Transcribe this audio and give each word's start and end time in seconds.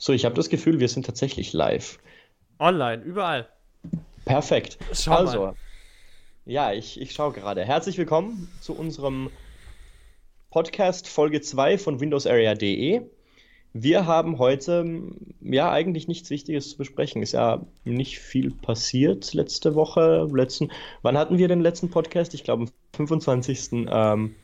So, 0.00 0.12
ich 0.12 0.24
habe 0.24 0.36
das 0.36 0.48
Gefühl, 0.48 0.78
wir 0.78 0.88
sind 0.88 1.06
tatsächlich 1.06 1.52
live. 1.52 1.98
Online, 2.60 3.02
überall. 3.02 3.48
Perfekt. 4.24 4.78
Schau 4.92 5.16
also, 5.16 5.38
mal. 5.38 5.54
ja, 6.46 6.72
ich, 6.72 7.00
ich 7.00 7.12
schaue 7.12 7.32
gerade. 7.32 7.64
Herzlich 7.64 7.98
willkommen 7.98 8.48
zu 8.60 8.74
unserem 8.74 9.28
Podcast 10.50 11.08
Folge 11.08 11.40
2 11.40 11.78
von 11.78 11.98
windowsarea.de. 11.98 13.02
Wir 13.72 14.06
haben 14.06 14.38
heute 14.38 14.86
ja 15.40 15.72
eigentlich 15.72 16.06
nichts 16.06 16.30
Wichtiges 16.30 16.70
zu 16.70 16.76
besprechen. 16.76 17.20
Ist 17.20 17.32
ja 17.32 17.66
nicht 17.84 18.20
viel 18.20 18.52
passiert 18.52 19.34
letzte 19.34 19.74
Woche. 19.74 20.28
Letzten, 20.32 20.70
wann 21.02 21.18
hatten 21.18 21.38
wir 21.38 21.48
den 21.48 21.60
letzten 21.60 21.90
Podcast? 21.90 22.34
Ich 22.34 22.44
glaube 22.44 22.66
am 22.66 22.70
25. 22.94 23.86
Ähm, 23.88 24.36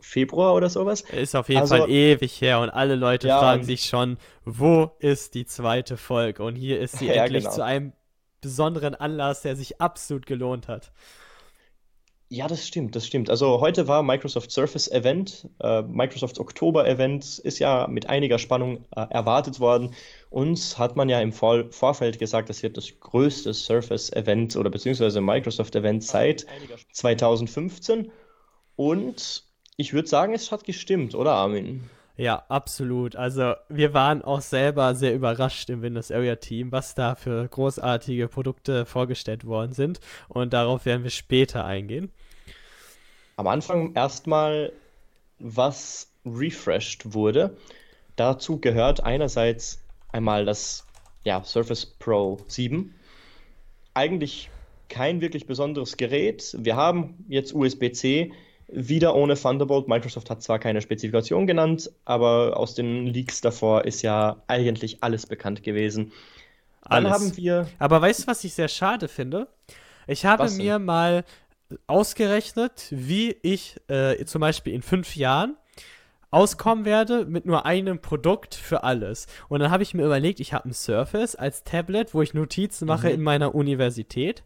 Februar 0.00 0.54
oder 0.54 0.68
sowas. 0.70 1.02
Ist 1.02 1.34
auf 1.36 1.48
jeden 1.48 1.60
Also- 1.62 1.76
Fall 1.76 1.90
ewig 1.90 2.40
her 2.40 2.60
und 2.60 2.70
alle 2.70 2.94
Leute 2.96 3.28
Ja, 3.28 3.38
fragen 3.38 3.64
sich 3.64 3.84
schon, 3.84 4.18
wo 4.44 4.90
ist 4.98 5.34
die 5.34 5.46
zweite 5.46 5.96
Folge? 5.96 6.42
Und 6.42 6.56
hier 6.56 6.80
ist 6.80 6.98
sie 6.98 7.06
Ja, 7.08 7.24
endlich 7.24 7.44
genau. 7.44 7.54
zu 7.56 7.64
einem 7.64 7.92
besonderen 8.40 8.94
Anlass, 8.94 9.42
der 9.42 9.56
sich 9.56 9.80
absolut 9.80 10.26
gelohnt 10.26 10.66
hat. 10.68 10.92
Ja, 12.32 12.46
das 12.46 12.64
stimmt, 12.64 12.94
das 12.94 13.08
stimmt. 13.08 13.28
Also 13.28 13.60
heute 13.60 13.88
war 13.88 14.04
Microsoft 14.04 14.52
Surface 14.52 14.86
Event, 14.88 15.48
äh, 15.60 15.82
Microsoft 15.82 16.38
Oktober 16.38 16.86
Event 16.86 17.40
ist 17.40 17.58
ja 17.58 17.88
mit 17.88 18.08
einiger 18.08 18.38
Spannung 18.38 18.84
äh, 18.94 19.04
erwartet 19.10 19.58
worden. 19.58 19.94
Uns 20.30 20.78
hat 20.78 20.94
man 20.94 21.08
ja 21.08 21.20
im 21.20 21.32
Vor 21.32 21.64
Vorfeld 21.72 22.20
gesagt, 22.20 22.48
das 22.48 22.62
wird 22.62 22.76
das 22.76 23.00
größte 23.00 23.52
Surface 23.52 24.12
Event 24.12 24.54
oder 24.54 24.70
beziehungsweise 24.70 25.20
Microsoft 25.20 25.74
Event 25.74 26.04
seit 26.04 26.46
2015. 26.92 28.12
Und 28.76 29.44
ich 29.80 29.94
würde 29.94 30.08
sagen, 30.08 30.34
es 30.34 30.52
hat 30.52 30.64
gestimmt, 30.64 31.14
oder 31.14 31.32
Armin? 31.32 31.88
Ja, 32.18 32.44
absolut. 32.48 33.16
Also 33.16 33.54
wir 33.70 33.94
waren 33.94 34.20
auch 34.22 34.42
selber 34.42 34.94
sehr 34.94 35.14
überrascht 35.14 35.70
im 35.70 35.80
Windows 35.80 36.10
Area 36.10 36.36
Team, 36.36 36.70
was 36.70 36.94
da 36.94 37.14
für 37.14 37.48
großartige 37.48 38.28
Produkte 38.28 38.84
vorgestellt 38.84 39.46
worden 39.46 39.72
sind. 39.72 40.00
Und 40.28 40.52
darauf 40.52 40.84
werden 40.84 41.02
wir 41.02 41.10
später 41.10 41.64
eingehen. 41.64 42.12
Am 43.36 43.46
Anfang 43.46 43.94
erstmal, 43.94 44.70
was 45.38 46.12
refreshed 46.26 47.14
wurde. 47.14 47.56
Dazu 48.16 48.60
gehört 48.60 49.02
einerseits 49.02 49.82
einmal 50.12 50.44
das 50.44 50.84
ja, 51.24 51.42
Surface 51.42 51.86
Pro 51.86 52.38
7. 52.48 52.94
Eigentlich 53.94 54.50
kein 54.90 55.22
wirklich 55.22 55.46
besonderes 55.46 55.96
Gerät. 55.96 56.54
Wir 56.58 56.76
haben 56.76 57.24
jetzt 57.28 57.54
USB-C 57.54 58.32
wieder 58.72 59.14
ohne 59.14 59.34
Thunderbolt. 59.34 59.88
Microsoft 59.88 60.30
hat 60.30 60.42
zwar 60.42 60.58
keine 60.58 60.80
Spezifikation 60.80 61.46
genannt, 61.46 61.90
aber 62.04 62.56
aus 62.56 62.74
den 62.74 63.06
Leaks 63.06 63.40
davor 63.40 63.84
ist 63.84 64.02
ja 64.02 64.42
eigentlich 64.46 65.02
alles 65.02 65.26
bekannt 65.26 65.62
gewesen. 65.62 66.12
Dann 66.88 67.06
Alles. 67.06 67.12
haben 67.12 67.36
wir 67.36 67.68
Aber 67.78 68.00
weißt 68.00 68.22
du, 68.22 68.26
was 68.26 68.42
ich 68.42 68.54
sehr 68.54 68.68
schade 68.68 69.06
finde? 69.08 69.48
Ich 70.06 70.24
habe 70.24 70.50
mir 70.50 70.78
mal 70.78 71.24
ausgerechnet, 71.86 72.86
wie 72.90 73.36
ich 73.42 73.76
äh, 73.88 74.24
zum 74.24 74.40
Beispiel 74.40 74.72
in 74.74 74.82
fünf 74.82 75.14
Jahren 75.16 75.56
auskommen 76.30 76.84
werde 76.84 77.26
mit 77.26 77.44
nur 77.44 77.66
einem 77.66 78.00
Produkt 78.00 78.54
für 78.54 78.84
alles. 78.84 79.26
Und 79.48 79.60
dann 79.60 79.70
habe 79.70 79.82
ich 79.82 79.94
mir 79.94 80.04
überlegt, 80.04 80.40
ich 80.40 80.52
habe 80.52 80.68
ein 80.68 80.72
Surface 80.72 81.34
als 81.34 81.64
Tablet, 81.64 82.14
wo 82.14 82.22
ich 82.22 82.34
Notizen 82.34 82.86
mache 82.86 83.08
Mhm. 83.08 83.14
in 83.14 83.22
meiner 83.22 83.54
Universität. 83.54 84.42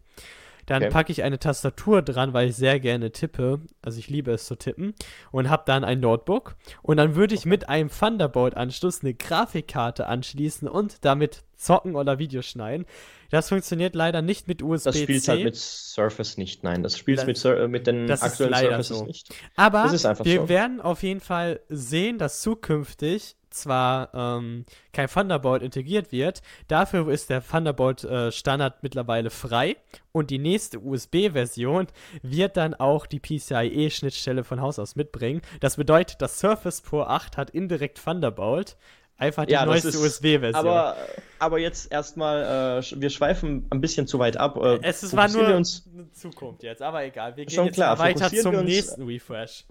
Dann 0.67 0.81
Okay. 0.83 0.91
packe 0.91 1.11
ich 1.11 1.21
eine 1.23 1.37
Tastatur 1.39 2.01
dran, 2.01 2.33
weil 2.33 2.49
ich 2.49 2.55
sehr 2.55 2.79
gerne 2.79 3.11
tippe. 3.11 3.59
Also 3.83 3.99
ich 3.99 4.09
liebe 4.09 4.31
es 4.31 4.45
zu 4.45 4.55
tippen. 4.55 4.95
Und 5.31 5.49
habe 5.49 5.63
dann 5.65 5.83
ein 5.83 5.99
Notebook. 5.99 6.55
Und 6.81 6.97
dann 6.97 7.15
würde 7.15 7.35
ich 7.35 7.45
mit 7.45 7.69
einem 7.69 7.89
Thunderbolt-Anschluss 7.89 9.01
eine 9.03 9.13
Grafikkarte 9.13 10.07
anschließen 10.07 10.67
und 10.67 11.05
damit 11.05 11.43
zocken 11.55 11.95
oder 11.95 12.19
Videos 12.19 12.45
schneiden. 12.47 12.85
Das 13.31 13.49
funktioniert 13.49 13.95
leider 13.95 14.21
nicht 14.21 14.47
mit 14.47 14.61
USB-C. 14.61 14.89
das 14.91 14.99
spielt 14.99 15.27
halt 15.27 15.43
mit 15.43 15.55
Surface 15.55 16.37
nicht. 16.37 16.63
Nein, 16.63 16.83
das 16.83 16.97
spielt 16.97 17.19
Das- 17.19 17.25
mit, 17.25 17.37
Sur 17.37 17.57
äh, 17.59 17.67
mit 17.67 17.87
den 17.87 18.09
aktuellen 18.09 18.53
Surfaces 18.53 18.87
so. 18.87 19.05
nicht. 19.05 19.29
Aber 19.55 19.83
Das 19.83 19.93
ist 19.93 20.05
einfach 20.05 20.25
wir 20.25 20.41
so. 20.41 20.49
werden 20.49 20.81
auf 20.81 21.01
jeden 21.03 21.21
Fall 21.21 21.59
sehen, 21.69 22.17
dass 22.17 22.41
zukünftig 22.41 23.35
zwar 23.55 24.13
ähm, 24.13 24.65
kein 24.93 25.07
Thunderbolt 25.07 25.63
integriert 25.63 26.11
wird, 26.11 26.41
dafür 26.67 27.09
ist 27.09 27.29
der 27.29 27.45
Thunderbolt-Standard 27.45 28.83
mittlerweile 28.83 29.29
frei 29.29 29.77
und 30.11 30.29
die 30.29 30.39
nächste 30.39 30.79
USB-Version 30.79 31.87
wird 32.21 32.57
dann 32.57 32.73
auch 32.73 33.05
die 33.05 33.19
PCIe-Schnittstelle 33.19 34.43
von 34.43 34.61
Haus 34.61 34.79
aus 34.79 34.95
mitbringen. 34.95 35.41
Das 35.59 35.77
bedeutet, 35.77 36.21
das 36.21 36.39
Surface 36.39 36.81
Pro 36.81 37.01
8 37.01 37.37
hat 37.37 37.49
indirekt 37.49 38.03
Thunderbolt, 38.03 38.77
einfach 39.17 39.45
die 39.45 39.53
Ja, 39.53 39.65
das 39.65 39.83
neueste 39.83 39.99
USB-Version. 39.99 40.55
Aber, 40.55 40.95
aber 41.39 41.59
jetzt 41.59 41.91
erstmal, 41.91 42.79
äh, 42.81 43.01
wir 43.01 43.09
schweifen 43.09 43.65
ein 43.69 43.81
bisschen 43.81 44.07
zu 44.07 44.19
weit 44.19 44.37
ab. 44.37 44.57
Äh, 44.57 44.79
es 44.83 45.15
war 45.15 45.27
nur 45.29 45.55
uns, 45.55 45.87
eine 45.93 46.11
Zukunft 46.11 46.63
jetzt, 46.63 46.81
aber 46.81 47.03
egal. 47.03 47.35
Wir 47.37 47.45
gehen 47.45 47.55
Schon 47.55 47.65
jetzt 47.67 47.75
klar, 47.75 47.97
weiter 47.99 48.29
zum 48.31 48.55
uns- 48.55 48.65
nächsten 48.65 49.03
Refresh. 49.03 49.65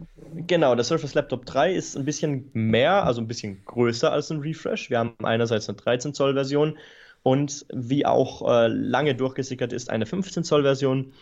genau, 0.47 0.75
der 0.75 0.84
Surface 0.84 1.15
Laptop 1.15 1.44
3 1.47 1.72
ist 1.75 1.97
ein 1.97 2.04
bisschen 2.04 2.50
mehr, 2.53 3.04
also 3.04 3.21
ein 3.21 3.27
bisschen 3.28 3.65
größer 3.65 4.10
als 4.12 4.31
ein 4.31 4.41
Refresh. 4.41 4.91
Wir 4.91 4.99
haben 4.99 5.15
einerseits 5.22 5.69
eine 5.69 5.77
13 5.77 6.15
Zoll 6.15 6.34
Version 6.34 6.78
und 7.22 7.65
wie 7.72 8.04
auch 8.06 8.43
äh, 8.50 8.69
lange 8.69 9.15
durchgesickert 9.15 9.72
ist, 9.72 9.91
eine 9.91 10.06
15 10.06 10.44
Zoll 10.44 10.62
Version. 10.62 11.12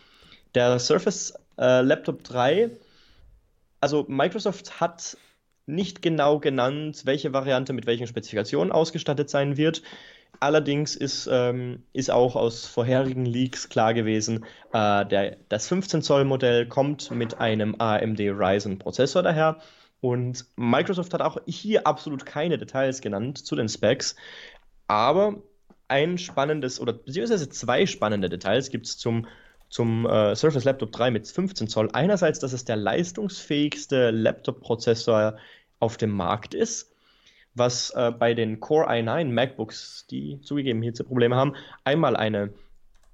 Der 0.54 0.78
Surface 0.78 1.34
äh, 1.58 1.80
Laptop 1.80 2.24
3, 2.24 2.70
also 3.80 4.04
Microsoft 4.08 4.80
hat 4.80 5.16
nicht 5.72 6.02
genau 6.02 6.38
genannt, 6.38 7.02
welche 7.04 7.32
Variante 7.32 7.72
mit 7.72 7.86
welchen 7.86 8.06
Spezifikationen 8.06 8.72
ausgestattet 8.72 9.30
sein 9.30 9.56
wird. 9.56 9.82
Allerdings 10.40 10.96
ist, 10.96 11.28
ähm, 11.30 11.84
ist 11.92 12.10
auch 12.10 12.36
aus 12.36 12.66
vorherigen 12.66 13.24
Leaks 13.24 13.68
klar 13.68 13.94
gewesen, 13.94 14.44
äh, 14.72 15.06
der, 15.06 15.36
das 15.48 15.68
15 15.68 16.02
Zoll 16.02 16.24
Modell 16.24 16.66
kommt 16.66 17.10
mit 17.10 17.38
einem 17.38 17.76
AMD 17.78 18.20
Ryzen 18.20 18.78
Prozessor 18.78 19.22
daher. 19.22 19.58
Und 20.00 20.46
Microsoft 20.56 21.14
hat 21.14 21.22
auch 21.22 21.38
hier 21.46 21.86
absolut 21.86 22.26
keine 22.26 22.58
Details 22.58 23.00
genannt 23.00 23.38
zu 23.38 23.54
den 23.54 23.68
Specs. 23.68 24.16
Aber 24.88 25.36
ein 25.86 26.18
spannendes 26.18 26.80
oder 26.80 26.92
beziehungsweise 26.92 27.48
zwei 27.48 27.86
spannende 27.86 28.28
Details 28.28 28.70
gibt 28.70 28.86
es 28.86 28.98
zum, 28.98 29.26
zum 29.68 30.06
äh, 30.06 30.34
Surface 30.34 30.64
Laptop 30.64 30.90
3 30.90 31.12
mit 31.12 31.28
15 31.28 31.68
Zoll. 31.68 31.88
Einerseits, 31.92 32.40
dass 32.40 32.52
es 32.52 32.64
der 32.64 32.76
leistungsfähigste 32.76 34.10
Laptop-Prozessor 34.10 35.36
auf 35.82 35.96
dem 35.96 36.10
Markt 36.10 36.54
ist 36.54 36.92
was 37.54 37.90
äh, 37.90 38.10
bei 38.10 38.34
den 38.34 38.60
Core 38.60 38.88
i9 38.88 39.26
MacBooks, 39.26 40.06
die 40.10 40.40
zugegeben 40.40 40.82
hierzu 40.82 41.04
Probleme 41.04 41.36
haben, 41.36 41.54
einmal 41.84 42.16
eine 42.16 42.52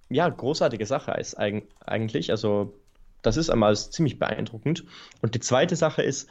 ja, 0.08 0.28
großartige 0.28 0.86
Sache 0.86 1.12
ist 1.12 1.38
eig 1.38 1.64
eigentlich. 1.84 2.30
Also 2.30 2.74
das 3.22 3.36
ist 3.36 3.50
einmal 3.50 3.76
ziemlich 3.76 4.18
beeindruckend. 4.18 4.84
Und 5.20 5.34
die 5.34 5.40
zweite 5.40 5.76
Sache 5.76 6.02
ist, 6.02 6.28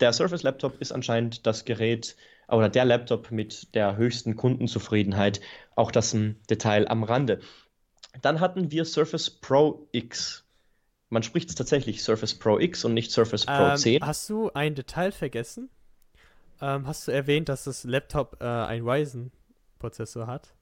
der 0.00 0.12
Surface 0.12 0.42
Laptop 0.42 0.80
ist 0.80 0.92
anscheinend 0.92 1.46
das 1.46 1.64
Gerät 1.64 2.16
oder 2.48 2.68
der 2.68 2.84
Laptop 2.84 3.30
mit 3.30 3.74
der 3.74 3.96
höchsten 3.96 4.36
Kundenzufriedenheit. 4.36 5.40
Auch 5.76 5.90
das 5.90 6.14
ein 6.14 6.40
Detail 6.48 6.88
am 6.88 7.02
Rande. 7.02 7.40
Dann 8.22 8.40
hatten 8.40 8.70
wir 8.70 8.84
Surface 8.84 9.28
Pro 9.28 9.88
X. 9.92 10.43
Man 11.14 11.22
spricht 11.22 11.48
es 11.48 11.54
tatsächlich 11.54 12.02
Surface 12.02 12.34
Pro 12.34 12.58
X 12.58 12.84
und 12.84 12.92
nicht 12.92 13.12
Surface 13.12 13.46
Pro 13.46 13.52
Ähm, 13.52 13.76
10. 13.76 14.04
Hast 14.04 14.28
du 14.28 14.50
ein 14.52 14.74
Detail 14.74 15.12
vergessen? 15.12 15.70
Ähm, 16.60 16.88
hast 16.88 17.06
du 17.06 17.12
erwähnt, 17.12 17.48
dass 17.48 17.62
das 17.62 17.84
Laptop 17.84 18.38
äh, 18.40 18.44
ein 18.44 18.82
Ryzen-Prozessor 18.82 20.26
hat? 20.26 20.54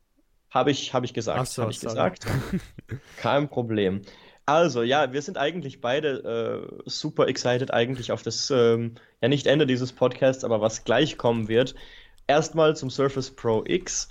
Habe 0.51 0.71
ich, 0.71 0.93
hab 0.93 1.05
ich 1.05 1.15
gesagt. 1.15 1.49
So, 1.49 1.63
habe 1.63 1.73
ich 1.73 1.81
sorry. 1.81 1.95
gesagt. 1.95 2.27
Kein 3.17 3.49
Problem. 3.49 4.03
Also, 4.45 4.83
ja, 4.83 5.15
wir 5.15 5.23
sind 5.23 5.39
eigentlich 5.39 5.81
beide 5.81 6.69
äh, 6.69 6.83
super 6.85 7.29
excited 7.29 7.73
eigentlich 7.73 8.13
auf 8.13 8.23
das, 8.23 8.51
ähm, 8.51 8.97
ja 9.23 9.29
nicht 9.29 9.47
Ende 9.47 9.67
dieses 9.67 9.95
Podcasts, 9.95 10.45
aber 10.45 10.61
was 10.61 10.85
gleich 10.85 11.17
kommen 11.17 11.49
wird. 11.49 11.75
Erstmal 12.27 12.77
zum 12.77 12.91
Surface 12.91 13.31
Pro 13.31 13.65
X. 13.67 14.11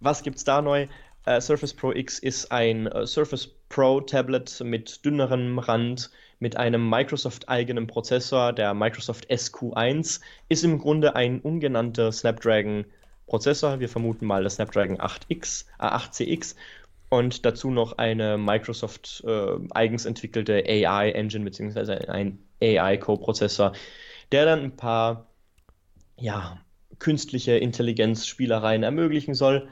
Was 0.00 0.22
gibt's 0.22 0.44
da 0.44 0.62
neu? 0.62 0.86
Äh, 1.26 1.42
Surface 1.42 1.74
Pro 1.74 1.92
X 1.92 2.18
ist 2.18 2.50
ein 2.50 2.86
äh, 2.86 3.06
Surface 3.06 3.46
Pro 3.72 4.02
Tablet 4.02 4.60
mit 4.62 5.02
dünnerem 5.02 5.58
Rand, 5.58 6.10
mit 6.40 6.58
einem 6.58 6.90
Microsoft-eigenen 6.90 7.86
Prozessor, 7.86 8.52
der 8.52 8.74
Microsoft 8.74 9.30
SQ1, 9.30 10.20
ist 10.50 10.62
im 10.62 10.78
Grunde 10.78 11.16
ein 11.16 11.40
ungenannter 11.40 12.12
Snapdragon 12.12 12.84
Prozessor. 13.26 13.80
Wir 13.80 13.88
vermuten 13.88 14.26
mal 14.26 14.44
das 14.44 14.56
Snapdragon 14.56 14.98
8X, 14.98 15.64
äh, 15.78 15.84
8CX 15.84 16.54
und 17.08 17.46
dazu 17.46 17.70
noch 17.70 17.96
eine 17.96 18.36
Microsoft 18.36 19.24
äh, 19.26 19.56
eigens 19.70 20.04
entwickelte 20.04 20.62
AI-Engine 20.66 21.44
beziehungsweise 21.46 22.10
ein 22.10 22.40
AI-Co-Prozessor, 22.62 23.72
der 24.32 24.44
dann 24.44 24.64
ein 24.64 24.76
paar 24.76 25.28
ja, 26.18 26.60
künstliche 26.98 27.52
Intelligenz-Spielereien 27.52 28.82
ermöglichen 28.82 29.32
soll. 29.32 29.66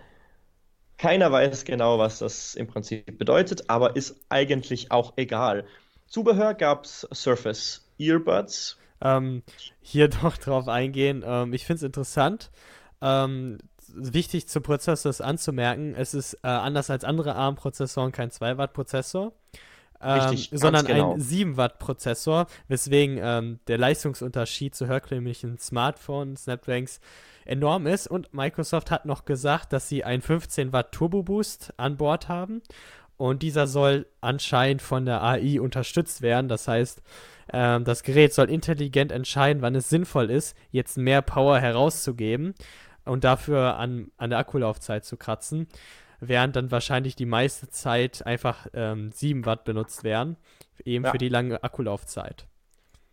Keiner 1.00 1.32
weiß 1.32 1.64
genau, 1.64 1.98
was 1.98 2.18
das 2.18 2.54
im 2.54 2.66
Prinzip 2.66 3.16
bedeutet, 3.16 3.70
aber 3.70 3.96
ist 3.96 4.20
eigentlich 4.28 4.92
auch 4.92 5.14
egal. 5.16 5.64
Zubehör 6.06 6.52
gab 6.52 6.84
es 6.84 7.08
Surface 7.10 7.88
Earbuds. 7.98 8.76
Ähm, 9.00 9.42
hier 9.80 10.08
doch 10.22 10.36
drauf 10.36 10.68
eingehen. 10.68 11.24
Ähm, 11.26 11.54
ich 11.54 11.64
finde 11.64 11.78
es 11.78 11.82
interessant. 11.84 12.50
Ähm, 13.00 13.56
wichtig 13.88 14.46
zum 14.48 14.62
Prozessor 14.62 15.08
ist 15.08 15.22
anzumerken, 15.22 15.94
es 15.94 16.12
ist 16.12 16.34
äh, 16.42 16.48
anders 16.48 16.90
als 16.90 17.04
andere 17.04 17.34
ARM-Prozessoren 17.34 18.12
kein 18.12 18.30
2-Watt-Prozessor. 18.30 19.32
Ähm, 20.02 20.36
sondern 20.52 20.84
genau. 20.84 21.14
ein 21.14 21.20
7-Watt-Prozessor, 21.22 22.46
weswegen 22.68 23.18
ähm, 23.22 23.60
der 23.68 23.78
Leistungsunterschied 23.78 24.74
zu 24.74 24.86
herkömmlichen 24.86 25.58
Smartphones, 25.58 26.44
Snapdragons 26.44 27.00
enorm 27.50 27.86
ist. 27.86 28.06
Und 28.06 28.32
Microsoft 28.32 28.90
hat 28.90 29.06
noch 29.06 29.24
gesagt, 29.24 29.72
dass 29.72 29.88
sie 29.88 30.04
einen 30.04 30.22
15 30.22 30.72
Watt 30.72 30.92
Turbo 30.92 31.22
Boost 31.22 31.74
an 31.76 31.96
Bord 31.96 32.28
haben. 32.28 32.62
Und 33.16 33.42
dieser 33.42 33.66
soll 33.66 34.06
anscheinend 34.22 34.80
von 34.80 35.04
der 35.04 35.22
AI 35.22 35.60
unterstützt 35.60 36.22
werden. 36.22 36.48
Das 36.48 36.66
heißt, 36.68 37.02
ähm, 37.52 37.84
das 37.84 38.02
Gerät 38.02 38.32
soll 38.32 38.48
intelligent 38.48 39.12
entscheiden, 39.12 39.62
wann 39.62 39.74
es 39.74 39.88
sinnvoll 39.88 40.30
ist, 40.30 40.56
jetzt 40.70 40.96
mehr 40.96 41.20
Power 41.20 41.58
herauszugeben 41.58 42.54
und 43.04 43.24
dafür 43.24 43.76
an, 43.76 44.10
an 44.16 44.30
der 44.30 44.38
Akkulaufzeit 44.38 45.04
zu 45.04 45.16
kratzen, 45.16 45.68
während 46.20 46.56
dann 46.56 46.70
wahrscheinlich 46.70 47.16
die 47.16 47.26
meiste 47.26 47.68
Zeit 47.68 48.24
einfach 48.24 48.66
ähm, 48.72 49.10
7 49.12 49.46
Watt 49.46 49.64
benutzt 49.64 50.04
werden, 50.04 50.36
eben 50.84 51.04
ja. 51.04 51.10
für 51.10 51.18
die 51.18 51.28
lange 51.28 51.62
Akkulaufzeit. 51.62 52.46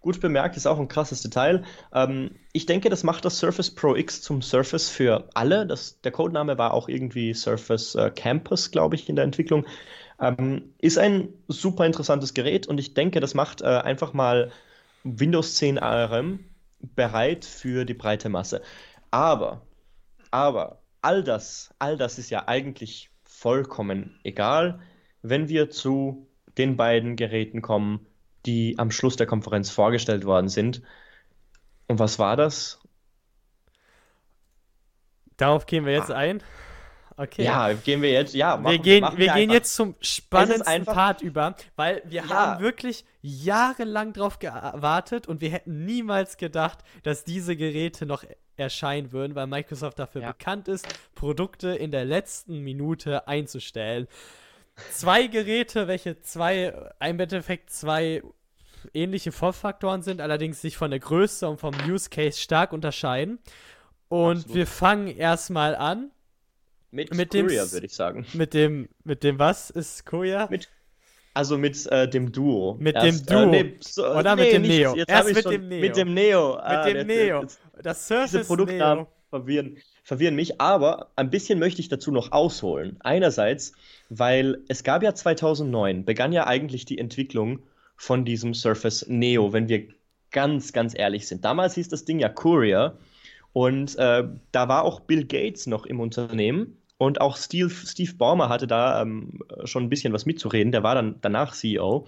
Gut 0.01 0.21
bemerkt, 0.21 0.55
ist 0.55 0.67
auch 0.67 0.79
ein 0.79 0.87
krasses 0.87 1.21
Detail. 1.21 1.63
Ähm, 1.93 2.31
ich 2.53 2.65
denke, 2.65 2.89
das 2.89 3.03
macht 3.03 3.25
das 3.25 3.39
Surface 3.39 3.73
Pro 3.73 3.95
X 3.95 4.21
zum 4.21 4.41
Surface 4.41 4.89
für 4.89 5.27
alle. 5.33 5.65
Das, 5.65 6.01
der 6.01 6.11
Codename 6.11 6.57
war 6.57 6.73
auch 6.73 6.87
irgendwie 6.87 7.33
Surface 7.33 7.95
äh, 7.95 8.11
Campus, 8.11 8.71
glaube 8.71 8.95
ich, 8.95 9.09
in 9.09 9.15
der 9.15 9.25
Entwicklung. 9.25 9.65
Ähm, 10.21 10.73
ist 10.79 10.97
ein 10.97 11.29
super 11.47 11.85
interessantes 11.85 12.33
Gerät 12.33 12.67
und 12.67 12.79
ich 12.79 12.93
denke, 12.93 13.19
das 13.19 13.33
macht 13.33 13.61
äh, 13.61 13.65
einfach 13.65 14.13
mal 14.13 14.51
Windows 15.03 15.55
10 15.55 15.79
ARM 15.79 16.39
bereit 16.79 17.45
für 17.45 17.85
die 17.85 17.93
breite 17.93 18.29
Masse. 18.29 18.61
Aber 19.11 19.61
aber 20.31 20.83
all 21.01 21.23
das, 21.23 21.73
all 21.79 21.97
das 21.97 22.17
ist 22.19 22.29
ja 22.29 22.47
eigentlich 22.47 23.09
vollkommen 23.23 24.19
egal, 24.23 24.79
wenn 25.21 25.49
wir 25.49 25.69
zu 25.69 26.27
den 26.57 26.77
beiden 26.77 27.15
Geräten 27.15 27.61
kommen, 27.61 28.07
die 28.47 28.75
am 28.79 28.89
Schluss 28.91 29.15
der 29.15 29.27
Konferenz 29.27 29.69
vorgestellt 29.69 30.25
worden 30.25 30.49
sind. 30.49 30.81
Und 31.87 31.99
was 31.99 32.17
war 32.17 32.35
das? 32.35 32.79
Darauf 35.37 35.65
gehen 35.65 35.85
wir 35.85 35.93
jetzt 35.93 36.11
ah. 36.11 36.17
ein. 36.17 36.41
Okay. 37.19 37.45
Ja, 37.45 37.73
gehen 37.73 38.03
wir 38.03 38.11
jetzt, 38.11 38.35
ja. 38.35 38.57
Machen, 38.57 38.73
wir 38.73 38.79
gehen, 38.79 39.03
wir, 39.03 39.17
wir 39.17 39.33
gehen 39.33 39.49
jetzt 39.49 39.75
zum 39.75 39.95
spannendsten 40.01 40.85
Part 40.85 41.21
über, 41.21 41.55
weil 41.75 42.03
wir 42.05 42.23
ja. 42.23 42.29
haben 42.29 42.61
wirklich 42.61 43.05
jahrelang 43.21 44.13
drauf 44.13 44.37
gewartet 44.37 45.27
und 45.27 45.41
wir 45.41 45.49
hätten 45.49 45.83
niemals 45.83 46.37
gedacht, 46.37 46.79
dass 47.01 47.23
diese 47.23 47.55
Geräte 47.55 48.05
noch 48.05 48.23
erscheinen 48.55 49.11
würden, 49.11 49.33
weil 49.33 49.47
Microsoft 49.47 49.97
dafür 49.97 50.21
ja. 50.21 50.31
bekannt 50.31 50.67
ist, 50.67 50.87
Produkte 51.15 51.69
in 51.69 51.89
der 51.89 52.05
letzten 52.05 52.59
Minute 52.59 53.27
einzustellen. 53.27 54.07
Zwei 54.91 55.25
Geräte, 55.25 55.87
welche 55.87 56.21
zwei, 56.21 56.91
im 56.99 57.19
Endeffekt 57.19 57.71
zwei 57.71 58.21
ähnliche 58.93 59.31
Vorfaktoren 59.31 60.01
sind, 60.01 60.21
allerdings 60.21 60.61
sich 60.61 60.77
von 60.77 60.91
der 60.91 60.99
Größe 60.99 61.47
und 61.47 61.59
vom 61.59 61.73
Use 61.87 62.09
Case 62.09 62.39
stark 62.39 62.73
unterscheiden. 62.73 63.39
Und 64.09 64.37
Absolut. 64.37 64.55
wir 64.55 64.67
fangen 64.67 65.07
erstmal 65.07 65.75
an. 65.75 66.11
Mit, 66.91 67.13
mit 67.13 67.31
Courier, 67.31 67.71
würde 67.71 67.85
ich 67.85 67.93
sagen. 67.93 68.25
Mit 68.33 68.53
dem, 68.53 68.87
mit 69.03 69.23
dem 69.23 69.39
was 69.39 69.69
ist 69.69 70.05
Courier? 70.05 70.47
Mit 70.49 70.69
also 71.37 71.55
mit 71.55 71.85
äh, 71.91 72.09
dem 72.09 72.31
Duo. 72.31 72.77
Mit 72.79 72.95
Erst, 72.95 73.29
dem 73.29 73.35
Duo. 73.35 73.53
Äh, 73.53 73.63
nee, 73.63 73.75
so, 73.79 74.07
Oder 74.07 74.35
nee, 74.35 74.43
mit 74.43 74.53
dem 74.53 74.61
Neo. 74.63 74.95
Jetzt 74.95 75.09
Erst 75.09 75.35
mit 75.35 75.45
dem 75.45 75.67
Neo. 75.67 75.81
Mit 75.81 75.95
dem 75.95 76.13
Neo. 76.15 76.55
Ah, 76.55 76.83
mit 76.83 76.95
dem 76.95 77.07
Neo. 77.07 77.41
Jetzt, 77.43 77.59
das 77.83 78.07
Surface 78.07 78.31
diese 78.31 78.45
Produktnamen 78.45 79.03
Neo. 79.03 79.11
Verwirren, 79.29 79.77
verwirren 80.03 80.35
mich, 80.35 80.59
aber 80.59 81.11
ein 81.15 81.29
bisschen 81.29 81.59
möchte 81.59 81.79
ich 81.79 81.89
dazu 81.89 82.11
noch 82.11 82.31
ausholen. 82.31 82.97
Einerseits, 83.01 83.73
weil 84.09 84.61
es 84.67 84.83
gab 84.83 85.03
ja 85.03 85.13
2009, 85.13 86.05
begann 86.05 86.33
ja 86.33 86.47
eigentlich 86.47 86.85
die 86.85 86.97
Entwicklung 86.97 87.59
von 87.97 88.23
diesem 88.23 88.53
Surface 88.53 89.05
Neo, 89.07 89.51
wenn 89.53 89.67
wir 89.67 89.87
ganz, 90.31 90.71
ganz 90.71 90.97
ehrlich 90.97 91.27
sind. 91.27 91.43
Damals 91.43 91.75
hieß 91.75 91.89
das 91.89 92.05
Ding 92.05 92.19
ja 92.19 92.29
Courier 92.29 92.97
und 93.53 93.97
äh, 93.97 94.23
da 94.51 94.67
war 94.67 94.83
auch 94.83 95.01
Bill 95.01 95.25
Gates 95.25 95.67
noch 95.67 95.85
im 95.85 95.99
Unternehmen 95.99 96.77
und 96.97 97.21
auch 97.21 97.37
Steve, 97.37 97.69
Steve 97.69 98.13
Ballmer 98.13 98.49
hatte 98.49 98.67
da 98.67 99.01
ähm, 99.01 99.39
schon 99.65 99.83
ein 99.83 99.89
bisschen 99.89 100.13
was 100.13 100.25
mitzureden. 100.25 100.71
Der 100.71 100.83
war 100.83 100.95
dann 100.95 101.15
danach 101.21 101.53
CEO. 101.53 102.07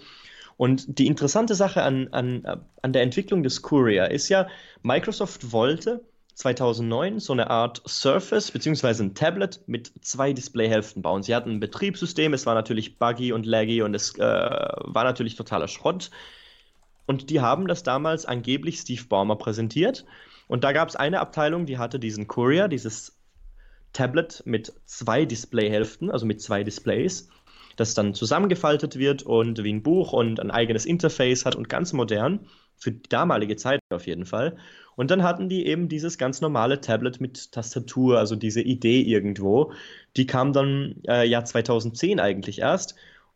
Und 0.57 0.99
die 0.99 1.07
interessante 1.07 1.55
Sache 1.55 1.83
an, 1.83 2.09
an, 2.11 2.43
an 2.81 2.93
der 2.93 3.03
Entwicklung 3.03 3.43
des 3.43 3.61
Courier 3.61 4.11
ist 4.11 4.29
ja, 4.29 4.47
Microsoft 4.81 5.51
wollte 5.51 6.01
2009 6.39 7.19
so 7.19 7.33
eine 7.33 7.49
Art 7.49 7.81
Surface 7.85 8.51
bzw. 8.51 9.03
ein 9.03 9.13
Tablet 9.13 9.59
mit 9.67 9.91
zwei 10.01 10.31
Displayhälften 10.31 11.01
bauen. 11.01 11.21
Sie 11.21 11.35
hatten 11.35 11.51
ein 11.51 11.59
Betriebssystem, 11.59 12.33
es 12.33 12.45
war 12.45 12.55
natürlich 12.55 12.97
buggy 12.97 13.33
und 13.33 13.45
laggy 13.45 13.81
und 13.81 13.93
es 13.93 14.17
äh, 14.17 14.21
war 14.21 15.03
natürlich 15.03 15.35
totaler 15.35 15.67
Schrott. 15.67 16.11
Und 17.05 17.29
die 17.29 17.41
haben 17.41 17.67
das 17.67 17.83
damals 17.83 18.25
angeblich 18.25 18.79
Steve 18.79 19.03
Ballmer 19.09 19.35
präsentiert. 19.35 20.05
Und 20.47 20.63
da 20.63 20.71
gab 20.71 20.87
es 20.87 20.95
eine 20.95 21.19
Abteilung, 21.19 21.65
die 21.65 21.77
hatte 21.77 21.99
diesen 21.99 22.27
Courier, 22.27 22.69
dieses 22.69 23.19
Tablet 23.91 24.41
mit 24.45 24.71
zwei 24.85 25.25
Displayhälften, 25.25 26.09
also 26.09 26.25
mit 26.25 26.41
zwei 26.41 26.63
Displays, 26.63 27.27
das 27.75 27.95
dann 27.95 28.13
zusammengefaltet 28.13 28.97
wird 28.97 29.23
und 29.23 29.61
wie 29.61 29.73
ein 29.73 29.83
Buch 29.83 30.13
und 30.13 30.39
ein 30.39 30.51
eigenes 30.51 30.85
Interface 30.85 31.45
hat 31.45 31.55
und 31.55 31.67
ganz 31.67 31.91
modern, 31.91 32.47
für 32.79 32.91
die 32.91 33.09
damalige 33.09 33.55
Zeit 33.55 33.81
auf 33.89 34.07
jeden 34.07 34.25
Fall. 34.25 34.57
Und 34.95 35.11
dann 35.11 35.23
hatten 35.23 35.47
die 35.49 35.65
eben 35.65 35.87
dieses 35.87 36.17
ganz 36.17 36.41
normale 36.41 36.81
Tablet 36.81 37.21
mit 37.21 37.51
Tastatur, 37.51 38.17
also 38.17 38.35
diese 38.35 38.61
Idee 38.61 39.01
irgendwo. 39.01 39.71
Die 40.17 40.25
kam 40.25 40.51
dann 40.51 40.95
äh, 41.07 41.27
Jahr 41.27 41.45
2010 41.45 42.19
eigentlich 42.19 42.59
erst. 42.59 42.95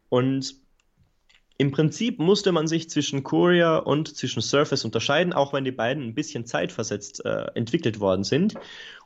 Und 0.10 0.56
im 1.57 1.72
Prinzip 1.72 2.19
musste 2.19 2.51
man 2.51 2.68
sich 2.68 2.90
zwischen 2.90 3.24
Courier 3.24 3.84
und 3.86 4.16
zwischen 4.16 4.42
Surface 4.42 4.84
unterscheiden, 4.84 5.34
auch 5.34 5.54
wenn 5.54 5.63
die 5.63 5.72
beiden 5.72 6.04
ein 6.04 6.16
bisschen 6.16 6.45
zeitversetzt 6.45 7.24
äh, 7.25 7.45
entwickelt 7.56 8.00
worden 8.00 8.24
sind. 8.24 8.56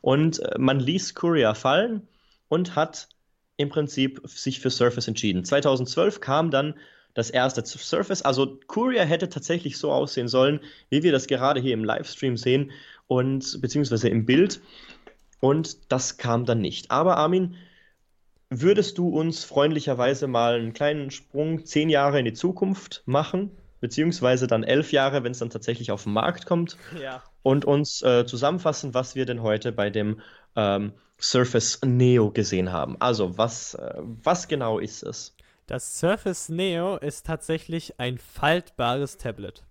Und 0.00 0.40
äh, 0.40 0.58
man 0.58 0.80
ließ 0.80 1.14
Courier 1.14 1.54
fallen 1.54 2.08
und 2.48 2.74
hat 2.74 3.08
im 3.56 3.68
Prinzip 3.68 4.20
sich 4.24 4.60
für 4.60 4.70
Surface 4.70 5.08
entschieden. 5.08 5.44
2012 5.44 6.20
kam 6.20 6.50
dann 6.50 6.74
das 7.14 7.30
erste 7.30 7.64
Surface. 7.64 8.22
Also 8.22 8.58
Courier 8.66 9.04
hätte 9.04 9.28
tatsächlich 9.28 9.78
so 9.78 9.90
aussehen 9.92 10.28
sollen, 10.28 10.60
wie 10.90 11.02
wir 11.02 11.12
das 11.12 11.26
gerade 11.26 11.60
hier 11.60 11.74
im 11.74 11.84
Livestream 11.84 12.36
sehen 12.36 12.70
und 13.06 13.60
beziehungsweise 13.60 14.08
im 14.08 14.26
Bild. 14.26 14.60
Und 15.40 15.92
das 15.92 16.16
kam 16.16 16.44
dann 16.44 16.60
nicht. 16.60 16.90
Aber 16.90 17.16
Armin, 17.16 17.56
Würdest 18.50 18.96
du 18.96 19.08
uns 19.08 19.44
freundlicherweise 19.44 20.26
mal 20.26 20.54
einen 20.54 20.72
kleinen 20.72 21.10
Sprung 21.10 21.66
zehn 21.66 21.90
Jahre 21.90 22.18
in 22.18 22.24
die 22.24 22.32
Zukunft 22.32 23.02
machen, 23.04 23.50
beziehungsweise 23.80 24.46
dann 24.46 24.64
elf 24.64 24.90
Jahre, 24.90 25.22
wenn 25.22 25.32
es 25.32 25.38
dann 25.38 25.50
tatsächlich 25.50 25.90
auf 25.90 26.04
den 26.04 26.14
Markt 26.14 26.46
kommt, 26.46 26.78
ja. 27.00 27.22
und 27.42 27.66
uns 27.66 28.00
äh, 28.00 28.24
zusammenfassen, 28.24 28.94
was 28.94 29.14
wir 29.14 29.26
denn 29.26 29.42
heute 29.42 29.70
bei 29.70 29.90
dem 29.90 30.20
ähm, 30.56 30.92
Surface 31.20 31.80
Neo 31.84 32.30
gesehen 32.30 32.72
haben? 32.72 32.96
Also, 33.00 33.36
was, 33.36 33.74
äh, 33.74 33.94
was 33.98 34.48
genau 34.48 34.78
ist 34.78 35.02
es? 35.02 35.36
Das 35.68 35.98
Surface 35.98 36.48
Neo 36.48 36.96
ist 36.96 37.26
tatsächlich 37.26 38.00
ein 38.00 38.16
faltbares 38.16 39.18
Tablet. 39.18 39.64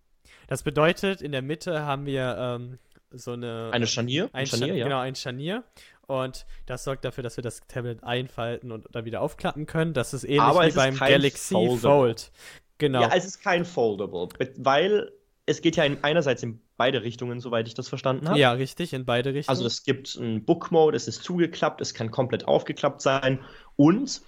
Das 0.48 0.62
bedeutet, 0.62 1.24
in 1.24 1.32
der 1.32 1.42
Mitte 1.42 1.82
haben 1.82 2.06
wir 2.06 2.38
ähm, 2.40 2.78
so 3.10 3.32
eine. 3.32 3.72
Eine 3.74 3.88
Scharnier? 3.88 4.26
Ein, 4.26 4.42
ein 4.42 4.46
Scharnier, 4.46 4.76
ja. 4.76 4.84
Genau, 4.86 5.00
ein 5.00 5.16
Scharnier. 5.16 5.64
Und 6.06 6.46
das 6.68 6.84
sorgt 6.84 7.04
dafür, 7.04 7.24
dass 7.24 7.36
wir 7.36 7.42
das 7.42 7.62
Tablet 7.68 8.04
einfalten 8.04 8.72
und 8.72 8.86
dann 8.92 9.06
wieder 9.06 9.22
aufklappen 9.22 9.66
können. 9.66 9.94
Das 9.94 10.14
ist 10.14 10.24
ähnlich 10.24 10.42
Aber 10.42 10.68
wie 10.68 10.72
beim 10.72 10.96
Galaxy 10.96 11.56
Foldable. 11.56 11.80
Fold. 11.80 12.32
Genau. 12.78 13.02
Ja, 13.02 13.10
es 13.16 13.26
ist 13.26 13.42
kein 13.42 13.66
Foldable, 13.66 14.30
weil 14.58 15.12
es 15.48 15.62
geht 15.62 15.78
ja 15.78 15.84
in, 15.84 16.04
einerseits 16.04 16.44
in 16.44 16.62
beide 16.78 17.02
Richtungen, 17.02 17.40
soweit 17.40 17.68
ich 17.68 17.74
das 17.74 17.90
verstanden 17.90 18.30
habe. 18.30 18.38
Ja, 18.38 18.52
richtig, 18.52 18.94
in 18.94 19.06
beide 19.06 19.34
Richtungen. 19.34 19.58
Also 19.58 19.66
es 19.66 19.84
gibt 19.84 20.16
einen 20.16 20.46
Book 20.46 20.70
Mode, 20.70 20.96
es 20.96 21.08
ist 21.08 21.24
zugeklappt, 21.24 21.82
es 21.82 21.96
kann 21.96 22.12
komplett 22.12 22.48
aufgeklappt 22.48 23.02
sein 23.02 23.40
und 23.76 24.22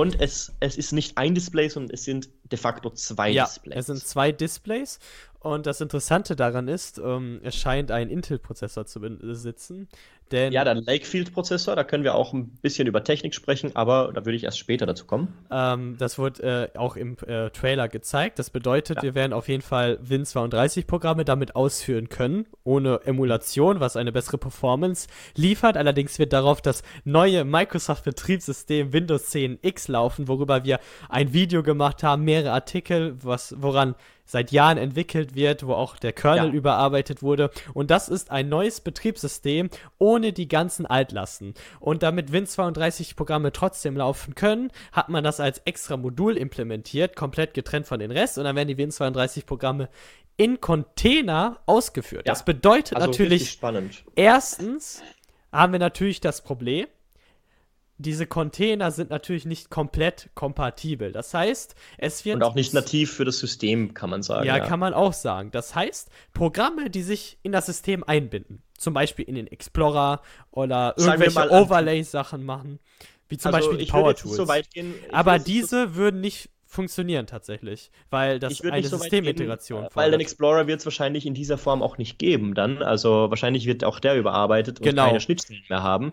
und 0.00 0.20
es, 0.20 0.52
es 0.60 0.78
ist 0.78 0.92
nicht 0.92 1.18
ein 1.18 1.34
Display, 1.34 1.68
sondern 1.68 1.92
es 1.92 2.04
sind 2.04 2.30
de 2.50 2.58
facto 2.58 2.90
zwei 2.90 3.30
ja, 3.30 3.44
Displays. 3.44 3.78
Es 3.78 3.86
sind 3.86 3.98
zwei 3.98 4.32
Displays 4.32 4.98
und 5.40 5.66
das 5.66 5.80
Interessante 5.80 6.36
daran 6.36 6.68
ist, 6.68 6.98
ähm, 6.98 7.40
es 7.42 7.56
scheint 7.56 7.90
einen 7.90 8.10
Intel-Prozessor 8.10 8.86
zu 8.86 9.00
besitzen, 9.00 9.88
denn 10.32 10.52
ja, 10.52 10.64
der 10.64 10.74
Lakefield-Prozessor, 10.74 11.76
da 11.76 11.84
können 11.84 12.04
wir 12.04 12.14
auch 12.14 12.32
ein 12.32 12.48
bisschen 12.62 12.88
über 12.88 13.04
Technik 13.04 13.34
sprechen, 13.34 13.76
aber 13.76 14.12
da 14.12 14.24
würde 14.24 14.36
ich 14.36 14.44
erst 14.44 14.58
später 14.58 14.86
dazu 14.86 15.06
kommen. 15.06 15.32
Ähm, 15.50 15.96
das 15.98 16.18
wurde 16.18 16.70
äh, 16.74 16.78
auch 16.78 16.96
im 16.96 17.16
äh, 17.26 17.50
Trailer 17.50 17.88
gezeigt. 17.88 18.38
Das 18.38 18.50
bedeutet, 18.50 18.98
ja. 18.98 19.02
wir 19.02 19.14
werden 19.14 19.32
auf 19.32 19.48
jeden 19.48 19.62
Fall 19.62 19.98
Win32-Programme 20.04 21.24
damit 21.24 21.56
ausführen 21.56 22.08
können, 22.08 22.46
ohne 22.64 23.00
Emulation, 23.04 23.80
was 23.80 23.96
eine 23.96 24.12
bessere 24.12 24.38
Performance 24.38 25.08
liefert. 25.36 25.76
Allerdings 25.76 26.18
wird 26.18 26.32
darauf 26.32 26.60
das 26.60 26.82
neue 27.04 27.44
Microsoft-Betriebssystem 27.44 28.92
Windows 28.92 29.30
10 29.30 29.60
X 29.62 29.88
laufen, 29.88 30.28
worüber 30.28 30.64
wir 30.64 30.80
ein 31.08 31.32
Video 31.32 31.62
gemacht 31.62 32.02
haben, 32.02 32.24
mehrere 32.24 32.40
mehrere 32.40 32.52
Artikel, 32.52 33.16
was, 33.22 33.54
woran 33.58 33.94
seit 34.30 34.52
Jahren 34.52 34.78
entwickelt 34.78 35.34
wird, 35.34 35.66
wo 35.66 35.74
auch 35.74 35.96
der 35.96 36.12
Kernel 36.12 36.48
ja. 36.48 36.54
überarbeitet 36.54 37.22
wurde. 37.22 37.50
Und 37.74 37.90
das 37.90 38.08
ist 38.08 38.30
ein 38.30 38.48
neues 38.48 38.80
Betriebssystem 38.80 39.70
ohne 39.98 40.32
die 40.32 40.48
ganzen 40.48 40.86
Altlasten. 40.86 41.54
Und 41.80 42.02
damit 42.02 42.30
Win32-Programme 42.30 43.52
trotzdem 43.52 43.96
laufen 43.96 44.34
können, 44.34 44.70
hat 44.92 45.08
man 45.08 45.24
das 45.24 45.40
als 45.40 45.58
extra 45.64 45.96
Modul 45.96 46.36
implementiert, 46.36 47.16
komplett 47.16 47.54
getrennt 47.54 47.86
von 47.86 47.98
den 47.98 48.10
Rest. 48.10 48.38
Und 48.38 48.44
dann 48.44 48.54
werden 48.54 48.68
die 48.68 48.76
Win32-Programme 48.76 49.88
in 50.36 50.60
Container 50.60 51.58
ausgeführt. 51.66 52.26
Ja. 52.26 52.32
Das 52.32 52.44
bedeutet 52.44 52.96
also 52.96 53.08
natürlich, 53.08 53.58
erstens 54.14 55.02
haben 55.52 55.72
wir 55.72 55.80
natürlich 55.80 56.20
das 56.20 56.42
Problem, 56.42 56.86
diese 58.00 58.26
Container 58.26 58.90
sind 58.90 59.10
natürlich 59.10 59.44
nicht 59.44 59.70
komplett 59.70 60.30
kompatibel. 60.34 61.12
Das 61.12 61.34
heißt, 61.34 61.74
es 61.98 62.24
wird. 62.24 62.36
Und 62.36 62.42
auch 62.42 62.54
nicht 62.54 62.72
nativ 62.72 63.12
für 63.12 63.24
das 63.24 63.38
System, 63.38 63.94
kann 63.94 64.10
man 64.10 64.22
sagen. 64.22 64.46
Ja, 64.46 64.56
ja, 64.56 64.64
kann 64.64 64.80
man 64.80 64.94
auch 64.94 65.12
sagen. 65.12 65.50
Das 65.50 65.74
heißt, 65.74 66.08
Programme, 66.32 66.90
die 66.90 67.02
sich 67.02 67.38
in 67.42 67.52
das 67.52 67.66
System 67.66 68.02
einbinden, 68.04 68.62
zum 68.78 68.94
Beispiel 68.94 69.26
in 69.26 69.34
den 69.34 69.46
Explorer 69.46 70.22
oder 70.50 70.94
irgendwelche 70.96 71.50
Overlay-Sachen 71.50 72.44
machen, 72.44 72.78
wie 73.28 73.36
zum 73.36 73.54
also 73.54 73.68
Beispiel 73.68 73.84
die 73.84 73.90
Power 73.90 74.14
Tools. 74.16 74.36
So 74.36 74.46
Aber 75.12 75.38
diese 75.38 75.94
würden 75.94 76.20
nicht 76.20 76.50
funktionieren 76.70 77.26
tatsächlich, 77.26 77.90
weil 78.10 78.38
das 78.38 78.60
eine 78.60 78.84
so 78.84 78.96
Systemintegration 78.96 79.82
gehen, 79.82 79.90
Weil 79.94 80.12
den 80.12 80.20
Explorer 80.20 80.68
wird 80.68 80.78
es 80.78 80.86
wahrscheinlich 80.86 81.26
in 81.26 81.34
dieser 81.34 81.58
Form 81.58 81.82
auch 81.82 81.98
nicht 81.98 82.16
geben 82.16 82.54
dann. 82.54 82.80
Also 82.80 83.28
wahrscheinlich 83.28 83.66
wird 83.66 83.82
auch 83.82 83.98
der 83.98 84.16
überarbeitet 84.16 84.78
und 84.78 84.84
genau. 84.84 85.06
keine 85.06 85.20
Schnittstellen 85.20 85.64
mehr 85.68 85.82
haben. 85.82 86.12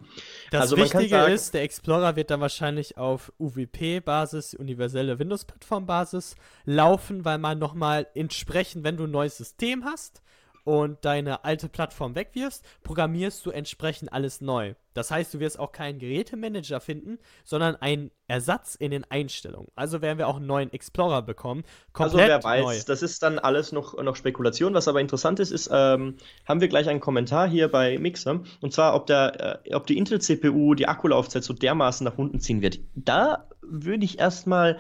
Das 0.49 0.61
also 0.61 0.77
Wichtige 0.77 1.09
sagen, 1.09 1.31
ist, 1.31 1.53
der 1.53 1.61
Explorer 1.61 2.15
wird 2.15 2.31
dann 2.31 2.41
wahrscheinlich 2.41 2.97
auf 2.97 3.31
UWP-Basis, 3.37 4.55
universelle 4.55 5.19
Windows-Plattform-Basis 5.19 6.35
laufen, 6.65 7.23
weil 7.23 7.37
man 7.37 7.59
nochmal 7.59 8.07
entsprechend, 8.15 8.83
wenn 8.83 8.97
du 8.97 9.03
ein 9.03 9.11
neues 9.11 9.37
System 9.37 9.85
hast, 9.85 10.23
und 10.67 11.05
deine 11.05 11.45
alte 11.45 11.69
Plattform 11.69 12.13
wegwirfst, 12.15 12.61
programmierst 12.83 13.45
du 13.45 13.51
entsprechend 13.51 14.11
alles 14.11 14.41
neu. 14.41 14.73
Das 14.93 15.11
heißt, 15.11 15.33
du 15.33 15.39
wirst 15.39 15.57
auch 15.59 15.71
keinen 15.71 15.97
Gerätemanager 15.97 16.81
finden, 16.81 17.19
sondern 17.45 17.77
einen 17.77 18.11
Ersatz 18.27 18.75
in 18.75 18.91
den 18.91 19.05
Einstellungen. 19.09 19.69
Also 19.75 20.01
werden 20.01 20.17
wir 20.17 20.27
auch 20.27 20.35
einen 20.35 20.45
neuen 20.45 20.73
Explorer 20.73 21.21
bekommen. 21.21 21.63
Also 21.93 22.17
wer 22.17 22.43
weiß, 22.43 22.63
neu. 22.63 22.75
das 22.85 23.01
ist 23.01 23.23
dann 23.23 23.39
alles 23.39 23.71
noch, 23.71 23.97
noch 24.03 24.17
Spekulation. 24.17 24.73
Was 24.73 24.89
aber 24.89 24.99
interessant 24.99 25.39
ist, 25.39 25.51
ist, 25.51 25.69
ähm, 25.71 26.17
haben 26.45 26.59
wir 26.59 26.67
gleich 26.67 26.89
einen 26.89 26.99
Kommentar 26.99 27.47
hier 27.47 27.71
bei 27.71 27.97
Mixer. 27.97 28.41
Und 28.59 28.73
zwar, 28.73 28.93
ob, 28.93 29.05
der, 29.05 29.61
äh, 29.65 29.73
ob 29.73 29.87
die 29.87 29.97
Intel-CPU 29.97 30.73
die 30.73 30.89
Akkulaufzeit 30.89 31.45
so 31.45 31.53
dermaßen 31.53 32.03
nach 32.03 32.17
unten 32.17 32.41
ziehen 32.41 32.61
wird. 32.61 32.79
Da 32.93 33.47
würde 33.61 34.03
ich 34.03 34.19
erstmal 34.19 34.79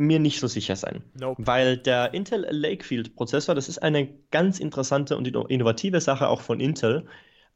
mir 0.00 0.18
nicht 0.18 0.40
so 0.40 0.46
sicher 0.46 0.76
sein. 0.76 1.02
Nope. 1.14 1.46
Weil 1.46 1.76
der 1.76 2.14
Intel 2.14 2.46
Lakefield 2.50 3.14
Prozessor, 3.14 3.54
das 3.54 3.68
ist 3.68 3.82
eine 3.82 4.08
ganz 4.30 4.58
interessante 4.58 5.16
und 5.16 5.26
innovative 5.26 6.00
Sache 6.00 6.28
auch 6.28 6.40
von 6.40 6.58
Intel. 6.58 7.06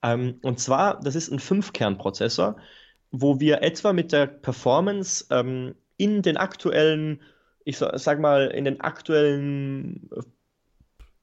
Ähm, 0.03 0.39
und 0.43 0.61
zwar, 0.61 1.01
das 1.01 1.15
ist 1.15 1.31
ein 1.31 1.39
Fünf-Kern-Prozessor, 1.39 2.57
wo 3.11 3.41
wir 3.41 3.63
etwa 3.63 3.93
mit 3.93 4.13
der 4.13 4.27
Performance 4.27 5.25
ähm, 5.31 5.75
in 5.97 6.21
den 6.21 6.37
aktuellen, 6.37 7.23
ich 7.65 7.79
sag 7.79 8.21
mal, 8.21 8.49
in 8.49 8.67
den 8.67 8.81
aktuellen 8.81 10.11
äh, 10.15 10.21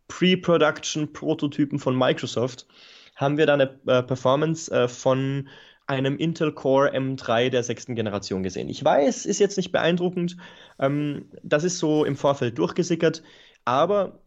Pre-Production-Prototypen 0.08 1.78
von 1.78 1.96
Microsoft 1.96 2.68
haben 3.16 3.38
wir 3.38 3.46
da 3.46 3.54
eine 3.54 3.80
äh, 3.86 4.02
Performance 4.02 4.72
äh, 4.72 4.88
von 4.88 5.48
einem 5.88 6.18
Intel 6.18 6.54
Core 6.54 6.94
M3 6.96 7.50
der 7.50 7.64
sechsten 7.64 7.96
Generation 7.96 8.44
gesehen. 8.44 8.70
Ich 8.70 8.84
weiß, 8.84 9.26
ist 9.26 9.40
jetzt 9.40 9.58
nicht 9.58 9.72
beeindruckend. 9.72 10.38
Ähm, 10.80 11.30
das 11.44 11.64
ist 11.64 11.80
so 11.80 12.06
im 12.06 12.16
Vorfeld 12.16 12.58
durchgesickert, 12.58 13.24
aber 13.66 14.20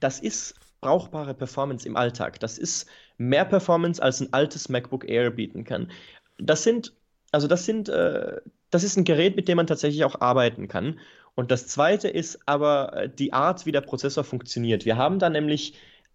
das 0.00 0.18
ist 0.20 0.54
brauchbare 0.80 1.34
Performance 1.34 1.86
im 1.86 1.96
Alltag. 1.96 2.40
Das 2.40 2.58
ist 2.58 2.86
mehr 3.18 3.44
Performance, 3.44 4.02
als 4.02 4.20
ein 4.20 4.32
altes 4.32 4.68
MacBook 4.68 5.08
Air 5.08 5.30
bieten 5.30 5.64
kann. 5.64 5.90
Das 6.38 6.62
sind, 6.62 6.92
also 7.32 7.46
das 7.46 7.64
sind, 7.64 7.88
äh, 7.88 8.40
das 8.70 8.84
ist 8.84 8.96
ein 8.96 9.04
Gerät, 9.04 9.36
mit 9.36 9.48
dem 9.48 9.56
man 9.56 9.66
tatsächlich 9.66 10.04
auch 10.04 10.20
arbeiten 10.20 10.68
kann. 10.68 10.98
Und 11.34 11.50
das 11.50 11.66
zweite 11.66 12.08
ist 12.08 12.40
aber 12.46 12.92
äh, 12.94 13.08
die 13.08 13.32
Art, 13.32 13.66
wie 13.66 13.72
der 13.72 13.80
Prozessor 13.80 14.24
funktioniert. 14.24 14.84
Wir 14.84 14.96
haben 14.96 15.18
da 15.18 15.30
nämlich, 15.30 15.74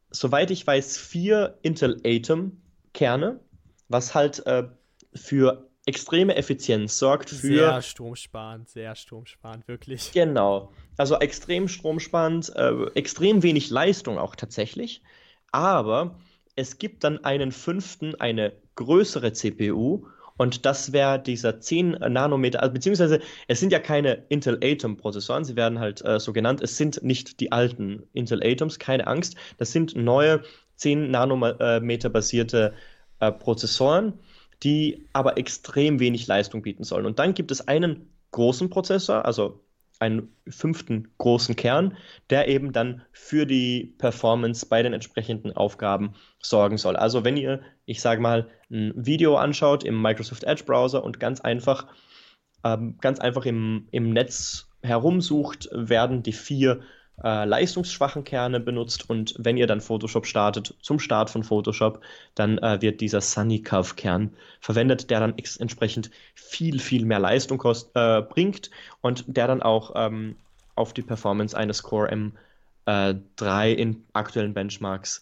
soweit 0.10 0.52
ich 0.52 0.66
weiß, 0.66 0.98
vier 0.98 1.58
Intel 1.62 2.02
Atom 2.06 2.62
Kerne, 2.94 3.40
was 3.92 4.16
halt 4.16 4.46
äh, 4.46 4.64
für 5.14 5.70
extreme 5.86 6.36
Effizienz 6.36 6.98
sorgt 6.98 7.30
für. 7.30 7.36
Sehr 7.38 7.82
stromsparend, 7.82 8.70
sehr 8.70 8.96
stromsparend, 8.96 9.68
wirklich. 9.68 10.12
Genau. 10.12 10.72
Also 10.98 11.16
extrem 11.18 11.68
stromsparend, 11.68 12.56
äh, 12.56 12.86
extrem 12.94 13.44
wenig 13.44 13.70
Leistung 13.70 14.18
auch 14.18 14.36
tatsächlich. 14.36 15.02
Aber 15.52 16.20
es 16.56 16.78
gibt 16.78 17.04
dann 17.04 17.24
einen 17.24 17.52
fünften, 17.52 18.16
eine 18.20 18.54
größere 18.76 19.34
CPU. 19.34 20.06
Und 20.38 20.66
das 20.66 20.92
wäre 20.92 21.20
dieser 21.22 21.60
10 21.60 21.92
Nanometer, 21.92 22.62
also, 22.62 22.74
beziehungsweise 22.74 23.20
es 23.48 23.60
sind 23.60 23.72
ja 23.72 23.80
keine 23.80 24.26
Intel 24.30 24.58
Atom-Prozessoren, 24.64 25.44
sie 25.44 25.56
werden 25.56 25.80
halt 25.80 26.04
äh, 26.04 26.20
so 26.20 26.34
genannt. 26.34 26.62
Es 26.62 26.78
sind 26.78 27.04
nicht 27.04 27.40
die 27.40 27.52
alten 27.52 28.04
Intel 28.14 28.42
Atoms, 28.44 28.80
keine 28.80 29.06
Angst. 29.06 29.36
Das 29.58 29.72
sind 29.72 29.96
neue 29.96 30.42
10 30.78 31.12
Nanometer 31.12 32.10
basierte 32.10 32.74
äh, 33.22 33.32
Prozessoren 33.32 34.20
die 34.64 35.08
aber 35.14 35.38
extrem 35.38 36.00
wenig 36.00 36.28
Leistung 36.28 36.62
bieten 36.62 36.84
sollen. 36.84 37.06
Und 37.06 37.20
dann 37.20 37.34
gibt 37.34 37.52
es 37.52 37.68
einen 37.68 38.10
großen 38.32 38.70
Prozessor, 38.70 39.26
also 39.26 39.64
einen 40.00 40.36
fünften 40.48 41.10
großen 41.20 41.56
Kern, 41.56 41.96
der 42.30 42.48
eben 42.48 42.72
dann 42.72 43.04
für 43.12 43.46
die 43.46 43.96
Performance 44.00 44.66
bei 44.66 44.82
den 44.82 44.94
entsprechenden 44.94 45.56
Aufgaben 45.56 46.14
sorgen 46.40 46.78
soll. 46.78 46.96
Also 46.96 47.24
wenn 47.24 47.38
ihr, 47.38 47.62
ich 47.86 48.02
sage 48.02 48.22
mal, 48.22 48.50
ein 48.72 48.94
Video 48.96 49.36
anschaut 49.36 49.84
im 49.84 50.02
Microsoft 50.02 50.44
Edge 50.44 50.64
Browser 50.64 51.04
und 51.04 51.20
ganz 51.20 51.42
einfach, 51.42 51.88
ähm, 52.64 52.98
ganz 53.00 53.20
einfach 53.20 53.46
im, 53.46 53.88
im 53.92 54.12
Netz 54.12 54.70
herumsucht, 54.82 55.70
werden 55.72 56.24
die 56.24 56.34
vier 56.34 56.82
äh, 57.24 57.46
leistungsschwachen 57.46 58.24
Kerne 58.24 58.60
benutzt 58.60 59.10
und 59.10 59.36
wenn 59.38 59.58
ihr 59.58 59.68
dann 59.68 59.82
Photoshop 59.82 60.26
startet, 60.26 60.76
zum 60.82 61.00
Start 61.00 61.30
von 61.30 61.44
Photoshop, 61.44 62.02
dann 62.36 62.58
äh, 62.58 62.82
wird 62.82 63.02
dieser 63.02 63.22
Sunny 63.22 63.62
Curve 63.62 63.96
Kern 63.96 64.34
verwendet, 64.60 65.10
der 65.10 65.20
dann 65.20 65.36
entsprechend 65.60 66.12
viel, 66.36 66.80
viel 66.80 67.06
mehr 67.06 67.20
Leistung 67.20 67.58
kost, 67.58 67.92
äh, 67.96 68.22
bringt 68.22 68.72
und 69.02 69.26
der 69.28 69.48
dann 69.48 69.62
auch 69.62 69.94
ähm, 69.96 70.36
auf 70.76 70.94
die 70.94 71.02
Performance 71.02 71.56
eines 71.56 71.84
Core 71.84 72.12
M3 72.88 73.66
äh, 73.66 73.74
in 73.74 74.04
aktuellen 74.14 74.54
Benchmarks 74.54 75.22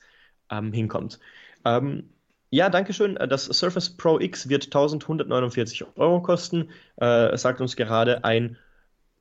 ähm, 0.49 0.71
hinkommt. 0.71 1.19
Ähm, 1.65 2.09
ja, 2.51 2.69
danke 2.69 2.93
schön. 2.93 3.15
Das 3.15 3.45
Surface 3.45 3.91
Pro 3.91 4.19
X 4.19 4.49
wird 4.49 4.65
1149 4.65 5.85
Euro 5.97 6.21
kosten, 6.21 6.69
äh, 6.95 7.37
sagt 7.37 7.61
uns 7.61 7.75
gerade 7.75 8.23
ein 8.23 8.57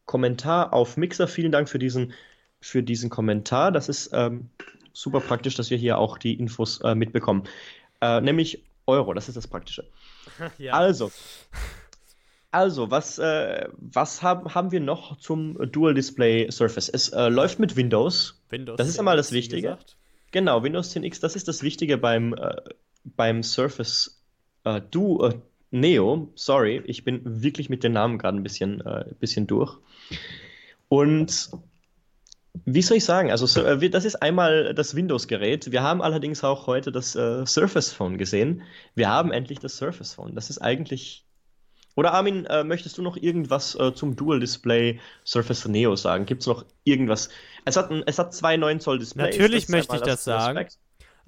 Kommentar 0.06 0.72
auf 0.72 0.96
Mixer. 0.96 1.28
Vielen 1.28 1.52
Dank 1.52 1.68
für 1.68 1.78
diesen 1.78 2.14
für 2.60 2.82
diesen 2.82 3.10
Kommentar. 3.10 3.72
Das 3.72 3.88
ist 3.88 4.10
ähm, 4.12 4.50
super 4.92 5.20
praktisch, 5.20 5.54
dass 5.54 5.70
wir 5.70 5.78
hier 5.78 5.98
auch 5.98 6.18
die 6.18 6.34
Infos 6.34 6.80
äh, 6.82 6.94
mitbekommen. 6.94 7.44
Äh, 8.00 8.20
nämlich 8.20 8.64
Euro, 8.86 9.14
das 9.14 9.28
ist 9.28 9.36
das 9.36 9.46
Praktische. 9.46 9.84
ja. 10.58 10.72
Also, 10.72 11.10
also, 12.50 12.90
was, 12.90 13.18
äh, 13.18 13.68
was 13.76 14.22
haben, 14.22 14.54
haben 14.54 14.72
wir 14.72 14.80
noch 14.80 15.18
zum 15.18 15.70
Dual 15.70 15.94
Display 15.94 16.50
Surface? 16.50 16.88
Es 16.88 17.10
äh, 17.10 17.28
läuft 17.28 17.58
mit 17.58 17.76
Windows. 17.76 18.40
Windows. 18.48 18.78
Das 18.78 18.88
ist 18.88 18.98
einmal 18.98 19.16
das 19.16 19.32
Wichtige. 19.32 19.78
Genau, 20.30 20.62
Windows 20.62 20.94
10X, 20.94 21.20
das 21.20 21.36
ist 21.36 21.48
das 21.48 21.62
Wichtige 21.62 21.98
beim, 21.98 22.34
äh, 22.34 22.56
beim 23.04 23.42
Surface 23.42 24.22
äh, 24.64 24.80
Du 24.90 25.28
Neo. 25.70 26.30
Sorry, 26.34 26.82
ich 26.86 27.04
bin 27.04 27.42
wirklich 27.42 27.68
mit 27.68 27.84
den 27.84 27.92
Namen 27.92 28.16
gerade 28.16 28.38
ein 28.38 28.42
bisschen, 28.42 28.82
bisschen 29.20 29.46
durch. 29.46 29.76
Und 30.88 31.50
wie 32.64 32.82
soll 32.82 32.96
ich 32.98 33.04
sagen? 33.04 33.30
Also, 33.30 33.60
äh, 33.60 33.90
das 33.90 34.04
ist 34.04 34.16
einmal 34.16 34.74
das 34.74 34.94
Windows-Gerät. 34.94 35.70
Wir 35.72 35.82
haben 35.82 36.02
allerdings 36.02 36.44
auch 36.44 36.66
heute 36.66 36.92
das 36.92 37.14
äh, 37.16 37.46
Surface 37.46 37.92
Phone 37.92 38.18
gesehen. 38.18 38.62
Wir 38.94 39.08
haben 39.08 39.32
endlich 39.32 39.58
das 39.58 39.76
Surface 39.76 40.14
Phone. 40.14 40.34
Das 40.34 40.50
ist 40.50 40.58
eigentlich. 40.58 41.24
Oder 41.94 42.14
Armin, 42.14 42.46
äh, 42.46 42.62
möchtest 42.62 42.96
du 42.96 43.02
noch 43.02 43.16
irgendwas 43.16 43.74
äh, 43.74 43.92
zum 43.92 44.14
Dual 44.14 44.38
Display 44.38 45.00
Surface 45.26 45.66
Neo 45.66 45.96
sagen? 45.96 46.26
Gibt 46.26 46.42
es 46.42 46.46
noch 46.46 46.64
irgendwas? 46.84 47.28
Es 47.64 47.76
hat, 47.76 47.90
ein, 47.90 48.04
es 48.06 48.18
hat 48.20 48.32
zwei 48.32 48.56
9 48.56 48.78
Zoll 48.78 49.00
Displays. 49.00 49.34
Natürlich 49.34 49.68
möchte 49.68 49.96
ich 49.96 50.02
das 50.02 50.22
sagen. 50.22 50.58
Aspekt 50.58 50.78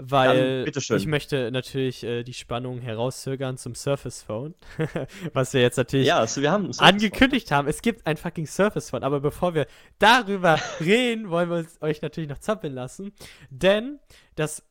weil 0.03 0.67
ich 0.69 1.07
möchte 1.07 1.51
natürlich 1.51 2.03
äh, 2.05 2.23
die 2.23 2.35
Spannung 2.35 2.81
herauszögern 2.81 3.57
zum 3.57 3.75
Surface 3.75 4.23
Phone, 4.23 4.55
was 5.33 5.53
wir 5.53 5.61
jetzt 5.61 5.77
natürlich 5.77 6.07
ja, 6.07 6.19
also 6.19 6.41
wir 6.41 6.51
haben 6.51 6.71
angekündigt 6.79 7.51
haben. 7.51 7.69
Es 7.69 7.83
gibt 7.83 8.07
ein 8.07 8.17
fucking 8.17 8.47
Surface 8.47 8.91
Phone, 8.91 9.03
aber 9.03 9.21
bevor 9.21 9.55
wir 9.55 9.67
darüber 9.99 10.59
reden, 10.81 11.31
wollen 11.31 11.51
wir 11.51 11.59
uns, 11.59 11.81
euch 11.83 12.03
natürlich 12.03 12.31
noch 12.31 12.39
zappeln 12.39 12.75
lassen, 12.75 13.13
denn 13.51 13.99
das 14.37 14.63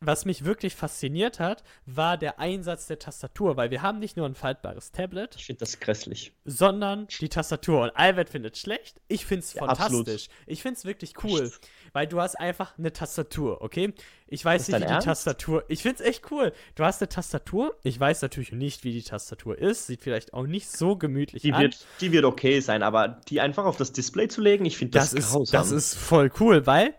was 0.00 0.24
mich 0.24 0.44
wirklich 0.44 0.74
fasziniert 0.74 1.38
hat, 1.38 1.62
war 1.86 2.16
der 2.16 2.40
Einsatz 2.40 2.86
der 2.86 2.98
Tastatur, 2.98 3.56
weil 3.56 3.70
wir 3.70 3.82
haben 3.82 4.00
nicht 4.00 4.16
nur 4.16 4.26
ein 4.26 4.34
faltbares 4.34 4.90
Tablet. 4.90 5.36
Ich 5.36 5.46
finde 5.46 5.60
das 5.60 5.78
grässlich. 5.78 6.32
Sondern 6.44 7.06
die 7.20 7.28
Tastatur. 7.28 7.82
Und 7.82 7.90
Albert 7.90 8.30
findet 8.30 8.56
es 8.56 8.60
schlecht. 8.60 9.00
Ich 9.06 9.26
finde 9.26 9.44
es 9.44 9.54
ja, 9.54 9.64
fantastisch. 9.64 9.92
Absolut. 9.92 10.30
Ich 10.46 10.62
finde 10.62 10.78
es 10.78 10.84
wirklich 10.84 11.14
cool. 11.22 11.52
Weil 11.92 12.08
du 12.08 12.20
hast 12.20 12.34
einfach 12.36 12.76
eine 12.78 12.92
Tastatur, 12.92 13.62
okay? 13.62 13.94
Ich 14.26 14.44
weiß 14.44 14.68
nicht, 14.68 14.76
wie 14.76 14.84
die 14.84 14.90
Ernst? 14.90 15.06
Tastatur. 15.06 15.64
Ich 15.68 15.82
finde 15.82 16.02
es 16.02 16.08
echt 16.08 16.30
cool. 16.32 16.52
Du 16.74 16.84
hast 16.84 17.00
eine 17.00 17.08
Tastatur. 17.08 17.76
Ich 17.84 17.98
weiß 17.98 18.22
natürlich 18.22 18.52
nicht, 18.52 18.82
wie 18.82 18.92
die 18.92 19.02
Tastatur 19.02 19.58
ist. 19.58 19.86
Sieht 19.86 20.02
vielleicht 20.02 20.32
auch 20.32 20.46
nicht 20.46 20.70
so 20.70 20.96
gemütlich 20.96 21.42
die 21.42 21.52
an. 21.52 21.62
Wird, 21.62 21.86
die 22.00 22.10
wird 22.10 22.24
okay 22.24 22.60
sein, 22.60 22.82
aber 22.82 23.20
die 23.28 23.40
einfach 23.40 23.66
auf 23.66 23.76
das 23.76 23.92
Display 23.92 24.28
zu 24.28 24.40
legen, 24.40 24.64
ich 24.64 24.76
finde 24.76 24.98
das, 24.98 25.10
das 25.10 25.24
ist, 25.24 25.32
grausam. 25.32 25.60
Das 25.60 25.70
ist 25.70 25.94
voll 25.94 26.30
cool, 26.40 26.66
weil 26.66 26.94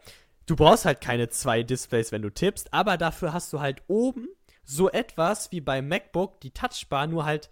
du 0.46 0.56
brauchst 0.56 0.86
halt 0.86 1.02
keine 1.02 1.30
zwei 1.30 1.64
Displays, 1.64 2.12
wenn 2.12 2.22
du 2.22 2.30
tippst, 2.30 2.74
aber 2.74 2.98
dafür 2.98 3.34
hast 3.34 3.54
du 3.54 3.60
halt 3.60 3.82
oben 3.88 4.28
so 4.64 4.90
etwas 4.90 5.52
wie 5.52 5.62
beim 5.62 5.88
MacBook 5.88 6.40
die 6.42 6.52
Touchbar 6.52 7.08
nur 7.08 7.26
halt 7.26 7.50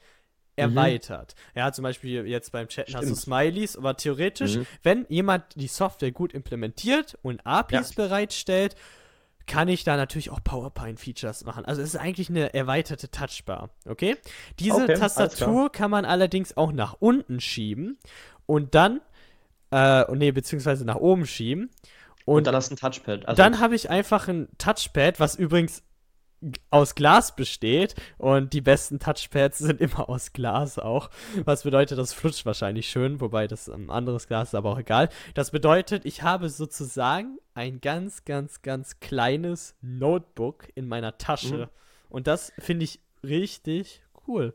mhm. 0.58 0.64
erweitert. 0.64 1.36
Mhm. 1.54 1.60
Ja, 1.60 1.72
zum 1.72 1.84
Beispiel 1.84 2.26
jetzt 2.28 2.52
beim 2.52 2.68
Chatten 2.68 2.96
hast 2.96 3.10
du 3.10 3.16
Smileys, 3.16 3.78
aber 3.78 3.98
theoretisch, 3.98 4.58
mhm. 4.58 4.68
wenn 4.84 5.06
jemand 5.10 5.44
die 5.56 5.68
Software 5.68 6.12
gut 6.12 6.34
implementiert 6.34 7.18
und 7.22 7.46
APIs 7.46 7.96
ja. 7.96 8.06
bereitstellt, 8.06 8.76
kann 9.50 9.68
ich 9.68 9.84
da 9.84 9.98
natürlich 9.98 10.30
auch 10.30 10.44
PowerPoint-Features 10.44 11.44
machen. 11.44 11.66
Also 11.66 11.82
es 11.82 11.90
ist 11.90 11.96
eigentlich 11.96 12.30
eine 12.30 12.54
erweiterte 12.54 13.10
Touchbar, 13.10 13.72
okay? 13.86 14.16
Diese 14.60 14.84
okay, 14.84 14.94
Tastatur 14.94 15.72
kann 15.72 15.90
man 15.90 16.06
allerdings 16.06 16.56
auch 16.56 16.72
nach 16.72 16.98
unten 17.00 17.40
schieben 17.40 17.98
und 18.46 18.76
dann, 18.76 19.02
äh, 19.72 20.06
nee, 20.16 20.32
beziehungsweise 20.32 20.86
nach 20.86 20.98
oben 20.98 21.26
schieben. 21.26 21.72
Und, 22.26 22.38
und 22.38 22.48
dann 22.48 22.56
hast 22.56 22.70
du 22.70 22.76
ein 22.76 22.78
Touchpad. 22.78 23.28
Also 23.28 23.42
dann 23.42 23.60
habe 23.60 23.76
ich 23.76 23.90
einfach 23.90 24.28
ein 24.28 24.48
Touchpad, 24.58 25.20
was 25.20 25.36
übrigens 25.36 25.84
aus 26.70 26.96
Glas 26.96 27.36
besteht 27.36 27.96
und 28.18 28.54
die 28.54 28.62
besten 28.62 29.00
Touchpads 29.00 29.58
sind 29.60 29.82
immer 29.82 30.10
aus 30.10 30.34
Glas 30.34 30.80
auch. 30.80 31.10
Was 31.44 31.64
bedeutet, 31.64 31.98
das 31.98 32.14
flutscht 32.14 32.46
wahrscheinlich 32.46 32.90
schön, 32.90 33.20
wobei 33.22 33.48
das 33.48 33.70
ein 33.70 33.90
anderes 33.90 34.28
Glas 34.28 34.50
ist, 34.50 34.56
aber 34.56 34.72
auch 34.72 34.80
egal. 34.80 35.10
Das 35.34 35.52
bedeutet, 35.52 36.06
ich 36.06 36.22
habe 36.24 36.50
sozusagen 36.50 37.40
ein 37.54 37.82
ganz, 37.82 38.26
ganz, 38.26 38.62
ganz 38.62 39.00
kleines 39.00 39.76
Notebook 39.82 40.70
in 40.76 40.88
meiner 40.88 41.18
Tasche. 41.18 41.58
Mhm. 41.58 41.68
Und 42.10 42.28
das 42.28 42.54
finde 42.60 42.86
ich 42.86 43.02
richtig 43.24 44.02
cool. 44.28 44.54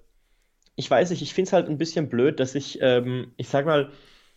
Ich 0.76 0.90
weiß 0.90 1.10
nicht, 1.10 1.22
ich 1.22 1.34
finde 1.34 1.48
es 1.48 1.52
halt 1.52 1.68
ein 1.68 1.78
bisschen 1.78 2.08
blöd, 2.08 2.40
dass 2.40 2.54
ich, 2.54 2.78
ähm, 2.80 3.32
ich 3.36 3.48
sag 3.48 3.66
mal, 3.66 3.92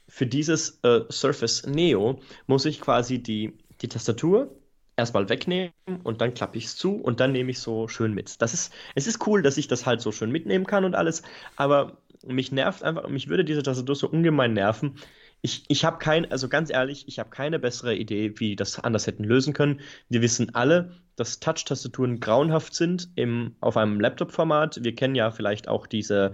für 0.07 0.25
dieses 0.25 0.79
äh, 0.83 1.01
Surface 1.11 1.65
Neo 1.65 2.19
muss 2.47 2.65
ich 2.65 2.81
quasi 2.81 3.19
die, 3.19 3.53
die 3.81 3.87
Tastatur 3.87 4.55
erstmal 4.95 5.29
wegnehmen 5.29 5.71
und 6.03 6.21
dann 6.21 6.33
klappe 6.33 6.57
ich 6.57 6.65
es 6.65 6.75
zu 6.75 6.95
und 6.95 7.19
dann 7.19 7.31
nehme 7.31 7.51
ich 7.51 7.59
so 7.59 7.87
schön 7.87 8.13
mit. 8.13 8.41
Das 8.41 8.53
ist, 8.53 8.73
es 8.95 9.07
ist 9.07 9.25
cool, 9.27 9.41
dass 9.41 9.57
ich 9.57 9.67
das 9.67 9.85
halt 9.85 10.01
so 10.01 10.11
schön 10.11 10.31
mitnehmen 10.31 10.65
kann 10.65 10.85
und 10.85 10.95
alles, 10.95 11.21
aber 11.55 11.97
mich 12.25 12.51
nervt 12.51 12.83
einfach, 12.83 13.07
mich 13.07 13.29
würde 13.29 13.45
diese 13.45 13.63
Tastatur 13.63 13.95
so 13.95 14.09
ungemein 14.09 14.53
nerven. 14.53 14.95
Ich, 15.41 15.65
ich 15.67 15.85
habe 15.85 15.99
kein, 15.99 16.31
also 16.31 16.49
ganz 16.49 16.71
ehrlich, 16.71 17.07
ich 17.07 17.19
habe 17.19 17.29
keine 17.29 17.59
bessere 17.59 17.95
Idee, 17.95 18.39
wie 18.39 18.55
das 18.55 18.79
anders 18.79 19.05
hätten 19.05 19.23
lösen 19.23 19.53
können. 19.53 19.81
Wir 20.09 20.23
wissen 20.23 20.55
alle, 20.55 20.93
dass 21.15 21.39
Touch-Tastaturen 21.39 22.19
grauenhaft 22.19 22.73
sind 22.73 23.09
im, 23.15 23.55
auf 23.59 23.77
einem 23.77 23.99
Laptop-Format. 23.99 24.83
Wir 24.83 24.95
kennen 24.95 25.13
ja 25.13 25.29
vielleicht 25.29 25.67
auch 25.67 25.85
diese 25.85 26.33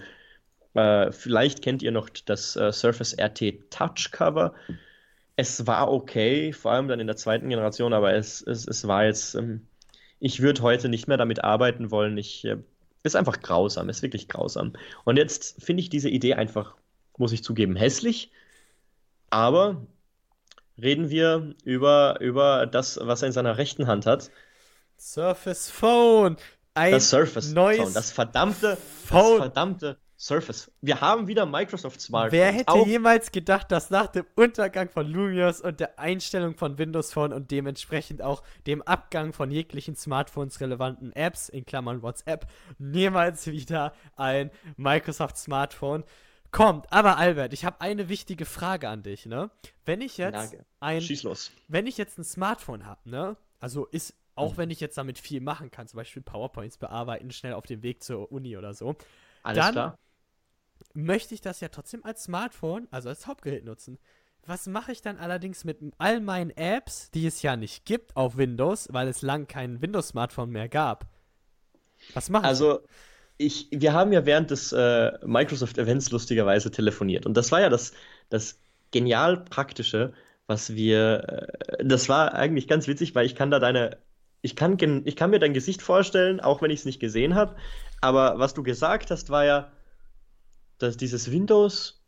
äh, 0.74 1.12
vielleicht 1.12 1.62
kennt 1.62 1.84
ihr 1.84 1.92
noch 1.92 2.10
das 2.10 2.56
äh, 2.56 2.72
Surface 2.72 3.16
RT 3.20 3.70
Touch 3.70 4.12
Cover. 4.12 4.54
Es 5.36 5.66
war 5.68 5.92
okay, 5.92 6.54
vor 6.54 6.72
allem 6.72 6.88
dann 6.88 7.00
in 7.00 7.08
der 7.08 7.16
zweiten 7.16 7.50
Generation, 7.50 7.94
aber 7.94 8.14
es, 8.14 8.42
es, 8.42 8.68
es 8.68 8.88
war 8.88 9.06
jetzt, 9.06 9.36
ähm, 9.36 9.68
ich 10.20 10.42
würde 10.42 10.62
heute 10.62 10.90
nicht 10.90 11.08
mehr 11.08 11.18
damit 11.18 11.44
arbeiten 11.44 11.92
wollen. 11.92 12.18
Ich, 12.18 12.46
äh, 12.46 12.58
ist 13.04 13.16
einfach 13.16 13.42
grausam, 13.42 13.90
ist 13.90 14.02
wirklich 14.02 14.28
grausam. 14.30 14.74
Und 15.04 15.18
jetzt 15.18 15.62
finde 15.62 15.82
ich 15.82 15.90
diese 15.90 16.10
Idee 16.10 16.36
einfach, 16.36 16.76
muss 17.18 17.34
ich 17.34 17.44
zugeben, 17.44 17.76
hässlich. 17.76 18.32
Aber 19.30 19.86
reden 20.82 21.10
wir 21.10 21.56
über, 21.64 22.20
über 22.22 22.66
das, 22.66 23.00
was 23.02 23.22
er 23.22 23.28
in 23.28 23.34
seiner 23.34 23.58
rechten 23.58 23.88
Hand 23.88 24.06
hat. 24.06 24.32
Surface 24.98 25.70
Phone. 25.70 26.38
Ein 26.76 26.94
das 26.94 27.10
Surface 27.10 27.54
Phone. 27.54 27.94
Das 27.94 28.12
verdammte, 28.12 28.78
Phone. 28.78 29.38
das 29.38 29.38
verdammte 29.38 29.98
Surface. 30.18 30.72
Wir 30.82 31.02
haben 31.02 31.28
wieder 31.28 31.46
Microsoft 31.46 32.00
Smartphones. 32.00 32.32
Wer 32.32 32.52
hätte 32.52 32.72
Auch 32.72 32.88
jemals 32.88 33.32
gedacht, 33.32 33.72
dass 33.72 33.90
nach 33.90 34.08
dem 34.08 34.26
Untergang 34.36 34.90
von 34.90 35.08
Lumios 35.08 35.60
und 35.60 35.80
der 35.80 36.00
Einstellung 36.00 36.56
von 36.56 36.78
Windows 36.78 37.12
Phone 37.12 37.34
und 37.34 37.52
dementsprechend 37.52 38.22
auch 38.22 38.44
dem 38.66 38.82
Abgang 38.84 39.34
von 39.34 39.52
jeglichen 39.52 39.96
Smartphones 39.96 40.62
relevanten 40.62 41.14
Apps, 41.14 41.50
in 41.50 41.66
Klammern 41.66 42.02
WhatsApp, 42.02 42.48
niemals 42.78 43.48
wieder 43.48 43.94
ein 44.16 44.52
Microsoft 44.78 45.38
Smartphone 45.38 46.04
kommt. 46.52 46.92
Aber 46.94 47.18
Albert, 47.18 47.52
ich 47.52 47.66
habe 47.66 47.82
eine 47.82 48.08
wichtige 48.08 48.46
Frage 48.46 48.88
an 48.88 49.04
dich, 49.04 49.26
ne? 49.26 49.50
Wenn 49.84 50.00
ich 50.00 50.18
jetzt 50.18 50.54
Lage. 50.54 50.66
ein 50.80 51.02
Schieß 51.02 51.24
los. 51.24 51.52
Wenn 51.68 51.88
ich 51.88 51.98
jetzt 51.98 52.18
ein 52.18 52.24
Smartphone 52.24 52.86
habe, 52.86 53.10
ne? 53.10 53.36
Also 53.60 53.86
ist 53.88 54.14
auch 54.36 54.54
mhm. 54.54 54.58
wenn 54.58 54.70
ich 54.70 54.80
jetzt 54.80 54.98
damit 54.98 55.20
viel 55.20 55.42
machen 55.42 55.70
kann, 55.70 55.88
zum 55.88 55.98
Beispiel 55.98 56.22
PowerPoints 56.22 56.78
bearbeiten, 56.78 57.32
schnell 57.32 57.54
auf 57.54 57.66
dem 57.66 57.84
Weg 57.84 58.04
zur 58.04 58.32
Uni 58.32 58.58
oder 58.58 58.74
so, 58.74 58.96
Alles 59.44 59.66
dann 59.66 59.72
klar 59.74 60.00
möchte 60.94 61.34
ich 61.34 61.42
das 61.42 61.60
ja 61.60 61.70
trotzdem 61.70 62.04
als 62.06 62.24
Smartphone, 62.24 62.88
also 62.92 63.10
als 63.10 63.28
Hauptgerät 63.28 63.66
nutzen. 63.66 63.98
Was 64.46 64.68
mache 64.68 64.92
ich 64.92 65.02
dann 65.02 65.18
allerdings 65.18 65.64
mit 65.64 65.80
all 65.98 66.20
meinen 66.20 66.52
Apps, 66.52 67.10
die 67.12 67.26
es 67.26 67.42
ja 67.42 67.56
nicht 67.56 67.86
gibt 67.86 68.16
auf 68.16 68.36
Windows, 68.38 68.90
weil 68.92 69.08
es 69.08 69.22
lang 69.22 69.48
kein 69.48 69.82
Windows-Smartphone 69.82 70.50
mehr 70.50 70.68
gab? 70.68 71.06
Was 72.14 72.30
mache 72.30 72.44
ich? 72.44 72.48
Also, 72.48 72.82
ich, 73.38 73.70
wir 73.72 73.94
haben 73.94 74.12
ja 74.12 74.26
während 74.26 74.52
des 74.52 74.74
äh, 74.74 75.14
Microsoft-Events 75.26 76.12
lustigerweise 76.12 76.72
telefoniert. 76.72 77.26
Und 77.26 77.36
das 77.36 77.52
war 77.52 77.62
ja 77.62 77.70
das, 77.70 77.94
das 78.30 78.60
genial 78.92 79.38
Praktische, 79.46 80.14
was 80.48 80.76
wir. 80.76 81.48
Äh, 81.80 81.86
das 81.86 82.10
war 82.10 82.34
eigentlich 82.34 82.68
ganz 82.68 82.88
witzig, 82.88 83.16
weil 83.16 83.26
ich 83.26 83.36
kann 83.36 83.50
da 83.50 83.60
deine. 83.60 83.98
Ich 84.42 84.58
kann, 84.58 84.78
ich 85.06 85.16
kann 85.16 85.30
mir 85.30 85.40
dein 85.40 85.54
Gesicht 85.54 85.82
vorstellen, 85.82 86.42
auch 86.42 86.62
wenn 86.62 86.70
ich 86.70 86.82
es 86.82 86.86
nicht 86.86 87.00
gesehen 87.00 87.34
habe. 87.34 87.56
Aber 88.02 88.40
was 88.40 88.54
du 88.54 88.62
gesagt 88.62 89.10
hast, 89.10 89.30
war 89.30 89.46
ja 89.46 89.72
dass 90.84 90.98
dieses 90.98 91.32
Windows, 91.32 92.02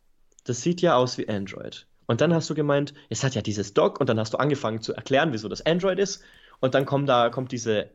das 0.43 0.61
sieht 0.61 0.81
ja 0.81 0.95
aus 0.95 1.17
wie 1.17 1.27
Android. 1.27 1.87
Und 2.07 2.21
dann 2.21 2.33
hast 2.33 2.49
du 2.49 2.55
gemeint, 2.55 2.93
es 3.09 3.23
hat 3.23 3.33
ja 3.33 3.41
dieses 3.41 3.73
Dock 3.73 3.99
und 3.99 4.07
dann 4.07 4.19
hast 4.19 4.33
du 4.33 4.37
angefangen 4.37 4.81
zu 4.81 4.93
erklären, 4.93 5.33
wieso 5.33 5.49
das 5.49 5.65
Android 5.65 5.97
ist. 5.97 6.21
Und 6.59 6.75
dann 6.75 6.85
kommt 6.85 7.09
da 7.09 7.29
kommt 7.29 7.51
diese 7.51 7.89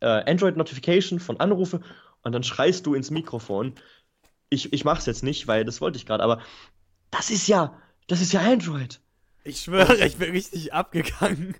äh, 0.00 0.30
Android-Notification 0.30 1.18
von 1.18 1.40
Anrufe 1.40 1.80
und 2.22 2.32
dann 2.32 2.42
schreist 2.42 2.86
du 2.86 2.94
ins 2.94 3.10
Mikrofon. 3.10 3.74
Ich, 4.50 4.72
ich 4.72 4.84
mach's 4.84 5.06
jetzt 5.06 5.24
nicht, 5.24 5.48
weil 5.48 5.64
das 5.64 5.80
wollte 5.80 5.96
ich 5.96 6.06
gerade, 6.06 6.22
aber 6.22 6.40
das 7.10 7.30
ist 7.30 7.48
ja, 7.48 7.76
das 8.06 8.20
ist 8.20 8.32
ja 8.32 8.40
Android. 8.40 9.00
Ich 9.42 9.60
schwöre, 9.60 9.96
ich 10.04 10.16
bin 10.16 10.30
richtig 10.30 10.72
abgegangen. 10.72 11.56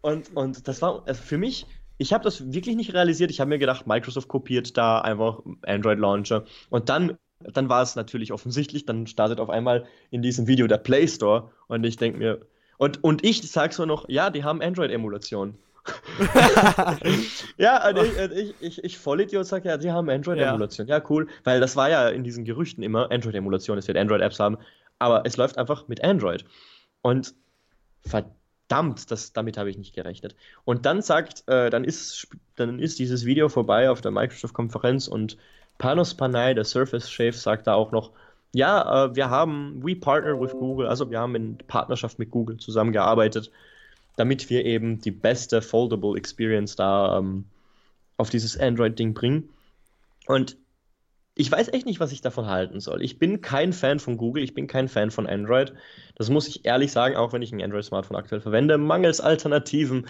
Und, 0.00 0.34
und 0.36 0.66
das 0.66 0.82
war 0.82 1.02
also 1.06 1.22
für 1.22 1.38
mich, 1.38 1.66
ich 1.98 2.12
habe 2.12 2.24
das 2.24 2.52
wirklich 2.52 2.76
nicht 2.76 2.92
realisiert. 2.92 3.30
Ich 3.30 3.40
habe 3.40 3.48
mir 3.48 3.58
gedacht, 3.58 3.86
Microsoft 3.86 4.28
kopiert 4.28 4.76
da 4.76 5.00
einfach 5.00 5.40
Android 5.62 5.98
Launcher. 5.98 6.44
Und 6.70 6.88
dann 6.88 7.18
dann 7.40 7.68
war 7.68 7.82
es 7.82 7.96
natürlich 7.96 8.32
offensichtlich, 8.32 8.86
dann 8.86 9.06
startet 9.06 9.40
auf 9.40 9.50
einmal 9.50 9.86
in 10.10 10.22
diesem 10.22 10.46
Video 10.46 10.66
der 10.66 10.78
Play 10.78 11.06
Store 11.06 11.50
und 11.68 11.84
ich 11.84 11.96
denke 11.96 12.18
mir, 12.18 12.40
und, 12.78 13.02
und 13.02 13.24
ich 13.24 13.50
sag 13.50 13.72
so 13.72 13.86
noch, 13.86 14.08
ja, 14.08 14.30
die 14.30 14.44
haben 14.44 14.60
Android-Emulation. 14.60 15.56
ja, 17.56 17.88
und 17.88 17.98
ich, 17.98 18.18
ich, 18.18 18.54
ich, 18.60 18.84
ich 18.84 18.98
Vollidiot 18.98 19.46
sag 19.46 19.64
ja, 19.64 19.80
sie 19.80 19.92
haben 19.92 20.10
Android-Emulation. 20.10 20.86
Ja. 20.88 20.98
ja. 20.98 21.04
cool, 21.08 21.28
weil 21.44 21.60
das 21.60 21.76
war 21.76 21.88
ja 21.88 22.08
in 22.08 22.24
diesen 22.24 22.44
Gerüchten 22.44 22.82
immer 22.82 23.10
Android-Emulation, 23.10 23.78
es 23.78 23.86
wird 23.86 23.96
Android-Apps 23.96 24.40
haben, 24.40 24.58
aber 24.98 25.22
es 25.24 25.36
läuft 25.36 25.58
einfach 25.58 25.88
mit 25.88 26.02
Android. 26.02 26.44
Und 27.02 27.34
verdammt, 28.02 29.10
das, 29.10 29.32
damit 29.32 29.56
habe 29.56 29.70
ich 29.70 29.78
nicht 29.78 29.94
gerechnet. 29.94 30.34
Und 30.64 30.86
dann 30.86 31.02
sagt, 31.02 31.44
äh, 31.46 31.70
dann, 31.70 31.84
ist, 31.84 32.28
dann 32.56 32.78
ist 32.78 32.98
dieses 32.98 33.24
Video 33.24 33.48
vorbei 33.48 33.90
auf 33.90 34.00
der 34.00 34.10
Microsoft-Konferenz 34.10 35.08
und 35.08 35.36
Panos 35.78 36.14
Panay, 36.14 36.54
der 36.54 36.64
Surface-Chef, 36.64 37.36
sagt 37.36 37.66
da 37.66 37.74
auch 37.74 37.92
noch, 37.92 38.12
ja, 38.52 39.06
äh, 39.06 39.16
wir 39.16 39.28
haben, 39.28 39.82
we 39.82 39.94
partner 39.94 40.40
with 40.40 40.52
Google, 40.52 40.86
also 40.86 41.10
wir 41.10 41.20
haben 41.20 41.34
in 41.34 41.58
Partnerschaft 41.58 42.18
mit 42.18 42.30
Google 42.30 42.56
zusammengearbeitet, 42.56 43.50
damit 44.16 44.48
wir 44.48 44.64
eben 44.64 45.00
die 45.00 45.10
beste 45.10 45.60
Foldable 45.60 46.16
Experience 46.16 46.76
da 46.76 47.18
ähm, 47.18 47.44
auf 48.16 48.30
dieses 48.30 48.58
Android-Ding 48.58 49.12
bringen. 49.14 49.50
Und 50.26 50.56
ich 51.34 51.52
weiß 51.52 51.68
echt 51.68 51.84
nicht, 51.84 52.00
was 52.00 52.12
ich 52.12 52.22
davon 52.22 52.46
halten 52.46 52.80
soll. 52.80 53.02
Ich 53.02 53.18
bin 53.18 53.42
kein 53.42 53.74
Fan 53.74 54.00
von 54.00 54.16
Google, 54.16 54.42
ich 54.42 54.54
bin 54.54 54.66
kein 54.66 54.88
Fan 54.88 55.10
von 55.10 55.26
Android. 55.26 55.74
Das 56.14 56.30
muss 56.30 56.48
ich 56.48 56.64
ehrlich 56.64 56.92
sagen, 56.92 57.16
auch 57.16 57.34
wenn 57.34 57.42
ich 57.42 57.52
ein 57.52 57.62
Android-Smartphone 57.62 58.16
aktuell 58.16 58.40
verwende, 58.40 58.78
mangels 58.78 59.20
Alternativen. 59.20 60.06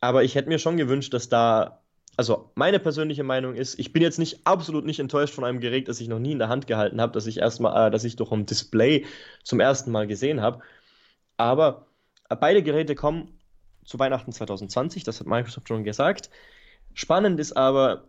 Aber 0.00 0.24
ich 0.24 0.34
hätte 0.34 0.48
mir 0.48 0.58
schon 0.58 0.78
gewünscht, 0.78 1.12
dass 1.12 1.28
da 1.28 1.82
also 2.16 2.50
meine 2.54 2.80
persönliche 2.80 3.24
Meinung 3.24 3.54
ist, 3.54 3.78
ich 3.78 3.92
bin 3.92 4.02
jetzt 4.02 4.18
nicht 4.18 4.46
absolut 4.46 4.86
nicht 4.86 5.00
enttäuscht 5.00 5.34
von 5.34 5.44
einem 5.44 5.60
Gerät, 5.60 5.88
das 5.88 6.00
ich 6.00 6.08
noch 6.08 6.18
nie 6.18 6.32
in 6.32 6.38
der 6.38 6.48
Hand 6.48 6.66
gehalten 6.66 7.00
habe, 7.00 7.12
das 7.12 7.26
ich 7.26 7.38
erstmal, 7.38 7.88
äh, 7.88 7.90
dass 7.90 8.04
ich 8.04 8.16
durch 8.16 8.32
ein 8.32 8.46
Display 8.46 9.04
zum 9.42 9.60
ersten 9.60 9.90
Mal 9.90 10.06
gesehen 10.06 10.40
habe. 10.40 10.60
Aber 11.36 11.86
äh, 12.30 12.36
beide 12.36 12.62
Geräte 12.62 12.94
kommen 12.94 13.38
zu 13.84 13.98
Weihnachten 13.98 14.32
2020, 14.32 15.04
das 15.04 15.20
hat 15.20 15.26
Microsoft 15.26 15.68
schon 15.68 15.84
gesagt. 15.84 16.30
Spannend 16.94 17.38
ist 17.38 17.56
aber, 17.56 18.04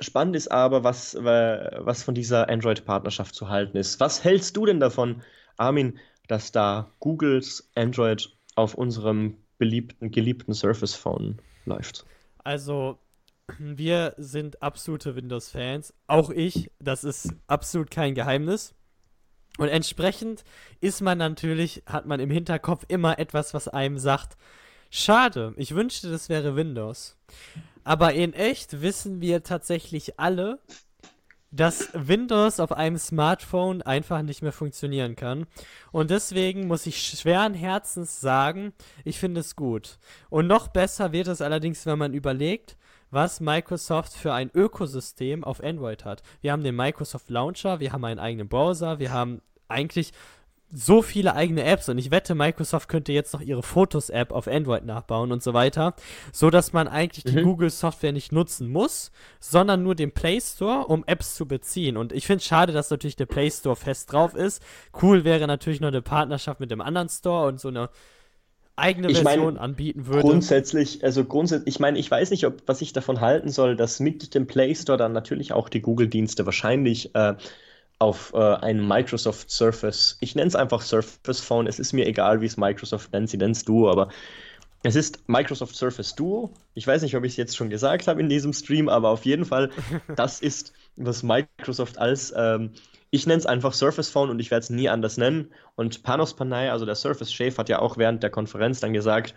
spannend 0.00 0.36
ist 0.36 0.48
aber, 0.48 0.84
was, 0.84 1.16
was 1.16 2.02
von 2.02 2.14
dieser 2.14 2.48
Android-Partnerschaft 2.50 3.34
zu 3.34 3.48
halten 3.48 3.78
ist. 3.78 3.98
Was 3.98 4.22
hältst 4.22 4.56
du 4.56 4.66
denn 4.66 4.78
davon, 4.78 5.22
Armin, 5.56 5.98
dass 6.28 6.52
da 6.52 6.92
Googles 7.00 7.70
Android 7.74 8.30
auf 8.54 8.74
unserem 8.74 9.38
beliebten, 9.56 10.10
geliebten 10.10 10.52
Surface 10.52 10.94
Phone 10.94 11.38
läuft? 11.64 12.04
Also, 12.44 12.98
wir 13.58 14.14
sind 14.18 14.62
absolute 14.62 15.16
Windows-Fans. 15.16 15.94
Auch 16.06 16.30
ich, 16.30 16.70
das 16.78 17.04
ist 17.04 17.32
absolut 17.46 17.90
kein 17.90 18.14
Geheimnis. 18.14 18.74
Und 19.58 19.68
entsprechend 19.68 20.44
ist 20.80 21.00
man 21.00 21.18
natürlich, 21.18 21.82
hat 21.86 22.06
man 22.06 22.20
im 22.20 22.30
Hinterkopf 22.30 22.84
immer 22.88 23.18
etwas, 23.18 23.54
was 23.54 23.66
einem 23.68 23.98
sagt, 23.98 24.36
schade, 24.90 25.52
ich 25.56 25.74
wünschte, 25.74 26.10
das 26.10 26.28
wäre 26.28 26.54
Windows. 26.54 27.16
Aber 27.82 28.14
in 28.14 28.34
echt 28.34 28.82
wissen 28.82 29.20
wir 29.20 29.42
tatsächlich 29.42 30.20
alle, 30.20 30.60
dass 31.50 31.88
Windows 31.94 32.60
auf 32.60 32.72
einem 32.72 32.98
Smartphone 32.98 33.82
einfach 33.82 34.22
nicht 34.22 34.42
mehr 34.42 34.52
funktionieren 34.52 35.16
kann. 35.16 35.46
Und 35.92 36.10
deswegen 36.10 36.66
muss 36.66 36.86
ich 36.86 37.02
schweren 37.02 37.54
Herzens 37.54 38.20
sagen, 38.20 38.72
ich 39.04 39.18
finde 39.18 39.40
es 39.40 39.56
gut. 39.56 39.98
Und 40.28 40.46
noch 40.46 40.68
besser 40.68 41.12
wird 41.12 41.26
es 41.28 41.40
allerdings, 41.40 41.86
wenn 41.86 41.98
man 41.98 42.12
überlegt, 42.12 42.76
was 43.10 43.40
Microsoft 43.40 44.12
für 44.12 44.32
ein 44.32 44.50
Ökosystem 44.54 45.44
auf 45.44 45.62
Android 45.62 46.04
hat. 46.04 46.22
Wir 46.40 46.52
haben 46.52 46.62
den 46.62 46.76
Microsoft 46.76 47.30
Launcher, 47.30 47.80
wir 47.80 47.92
haben 47.92 48.04
einen 48.04 48.20
eigenen 48.20 48.48
Browser, 48.48 48.98
wir 48.98 49.12
haben 49.12 49.40
eigentlich 49.68 50.12
so 50.70 51.00
viele 51.00 51.34
eigene 51.34 51.64
Apps 51.64 51.88
und 51.88 51.96
ich 51.96 52.10
wette, 52.10 52.34
Microsoft 52.34 52.88
könnte 52.88 53.12
jetzt 53.12 53.32
noch 53.32 53.40
ihre 53.40 53.62
Fotos-App 53.62 54.32
auf 54.32 54.46
Android 54.48 54.84
nachbauen 54.84 55.32
und 55.32 55.42
so 55.42 55.54
weiter, 55.54 55.94
so 56.30 56.50
dass 56.50 56.74
man 56.74 56.88
eigentlich 56.88 57.24
mhm. 57.24 57.30
die 57.30 57.42
Google-Software 57.42 58.12
nicht 58.12 58.32
nutzen 58.32 58.68
muss, 58.68 59.10
sondern 59.40 59.82
nur 59.82 59.94
den 59.94 60.12
Play 60.12 60.40
Store, 60.40 60.86
um 60.86 61.04
Apps 61.06 61.36
zu 61.36 61.46
beziehen. 61.46 61.96
Und 61.96 62.12
ich 62.12 62.26
finde 62.26 62.40
es 62.40 62.44
schade, 62.44 62.72
dass 62.72 62.90
natürlich 62.90 63.16
der 63.16 63.26
Play 63.26 63.50
Store 63.50 63.76
fest 63.76 64.12
drauf 64.12 64.34
ist. 64.34 64.62
Cool 65.00 65.24
wäre 65.24 65.46
natürlich 65.46 65.80
noch 65.80 65.88
eine 65.88 66.02
Partnerschaft 66.02 66.60
mit 66.60 66.70
dem 66.70 66.82
anderen 66.82 67.08
Store 67.08 67.48
und 67.48 67.60
so 67.60 67.68
eine 67.68 67.88
eigene 68.78 69.10
ich 69.10 69.20
Version 69.20 69.54
mein, 69.54 69.58
anbieten 69.58 70.06
würde. 70.06 70.22
Grundsätzlich, 70.22 71.04
also 71.04 71.24
grundsätzlich, 71.24 71.74
ich 71.74 71.80
meine, 71.80 71.98
ich 71.98 72.10
weiß 72.10 72.30
nicht, 72.30 72.46
ob 72.46 72.62
was 72.66 72.80
ich 72.80 72.92
davon 72.92 73.20
halten 73.20 73.48
soll, 73.48 73.76
dass 73.76 74.00
mit 74.00 74.34
dem 74.34 74.46
Play 74.46 74.74
Store 74.74 74.98
dann 74.98 75.12
natürlich 75.12 75.52
auch 75.52 75.68
die 75.68 75.80
Google-Dienste 75.80 76.46
wahrscheinlich 76.46 77.14
äh, 77.14 77.34
auf 77.98 78.32
äh, 78.34 78.38
einem 78.38 78.86
Microsoft 78.86 79.50
Surface, 79.50 80.16
ich 80.20 80.34
nenne 80.34 80.48
es 80.48 80.54
einfach 80.54 80.82
Surface 80.82 81.40
Phone, 81.40 81.66
es 81.66 81.78
ist 81.78 81.92
mir 81.92 82.06
egal, 82.06 82.40
wie 82.40 82.46
es 82.46 82.56
Microsoft 82.56 83.12
nennt, 83.12 83.28
sie 83.28 83.36
nennt 83.36 83.56
es 83.56 83.64
Duo, 83.64 83.90
aber 83.90 84.08
es 84.84 84.94
ist 84.94 85.28
Microsoft 85.28 85.74
Surface 85.74 86.14
Duo. 86.14 86.52
Ich 86.74 86.86
weiß 86.86 87.02
nicht, 87.02 87.16
ob 87.16 87.24
ich 87.24 87.32
es 87.32 87.36
jetzt 87.36 87.56
schon 87.56 87.70
gesagt 87.70 88.06
habe 88.06 88.20
in 88.20 88.28
diesem 88.28 88.52
Stream, 88.52 88.88
aber 88.88 89.08
auf 89.08 89.24
jeden 89.24 89.44
Fall, 89.44 89.70
das 90.16 90.40
ist, 90.40 90.72
was 90.96 91.22
Microsoft 91.22 91.98
als, 91.98 92.32
ähm, 92.36 92.70
ich 93.10 93.26
nenne 93.26 93.38
es 93.38 93.46
einfach 93.46 93.72
Surface 93.72 94.10
Phone 94.10 94.30
und 94.30 94.38
ich 94.38 94.50
werde 94.50 94.64
es 94.64 94.70
nie 94.70 94.88
anders 94.88 95.16
nennen. 95.16 95.52
Und 95.76 96.02
Panos 96.02 96.34
Panay, 96.34 96.68
also 96.68 96.84
der 96.84 96.94
Surface 96.94 97.32
Chef, 97.32 97.58
hat 97.58 97.68
ja 97.68 97.78
auch 97.78 97.96
während 97.96 98.22
der 98.22 98.30
Konferenz 98.30 98.80
dann 98.80 98.92
gesagt, 98.92 99.34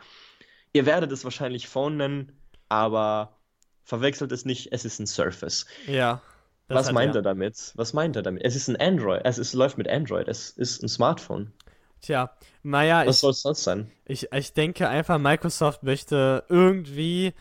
ihr 0.74 0.86
werdet 0.86 1.12
es 1.12 1.24
wahrscheinlich 1.24 1.68
Phone 1.68 1.98
nennen, 1.98 2.32
aber 2.70 3.38
verwechselt 3.84 4.32
es 4.32 4.46
nicht, 4.46 4.72
es 4.72 4.86
ist 4.86 5.00
ein 5.00 5.08
Surface. 5.08 5.66
Ja. 5.88 6.22
Was 6.68 6.92
meint 6.92 7.16
er. 7.16 7.20
er 7.20 7.24
damit? 7.24 7.74
Was 7.76 7.94
meint 7.94 8.16
er 8.16 8.22
damit? 8.22 8.44
Es 8.44 8.56
ist 8.56 8.70
ein 8.70 8.78
Android, 8.78 9.22
es 9.26 9.38
ist, 9.38 9.54
läuft 9.54 9.78
mit 9.78 9.90
Android, 9.90 10.28
es 10.28 10.52
ist 10.52 10.82
ein 10.84 10.88
Smartphone. 10.88 11.52
Tja, 12.02 12.32
naja. 12.64 13.06
Was 13.06 13.20
soll 13.20 13.32
es 13.32 13.42
sonst 13.42 13.64
sein? 13.64 13.92
Ich, 14.06 14.32
ich 14.32 14.54
denke 14.54 14.88
einfach, 14.88 15.20
Microsoft 15.20 15.84
möchte 15.84 16.44
irgendwie 16.50 17.34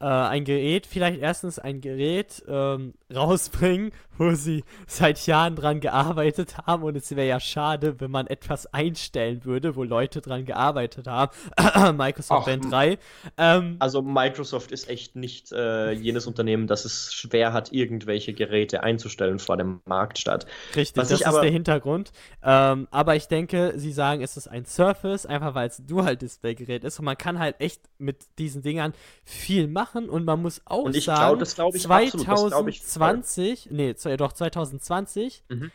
äh, 0.00 0.06
ein 0.06 0.44
Gerät, 0.44 0.86
vielleicht 0.86 1.20
erstens 1.20 1.58
ein 1.58 1.80
Gerät 1.80 2.42
ähm, 2.48 2.94
rausbringen, 3.14 3.92
wo 4.16 4.32
sie 4.32 4.64
seit 4.86 5.26
Jahren 5.26 5.56
dran 5.56 5.80
gearbeitet 5.80 6.58
haben 6.66 6.82
und 6.82 6.96
es 6.96 7.14
wäre 7.14 7.28
ja 7.28 7.40
schade, 7.40 8.00
wenn 8.00 8.10
man 8.10 8.26
etwas 8.26 8.72
einstellen 8.72 9.44
würde, 9.44 9.76
wo 9.76 9.84
Leute 9.84 10.20
dran 10.20 10.44
gearbeitet 10.44 11.06
haben. 11.06 11.32
Microsoft 11.96 12.46
Band 12.46 12.70
3. 12.70 12.98
Ähm, 13.36 13.76
also 13.78 14.02
Microsoft 14.02 14.72
ist 14.72 14.88
echt 14.88 15.16
nicht 15.16 15.52
äh, 15.52 15.92
jenes 15.92 16.26
Unternehmen, 16.26 16.66
das 16.66 16.84
es 16.84 17.12
schwer 17.12 17.52
hat, 17.52 17.72
irgendwelche 17.72 18.34
Geräte 18.34 18.82
einzustellen 18.82 19.38
vor 19.38 19.56
dem 19.56 19.80
Marktstart. 19.84 20.46
Richtig, 20.74 20.96
Was 20.96 21.08
das 21.08 21.20
ist 21.20 21.26
aber, 21.26 21.42
der 21.42 21.50
Hintergrund. 21.50 22.12
Ähm, 22.42 22.88
aber 22.90 23.16
ich 23.16 23.28
denke, 23.28 23.74
sie 23.76 23.92
sagen, 23.92 24.22
es 24.22 24.36
ist 24.36 24.48
ein 24.48 24.64
Surface, 24.64 25.26
einfach 25.26 25.54
weil 25.54 25.68
es 25.68 25.78
ein 25.78 25.86
Dual-Display-Gerät 25.86 26.84
ist 26.84 26.98
und 26.98 27.04
man 27.04 27.16
kann 27.16 27.38
halt 27.38 27.56
echt 27.60 27.82
mit 27.98 28.26
diesen 28.38 28.62
Dingern 28.62 28.92
viel 29.24 29.68
machen 29.68 29.87
machen 29.88 30.08
und 30.08 30.24
man 30.24 30.42
muss 30.42 30.62
auch 30.64 30.84
und 30.84 30.96
ich 30.96 31.04
sagen, 31.04 31.20
glaub, 31.20 31.38
das 31.38 31.54
glaube 31.54 31.76
ich 31.76 31.82
2020, 31.82 33.66
ich 33.66 33.72
nee, 33.72 33.94
doch 34.16 34.32
2020 34.32 35.44
mhm. 35.48 35.70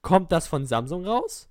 kommt 0.00 0.32
das 0.32 0.46
von 0.46 0.66
Samsung 0.66 1.06
raus. 1.06 1.48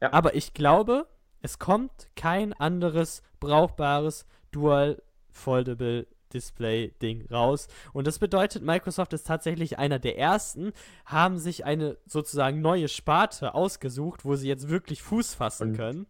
Ja. 0.00 0.12
Aber 0.12 0.34
ich 0.34 0.54
glaube, 0.54 1.06
es 1.42 1.58
kommt 1.58 2.08
kein 2.16 2.52
anderes 2.52 3.22
brauchbares 3.40 4.26
Dual 4.50 5.02
Foldable 5.30 6.06
Display 6.32 6.92
Ding 7.00 7.26
raus. 7.30 7.68
Und 7.92 8.06
das 8.06 8.18
bedeutet, 8.18 8.62
Microsoft 8.62 9.12
ist 9.12 9.26
tatsächlich 9.26 9.78
einer 9.78 10.00
der 10.00 10.18
ersten, 10.18 10.72
haben 11.04 11.38
sich 11.38 11.64
eine 11.64 11.96
sozusagen 12.06 12.60
neue 12.60 12.88
Sparte 12.88 13.54
ausgesucht, 13.54 14.24
wo 14.24 14.34
sie 14.34 14.48
jetzt 14.48 14.68
wirklich 14.68 15.02
Fuß 15.02 15.34
fassen 15.34 15.70
und 15.70 15.76
können. 15.76 16.06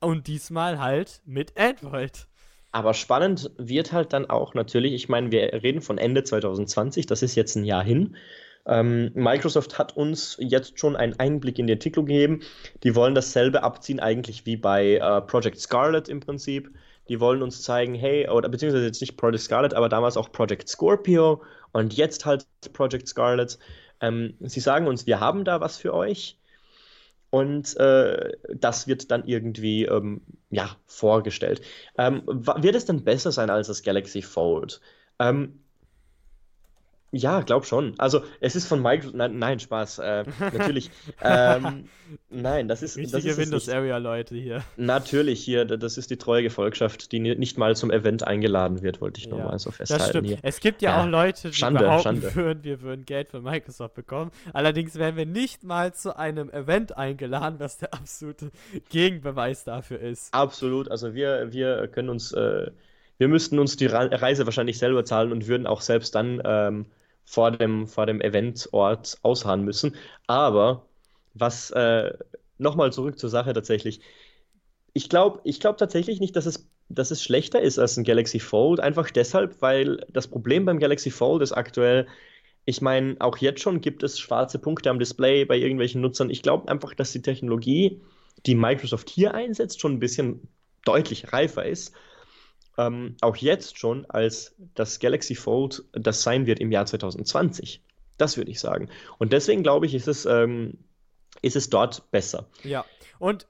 Und 0.00 0.26
diesmal 0.26 0.78
halt 0.78 1.20
mit 1.26 1.58
Android. 1.58 2.28
Aber 2.70 2.94
spannend 2.94 3.50
wird 3.56 3.92
halt 3.92 4.12
dann 4.12 4.28
auch 4.28 4.54
natürlich, 4.54 4.92
ich 4.92 5.08
meine, 5.08 5.30
wir 5.30 5.52
reden 5.62 5.80
von 5.80 5.98
Ende 5.98 6.22
2020, 6.22 7.06
das 7.06 7.22
ist 7.22 7.34
jetzt 7.34 7.56
ein 7.56 7.64
Jahr 7.64 7.82
hin. 7.82 8.16
Ähm, 8.66 9.10
Microsoft 9.14 9.78
hat 9.78 9.96
uns 9.96 10.36
jetzt 10.38 10.78
schon 10.78 10.94
einen 10.94 11.18
Einblick 11.18 11.58
in 11.58 11.66
die 11.66 11.72
Entwicklung 11.72 12.04
gegeben. 12.04 12.40
Die 12.82 12.94
wollen 12.94 13.14
dasselbe 13.14 13.62
abziehen, 13.62 13.98
eigentlich 14.00 14.44
wie 14.44 14.56
bei 14.56 14.96
äh, 14.96 15.22
Project 15.22 15.58
Scarlet 15.58 16.08
im 16.08 16.20
Prinzip. 16.20 16.70
Die 17.08 17.20
wollen 17.20 17.42
uns 17.42 17.62
zeigen, 17.62 17.94
hey, 17.94 18.28
oder 18.28 18.50
beziehungsweise 18.50 18.84
jetzt 18.84 19.00
nicht 19.00 19.16
Project 19.16 19.42
Scarlet, 19.42 19.72
aber 19.72 19.88
damals 19.88 20.18
auch 20.18 20.30
Project 20.30 20.68
Scorpio 20.68 21.42
und 21.72 21.94
jetzt 21.94 22.26
halt 22.26 22.46
Project 22.74 23.08
Scarlet. 23.08 23.58
Ähm, 24.02 24.34
sie 24.40 24.60
sagen 24.60 24.86
uns, 24.86 25.06
wir 25.06 25.18
haben 25.20 25.44
da 25.44 25.62
was 25.62 25.78
für 25.78 25.94
euch. 25.94 26.38
Und 27.30 27.76
äh, 27.76 28.32
das 28.54 28.86
wird 28.86 29.10
dann 29.10 29.26
irgendwie 29.26 29.84
ähm, 29.84 30.22
ja, 30.50 30.76
vorgestellt. 30.86 31.60
Ähm, 31.98 32.22
wird 32.26 32.74
es 32.74 32.86
denn 32.86 33.04
besser 33.04 33.32
sein 33.32 33.50
als 33.50 33.66
das 33.66 33.82
Galaxy 33.82 34.22
Fold? 34.22 34.80
Ähm, 35.18 35.60
ja, 37.10 37.40
glaub 37.40 37.64
schon. 37.64 37.94
Also 37.96 38.22
es 38.40 38.54
ist 38.54 38.66
von 38.66 38.82
Microsoft. 38.82 39.16
Nein, 39.16 39.38
nein, 39.38 39.60
Spaß. 39.60 39.98
Äh, 40.00 40.24
natürlich. 40.52 40.90
ähm, 41.22 41.84
nein, 42.28 42.68
das 42.68 42.82
ist. 42.82 42.98
Richtige 42.98 43.36
Windows 43.38 43.68
Area 43.68 43.96
Leute 43.96 44.34
hier. 44.34 44.62
Natürlich 44.76 45.42
hier. 45.42 45.64
Das 45.64 45.96
ist 45.96 46.10
die 46.10 46.18
treue 46.18 46.42
Gefolgschaft, 46.42 47.10
die 47.12 47.20
nicht 47.20 47.56
mal 47.56 47.74
zum 47.76 47.90
Event 47.90 48.26
eingeladen 48.26 48.82
wird, 48.82 49.00
wollte 49.00 49.20
ich 49.20 49.26
ja, 49.26 49.36
nochmal 49.36 49.58
so 49.58 49.70
festhalten. 49.70 50.02
Das 50.02 50.08
stimmt. 50.10 50.28
Hier. 50.28 50.38
Es 50.42 50.60
gibt 50.60 50.82
ja, 50.82 50.90
ja, 50.90 51.02
auch 51.02 51.06
Leute, 51.06 51.48
die 51.48 51.54
Schande, 51.54 51.80
behaupten 51.80 52.02
Schande. 52.02 52.34
Würden, 52.34 52.64
wir 52.64 52.82
würden 52.82 53.06
Geld 53.06 53.30
von 53.30 53.42
Microsoft 53.42 53.94
bekommen. 53.94 54.30
Allerdings 54.52 54.96
werden 54.96 55.16
wir 55.16 55.26
nicht 55.26 55.64
mal 55.64 55.94
zu 55.94 56.14
einem 56.14 56.50
Event 56.50 56.98
eingeladen, 56.98 57.56
was 57.58 57.78
der 57.78 57.94
absolute 57.94 58.50
Gegenbeweis 58.90 59.64
dafür 59.64 59.98
ist. 60.00 60.34
Absolut. 60.34 60.90
Also 60.90 61.14
wir, 61.14 61.52
wir 61.52 61.88
können 61.88 62.10
uns. 62.10 62.32
Äh, 62.32 62.70
wir 63.18 63.28
müssten 63.28 63.58
uns 63.58 63.76
die 63.76 63.86
Reise 63.86 64.46
wahrscheinlich 64.46 64.78
selber 64.78 65.04
zahlen 65.04 65.32
und 65.32 65.48
würden 65.48 65.66
auch 65.66 65.80
selbst 65.80 66.14
dann 66.14 66.40
ähm, 66.44 66.86
vor 67.24 67.50
dem, 67.50 67.86
vor 67.86 68.06
dem 68.06 68.20
Eventort 68.20 69.18
ausharren 69.22 69.64
müssen. 69.64 69.96
Aber 70.26 70.86
was 71.34 71.70
äh, 71.72 72.12
nochmal 72.58 72.92
zurück 72.92 73.18
zur 73.18 73.30
Sache 73.30 73.52
tatsächlich. 73.52 74.00
Ich 74.92 75.08
glaube 75.08 75.40
ich 75.44 75.60
glaub 75.60 75.78
tatsächlich 75.78 76.20
nicht, 76.20 76.36
dass 76.36 76.46
es, 76.46 76.68
dass 76.88 77.10
es 77.10 77.22
schlechter 77.22 77.60
ist 77.60 77.78
als 77.78 77.96
ein 77.96 78.04
Galaxy 78.04 78.40
Fold. 78.40 78.80
Einfach 78.80 79.10
deshalb, 79.10 79.60
weil 79.60 79.98
das 80.08 80.28
Problem 80.28 80.64
beim 80.64 80.78
Galaxy 80.78 81.10
Fold 81.10 81.42
ist 81.42 81.52
aktuell, 81.52 82.06
ich 82.64 82.82
meine, 82.82 83.16
auch 83.20 83.38
jetzt 83.38 83.60
schon 83.60 83.80
gibt 83.80 84.02
es 84.02 84.18
schwarze 84.18 84.58
Punkte 84.58 84.90
am 84.90 84.98
Display 84.98 85.44
bei 85.44 85.56
irgendwelchen 85.56 86.02
Nutzern. 86.02 86.30
Ich 86.30 86.42
glaube 86.42 86.68
einfach, 86.68 86.94
dass 86.94 87.12
die 87.12 87.22
Technologie, 87.22 88.00
die 88.46 88.54
Microsoft 88.54 89.08
hier 89.08 89.34
einsetzt, 89.34 89.80
schon 89.80 89.94
ein 89.94 90.00
bisschen 90.00 90.48
deutlich 90.84 91.32
reifer 91.32 91.64
ist 91.64 91.94
ähm, 92.78 93.16
auch 93.20 93.36
jetzt 93.36 93.78
schon 93.78 94.06
als 94.06 94.54
das 94.74 94.98
Galaxy 95.00 95.34
Fold 95.34 95.84
das 95.92 96.22
sein 96.22 96.46
wird 96.46 96.60
im 96.60 96.72
Jahr 96.72 96.86
2020. 96.86 97.82
Das 98.16 98.36
würde 98.36 98.50
ich 98.50 98.60
sagen. 98.60 98.88
Und 99.18 99.32
deswegen 99.32 99.62
glaube 99.62 99.86
ich, 99.86 99.94
ist 99.94 100.08
es, 100.08 100.24
ähm, 100.26 100.78
ist 101.42 101.56
es 101.56 101.68
dort 101.70 102.10
besser. 102.10 102.46
Ja, 102.64 102.84
und 103.18 103.46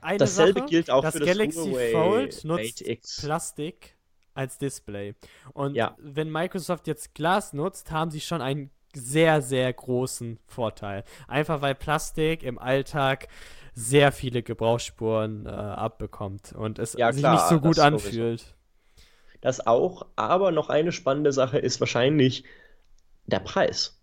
eine 0.00 0.18
Dasselbe 0.18 0.60
Sache, 0.60 0.70
gilt 0.70 0.90
auch 0.90 1.02
das 1.02 1.14
für 1.14 1.20
das 1.20 1.28
Galaxy 1.28 1.58
Huawei 1.58 1.92
Fold 1.92 2.44
nutzt 2.44 2.80
X. 2.80 3.20
Plastik 3.22 3.96
als 4.34 4.58
Display. 4.58 5.14
Und 5.52 5.74
ja. 5.74 5.96
wenn 5.98 6.30
Microsoft 6.30 6.86
jetzt 6.86 7.14
Glas 7.14 7.52
nutzt, 7.52 7.90
haben 7.90 8.10
sie 8.10 8.20
schon 8.20 8.42
ein 8.42 8.70
sehr, 8.94 9.42
sehr 9.42 9.72
großen 9.72 10.38
Vorteil. 10.46 11.04
Einfach 11.28 11.62
weil 11.62 11.74
Plastik 11.74 12.42
im 12.42 12.58
Alltag 12.58 13.28
sehr 13.74 14.10
viele 14.10 14.42
Gebrauchsspuren 14.42 15.46
äh, 15.46 15.50
abbekommt 15.50 16.52
und 16.52 16.78
es 16.78 16.94
Ja, 16.94 17.12
sich 17.12 17.22
klar, 17.22 17.34
nicht 17.34 17.48
so 17.48 17.60
gut 17.60 17.78
anfühlt. 17.78 18.55
Das 19.46 19.64
auch, 19.64 20.06
aber 20.16 20.50
noch 20.50 20.70
eine 20.70 20.90
spannende 20.90 21.30
Sache 21.30 21.58
ist 21.58 21.78
wahrscheinlich 21.78 22.42
der 23.26 23.38
Preis. 23.38 23.96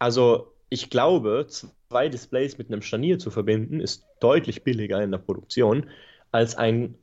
Also, 0.00 0.54
ich 0.70 0.90
glaube, 0.90 1.46
zwei 1.48 2.08
Displays 2.08 2.58
mit 2.58 2.66
einem 2.66 2.82
Scharnier 2.82 3.20
zu 3.20 3.30
verbinden, 3.30 3.78
ist 3.78 4.04
deutlich 4.18 4.64
billiger 4.64 5.00
in 5.00 5.12
der 5.12 5.18
Produktion 5.18 5.88
als 6.32 6.56
ein 6.56 6.96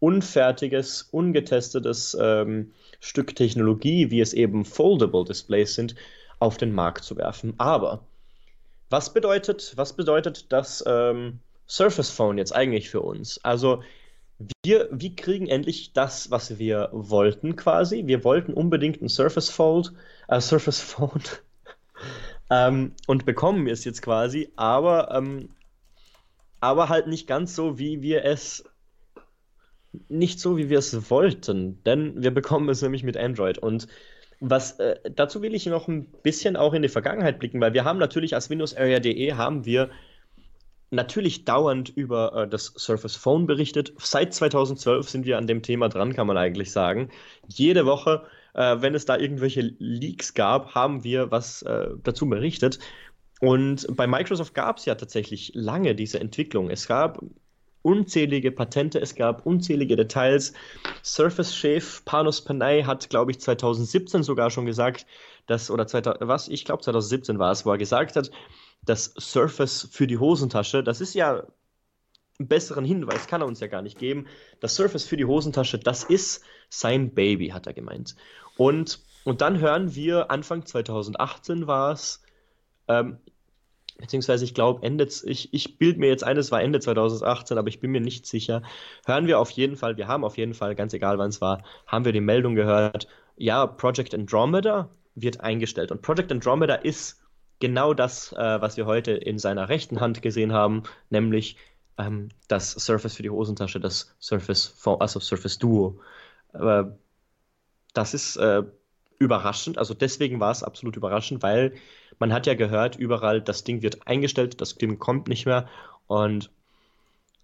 unfertiges, 0.00 1.02
ungetestetes 1.02 2.16
ähm, 2.18 2.72
Stück 3.00 3.36
Technologie, 3.36 4.10
wie 4.10 4.22
es 4.22 4.32
eben 4.32 4.64
Foldable 4.64 5.26
Displays 5.26 5.74
sind, 5.74 5.96
auf 6.38 6.56
den 6.56 6.72
Markt 6.72 7.04
zu 7.04 7.18
werfen. 7.18 7.52
Aber 7.58 8.06
was 8.88 9.12
bedeutet, 9.12 9.74
was 9.76 9.92
bedeutet 9.92 10.50
das 10.50 10.82
ähm, 10.86 11.40
Surface 11.68 12.08
Phone 12.08 12.38
jetzt 12.38 12.54
eigentlich 12.54 12.88
für 12.88 13.02
uns? 13.02 13.44
Also 13.44 13.82
wir, 14.64 14.88
wir 14.90 15.14
kriegen 15.14 15.46
endlich 15.46 15.92
das, 15.92 16.30
was 16.30 16.58
wir 16.58 16.88
wollten 16.92 17.56
quasi. 17.56 18.06
Wir 18.06 18.24
wollten 18.24 18.52
unbedingt 18.52 19.00
ein 19.02 19.08
Surface 19.08 19.50
Fold, 19.50 19.92
äh, 20.28 20.40
Surface 20.40 20.80
Phone 20.80 21.22
ähm, 22.50 22.92
und 23.06 23.26
bekommen 23.26 23.66
es 23.68 23.84
jetzt 23.84 24.02
quasi, 24.02 24.50
aber, 24.56 25.14
ähm, 25.14 25.50
aber 26.60 26.88
halt 26.88 27.06
nicht 27.06 27.26
ganz 27.26 27.54
so, 27.54 27.78
wie 27.78 28.02
wir 28.02 28.24
es 28.24 28.64
nicht 30.08 30.40
so, 30.40 30.56
wie 30.56 30.68
wir 30.68 30.78
es 30.78 31.10
wollten, 31.10 31.82
denn 31.84 32.20
wir 32.20 32.32
bekommen 32.32 32.68
es 32.68 32.82
nämlich 32.82 33.04
mit 33.04 33.16
Android. 33.16 33.58
Und 33.58 33.86
was 34.40 34.80
äh, 34.80 34.96
dazu 35.14 35.40
will 35.42 35.54
ich 35.54 35.66
noch 35.66 35.86
ein 35.86 36.06
bisschen 36.22 36.56
auch 36.56 36.74
in 36.74 36.82
die 36.82 36.88
Vergangenheit 36.88 37.38
blicken, 37.38 37.60
weil 37.60 37.74
wir 37.74 37.84
haben 37.84 37.98
natürlich 37.98 38.34
als 38.34 38.50
Windows 38.50 38.76
Area.de 38.76 39.34
haben 39.34 39.64
wir 39.64 39.90
natürlich 40.94 41.44
dauernd 41.44 41.90
über 41.90 42.34
äh, 42.34 42.48
das 42.48 42.72
Surface 42.76 43.16
Phone 43.16 43.46
berichtet. 43.46 43.92
Seit 43.98 44.34
2012 44.34 45.08
sind 45.08 45.26
wir 45.26 45.38
an 45.38 45.46
dem 45.46 45.62
Thema 45.62 45.88
dran, 45.88 46.14
kann 46.14 46.26
man 46.26 46.36
eigentlich 46.36 46.72
sagen. 46.72 47.10
Jede 47.48 47.86
Woche, 47.86 48.24
äh, 48.54 48.76
wenn 48.80 48.94
es 48.94 49.04
da 49.04 49.16
irgendwelche 49.16 49.74
Leaks 49.78 50.34
gab, 50.34 50.74
haben 50.74 51.04
wir 51.04 51.30
was 51.30 51.62
äh, 51.62 51.88
dazu 52.02 52.28
berichtet. 52.28 52.78
Und 53.40 53.86
bei 53.96 54.06
Microsoft 54.06 54.54
gab 54.54 54.78
es 54.78 54.84
ja 54.84 54.94
tatsächlich 54.94 55.52
lange 55.54 55.94
diese 55.94 56.20
Entwicklung. 56.20 56.70
Es 56.70 56.86
gab 56.86 57.20
unzählige 57.82 58.50
Patente, 58.50 58.98
es 58.98 59.14
gab 59.14 59.44
unzählige 59.44 59.94
Details. 59.94 60.54
Surface-Chef 61.02 62.04
Panos 62.06 62.42
Panay 62.42 62.82
hat, 62.84 63.10
glaube 63.10 63.30
ich, 63.30 63.40
2017 63.40 64.22
sogar 64.22 64.50
schon 64.50 64.64
gesagt, 64.64 65.06
dass, 65.46 65.70
oder 65.70 65.86
2000, 65.86 66.26
was, 66.26 66.48
ich 66.48 66.64
glaube 66.64 66.82
2017 66.82 67.38
war 67.38 67.52
es, 67.52 67.66
wo 67.66 67.70
er 67.70 67.78
gesagt 67.78 68.16
hat, 68.16 68.30
das 68.84 69.14
Surface 69.18 69.88
für 69.90 70.06
die 70.06 70.18
Hosentasche, 70.18 70.82
das 70.82 71.00
ist 71.00 71.14
ja 71.14 71.44
einen 72.38 72.48
besseren 72.48 72.84
Hinweis 72.84 73.26
kann 73.26 73.42
er 73.42 73.46
uns 73.46 73.60
ja 73.60 73.68
gar 73.68 73.82
nicht 73.82 73.98
geben. 73.98 74.26
Das 74.60 74.74
Surface 74.74 75.04
für 75.04 75.16
die 75.16 75.24
Hosentasche, 75.24 75.78
das 75.78 76.04
ist 76.04 76.42
sein 76.68 77.14
Baby, 77.14 77.48
hat 77.48 77.66
er 77.66 77.74
gemeint. 77.74 78.16
Und, 78.56 79.00
und 79.24 79.40
dann 79.40 79.60
hören 79.60 79.94
wir, 79.94 80.30
Anfang 80.30 80.66
2018 80.66 81.66
war 81.66 81.92
es, 81.92 82.22
ähm, 82.88 83.18
beziehungsweise 83.98 84.44
ich 84.44 84.54
glaube, 84.54 84.82
Ende, 84.82 85.08
ich, 85.24 85.54
ich 85.54 85.78
bilde 85.78 86.00
mir 86.00 86.08
jetzt 86.08 86.24
ein, 86.24 86.36
es 86.36 86.50
war 86.50 86.60
Ende 86.60 86.80
2018, 86.80 87.56
aber 87.56 87.68
ich 87.68 87.80
bin 87.80 87.92
mir 87.92 88.00
nicht 88.00 88.26
sicher. 88.26 88.62
Hören 89.06 89.28
wir 89.28 89.38
auf 89.38 89.50
jeden 89.50 89.76
Fall, 89.76 89.96
wir 89.96 90.08
haben 90.08 90.24
auf 90.24 90.36
jeden 90.36 90.54
Fall, 90.54 90.74
ganz 90.74 90.92
egal 90.92 91.18
wann 91.18 91.28
es 91.28 91.40
war, 91.40 91.62
haben 91.86 92.04
wir 92.04 92.12
die 92.12 92.20
Meldung 92.20 92.56
gehört, 92.56 93.06
ja, 93.36 93.66
Project 93.66 94.14
Andromeda 94.14 94.90
wird 95.14 95.40
eingestellt. 95.40 95.92
Und 95.92 96.02
Project 96.02 96.32
Andromeda 96.32 96.74
ist 96.74 97.23
genau 97.60 97.94
das, 97.94 98.32
äh, 98.32 98.60
was 98.60 98.76
wir 98.76 98.86
heute 98.86 99.12
in 99.12 99.38
seiner 99.38 99.68
rechten 99.68 100.00
Hand 100.00 100.22
gesehen 100.22 100.52
haben, 100.52 100.82
nämlich 101.10 101.56
ähm, 101.98 102.28
das 102.48 102.72
Surface 102.72 103.16
für 103.16 103.22
die 103.22 103.30
Hosentasche, 103.30 103.80
das 103.80 104.14
Surface, 104.20 104.74
also 104.98 105.20
Surface 105.20 105.58
Duo. 105.58 106.00
Äh, 106.52 106.84
das 107.92 108.14
ist 108.14 108.36
äh, 108.36 108.64
überraschend, 109.18 109.78
also 109.78 109.94
deswegen 109.94 110.40
war 110.40 110.50
es 110.50 110.62
absolut 110.62 110.96
überraschend, 110.96 111.42
weil 111.42 111.74
man 112.18 112.32
hat 112.32 112.46
ja 112.46 112.54
gehört, 112.54 112.96
überall, 112.96 113.40
das 113.40 113.64
Ding 113.64 113.82
wird 113.82 114.06
eingestellt, 114.06 114.60
das 114.60 114.74
Ding 114.76 114.98
kommt 114.98 115.28
nicht 115.28 115.46
mehr 115.46 115.68
und, 116.06 116.50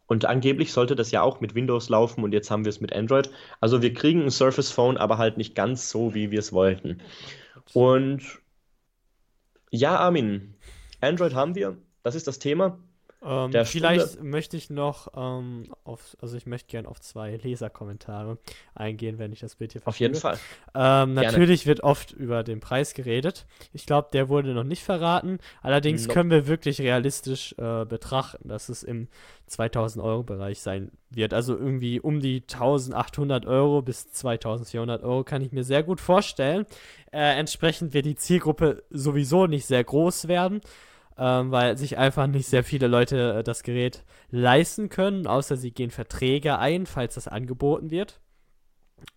und 0.07 0.25
angeblich 0.25 0.73
sollte 0.73 0.96
das 0.96 1.12
ja 1.12 1.23
auch 1.23 1.40
mit 1.40 1.55
Windows 1.55 1.88
laufen 1.88 2.25
und 2.25 2.33
jetzt 2.33 2.51
haben 2.51 2.64
wir 2.64 2.70
es 2.70 2.81
mit 2.81 2.92
Android. 2.92 3.31
Also 3.61 3.81
wir 3.83 3.94
kriegen 3.94 4.23
ein 4.23 4.31
Surface 4.31 4.73
Phone, 4.73 4.96
aber 4.96 5.18
halt 5.18 5.37
nicht 5.37 5.55
ganz 5.55 5.88
so, 5.88 6.14
wie 6.14 6.33
wir 6.33 6.40
es 6.40 6.53
wollten. 6.53 7.01
Und 7.73 8.40
ja, 9.70 9.96
Armin, 9.96 10.54
Android 11.00 11.35
haben 11.35 11.54
wir, 11.54 11.78
das 12.02 12.14
ist 12.14 12.26
das 12.26 12.38
Thema. 12.38 12.78
Ähm, 13.22 13.52
vielleicht 13.64 14.12
Stunde- 14.12 14.30
möchte 14.30 14.56
ich 14.56 14.70
noch 14.70 15.09
ähm, 15.14 15.72
auf, 15.85 16.16
also 16.22 16.37
ich 16.37 16.46
möchte 16.46 16.68
gerne 16.68 16.88
auf 16.88 17.00
zwei 17.00 17.37
Leserkommentare 17.37 18.38
eingehen, 18.74 19.18
wenn 19.18 19.30
ich 19.33 19.40
das 19.40 19.56
Bild 19.56 19.72
hier 19.72 19.83
Auf 19.85 20.00
jeden. 20.00 20.14
Fall. 20.14 20.38
Ähm, 20.74 21.12
natürlich 21.14 21.66
wird 21.66 21.83
oft 21.83 22.12
über 22.12 22.42
den 22.42 22.61
Preis 22.61 22.94
geredet. 22.94 23.46
Ich 23.74 23.85
glaube, 23.85 24.09
der 24.12 24.30
wurde 24.30 24.54
noch 24.54 24.64
nicht 24.64 24.83
verraten. 24.83 25.38
Allerdings 25.62 26.02
Nope. 26.02 26.14
können 26.14 26.30
wir 26.30 26.46
wirklich 26.46 26.80
realistisch 26.80 27.54
äh, 27.59 27.85
betrachten, 27.85 28.48
dass 28.48 28.70
es 28.70 28.83
im 28.83 29.09
2000 29.48 30.02
Euro 30.02 30.22
Bereich 30.22 30.61
sein 30.61 30.90
wird. 31.11 31.35
Also 31.35 31.56
irgendwie 31.56 32.00
um 32.00 32.20
die 32.20 32.42
1800 32.50 33.44
Euro 33.44 33.83
bis 33.83 34.11
2400 34.12 35.02
Euro 35.02 35.24
kann 35.24 35.42
ich 35.42 35.52
mir 35.52 35.64
sehr 35.64 35.83
gut 35.83 36.00
vorstellen. 36.00 36.64
Äh, 37.12 37.38
entsprechend 37.38 37.92
wird 37.92 38.06
die 38.06 38.14
Zielgruppe 38.16 38.83
sowieso 38.88 39.46
nicht 39.46 39.66
sehr 39.66 39.85
groß 39.85 40.28
werden. 40.28 40.61
Ähm, 41.22 41.50
weil 41.50 41.76
sich 41.76 41.98
einfach 41.98 42.26
nicht 42.26 42.46
sehr 42.46 42.64
viele 42.64 42.87
Leute 42.87 43.40
äh, 43.40 43.44
das 43.44 43.62
Gerät 43.62 44.04
leisten 44.30 44.88
können, 44.88 45.26
außer 45.26 45.54
sie 45.54 45.70
gehen 45.70 45.90
Verträge 45.90 46.59
ein, 46.59 46.87
falls 46.87 47.14
das 47.14 47.28
angeboten 47.28 47.90
wird. 47.90 48.20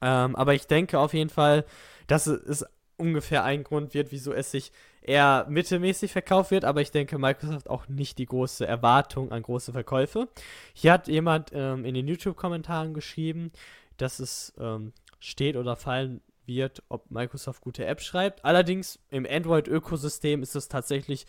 Ähm, 0.02 0.36
aber 0.36 0.54
ich 0.54 0.68
denke 0.68 1.00
auf 1.00 1.14
jeden 1.14 1.30
Fall, 1.30 1.64
dass 2.08 2.28
es 2.28 2.66
ungefähr 2.98 3.46
ein 3.46 3.64
Grund 3.64 3.94
wird, 3.94 4.12
wieso 4.12 4.34
es 4.34 4.52
sich 4.52 4.74
eher 5.02 5.46
mittelmäßig 5.50 6.12
verkauft 6.12 6.52
wird, 6.52 6.66
aber 6.66 6.82
ich 6.82 6.92
denke, 6.92 7.18
Microsoft 7.18 7.70
auch 7.70 7.88
nicht 7.88 8.18
die 8.18 8.26
große 8.26 8.68
Erwartung 8.68 9.32
an 9.32 9.42
große 9.42 9.72
Verkäufe. 9.72 10.28
Hier 10.74 10.92
hat 10.92 11.08
jemand 11.08 11.52
ähm, 11.54 11.86
in 11.86 11.94
den 11.94 12.08
YouTube-Kommentaren 12.10 12.94
geschrieben, 12.94 13.54
dass 13.96 14.20
es 14.20 14.54
ähm, 14.60 14.92
steht 15.22 15.56
oder 15.56 15.78
fallen 15.78 16.20
wird, 16.46 16.84
ob 16.90 17.10
Microsoft 17.10 17.62
gute 17.62 17.86
Apps 17.86 18.04
schreibt. 18.04 18.44
Allerdings 18.44 19.00
im 19.10 19.26
Android-Ökosystem 19.26 20.44
ist 20.44 20.56
es 20.56 20.68
tatsächlich 20.68 21.26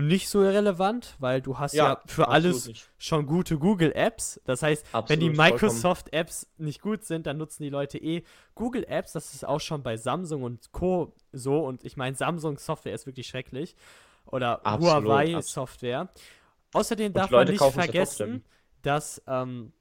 nicht 0.00 0.28
so 0.30 0.40
relevant, 0.40 1.16
weil 1.18 1.42
du 1.42 1.58
hast 1.58 1.74
ja, 1.74 1.88
Ja, 1.90 2.02
für 2.06 2.22
absolut 2.28 2.28
alles 2.28 2.66
nicht. 2.66 2.90
schon 2.98 3.26
gute 3.26 3.58
Google 3.58 3.92
Apps. 3.94 4.40
Das 4.44 4.62
heißt, 4.62 4.86
wenn 5.06 5.20
die 5.20 5.28
Absolut. 5.28 5.36
Microsoft 5.36 6.12
Apps 6.14 6.48
nicht 6.56 6.80
gut 6.80 7.04
sind, 7.04 7.26
dann 7.26 7.36
nutzen 7.36 7.62
die 7.62 7.68
Leute 7.68 7.98
eh 7.98 8.22
Google 8.54 8.84
Apps. 8.88 9.12
Das 9.12 9.34
ist 9.34 9.46
auch 9.46 9.60
schon 9.60 9.82
bei 9.82 9.96
Samsung 9.98 10.44
und 10.44 10.72
Co. 10.72 11.14
so. 11.32 11.58
Und 11.66 11.84
ich 11.84 11.96
meine, 11.98 12.16
Samsung 12.16 12.56
Software 12.58 12.94
ist 12.94 13.06
wirklich 13.06 13.26
schrecklich. 13.26 13.76
Oder 14.24 14.64
Absolut, 14.64 15.04
Huawei 15.04 15.36
absolut. 15.36 15.44
Software. 15.44 16.08
Außerdem 16.72 17.12
darf 17.12 17.30
man 17.30 17.48
nicht 17.48 17.62
vergessen, 17.62 18.44
dass 18.80 19.22
ähm, 19.26 19.72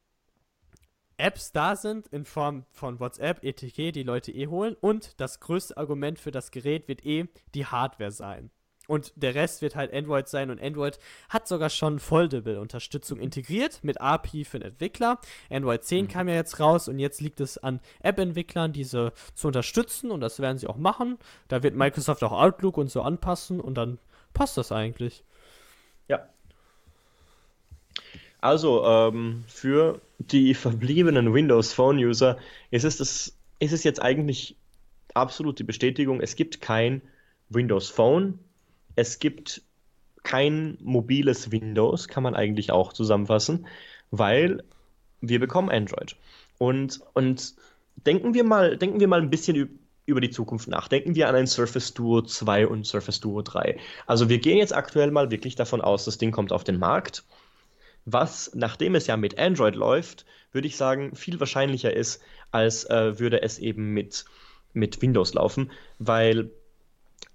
Apps 1.15 1.51
da 1.51 1.75
sind 1.75 2.07
in 2.07 2.25
Form 2.25 2.65
von 2.71 2.99
WhatsApp, 2.99 3.43
ETK, 3.43 3.93
die 3.93 4.03
Leute 4.03 4.31
eh 4.31 4.47
holen. 4.47 4.75
Und 4.81 5.21
das 5.21 5.39
größte 5.39 5.77
Argument 5.77 6.19
für 6.19 6.31
das 6.31 6.51
Gerät 6.51 6.87
wird 6.87 7.05
eh 7.05 7.29
die 7.53 7.65
Hardware 7.65 8.11
sein. 8.11 8.49
Und 8.91 9.13
der 9.15 9.35
Rest 9.35 9.61
wird 9.61 9.77
halt 9.77 9.93
Android 9.93 10.27
sein 10.27 10.49
und 10.49 10.61
Android 10.61 10.99
hat 11.29 11.47
sogar 11.47 11.69
schon 11.69 11.97
Foldable-Unterstützung 11.97 13.21
integriert 13.21 13.79
mit 13.83 14.01
API 14.01 14.43
für 14.43 14.59
den 14.59 14.71
Entwickler. 14.71 15.17
Android 15.49 15.81
10 15.81 16.09
kam 16.09 16.27
ja 16.27 16.35
jetzt 16.35 16.59
raus 16.59 16.89
und 16.89 16.99
jetzt 16.99 17.21
liegt 17.21 17.39
es 17.39 17.57
an 17.57 17.79
App-Entwicklern, 18.01 18.73
diese 18.73 19.13
zu 19.33 19.47
unterstützen 19.47 20.11
und 20.11 20.19
das 20.19 20.41
werden 20.41 20.57
sie 20.57 20.67
auch 20.67 20.75
machen. 20.75 21.17
Da 21.47 21.63
wird 21.63 21.73
Microsoft 21.73 22.21
auch 22.21 22.33
Outlook 22.33 22.77
und 22.77 22.91
so 22.91 23.01
anpassen 23.01 23.61
und 23.61 23.75
dann 23.75 23.97
passt 24.33 24.57
das 24.57 24.73
eigentlich. 24.73 25.23
Ja. 26.09 26.27
Also, 28.41 28.85
ähm, 28.85 29.45
für 29.47 30.01
die 30.19 30.53
verbliebenen 30.67 31.33
Windows 31.33 31.71
Phone 31.71 31.95
User 31.97 32.37
ist 32.71 32.83
es, 32.83 32.97
das, 32.97 33.37
ist 33.59 33.71
es 33.71 33.85
jetzt 33.85 34.01
eigentlich 34.01 34.57
absolut 35.13 35.59
die 35.59 35.63
Bestätigung, 35.63 36.19
es 36.19 36.35
gibt 36.35 36.59
kein 36.59 37.01
Windows 37.47 37.89
Phone, 37.89 38.37
es 38.95 39.19
gibt 39.19 39.63
kein 40.23 40.77
mobiles 40.81 41.51
Windows, 41.51 42.07
kann 42.07 42.23
man 42.23 42.35
eigentlich 42.35 42.71
auch 42.71 42.93
zusammenfassen, 42.93 43.67
weil 44.11 44.63
wir 45.21 45.39
bekommen 45.39 45.69
Android. 45.69 46.15
Und, 46.57 47.01
und 47.13 47.55
denken 47.95 48.33
wir 48.33 48.43
mal, 48.43 48.77
denken 48.77 48.99
wir 48.99 49.07
mal 49.07 49.21
ein 49.21 49.29
bisschen 49.29 49.57
üb- 49.57 49.69
über 50.05 50.21
die 50.21 50.29
Zukunft 50.31 50.67
nach. 50.67 50.87
Denken 50.87 51.15
wir 51.15 51.27
an 51.29 51.35
ein 51.35 51.47
Surface 51.47 51.93
Duo 51.93 52.21
2 52.21 52.67
und 52.67 52.85
Surface 52.85 53.19
Duo 53.19 53.41
3. 53.41 53.79
Also 54.07 54.29
wir 54.29 54.39
gehen 54.39 54.57
jetzt 54.57 54.75
aktuell 54.75 55.11
mal 55.11 55.31
wirklich 55.31 55.55
davon 55.55 55.81
aus, 55.81 56.05
das 56.05 56.17
Ding 56.17 56.31
kommt 56.31 56.51
auf 56.51 56.63
den 56.63 56.79
Markt. 56.79 57.23
Was, 58.05 58.51
nachdem 58.55 58.95
es 58.95 59.07
ja 59.07 59.17
mit 59.17 59.37
Android 59.39 59.75
läuft, 59.75 60.25
würde 60.51 60.67
ich 60.67 60.75
sagen, 60.77 61.15
viel 61.15 61.39
wahrscheinlicher 61.39 61.93
ist, 61.93 62.21
als 62.51 62.85
äh, 62.89 63.19
würde 63.19 63.41
es 63.43 63.59
eben 63.59 63.93
mit, 63.93 64.25
mit 64.73 65.01
Windows 65.01 65.33
laufen, 65.33 65.71
weil 65.99 66.51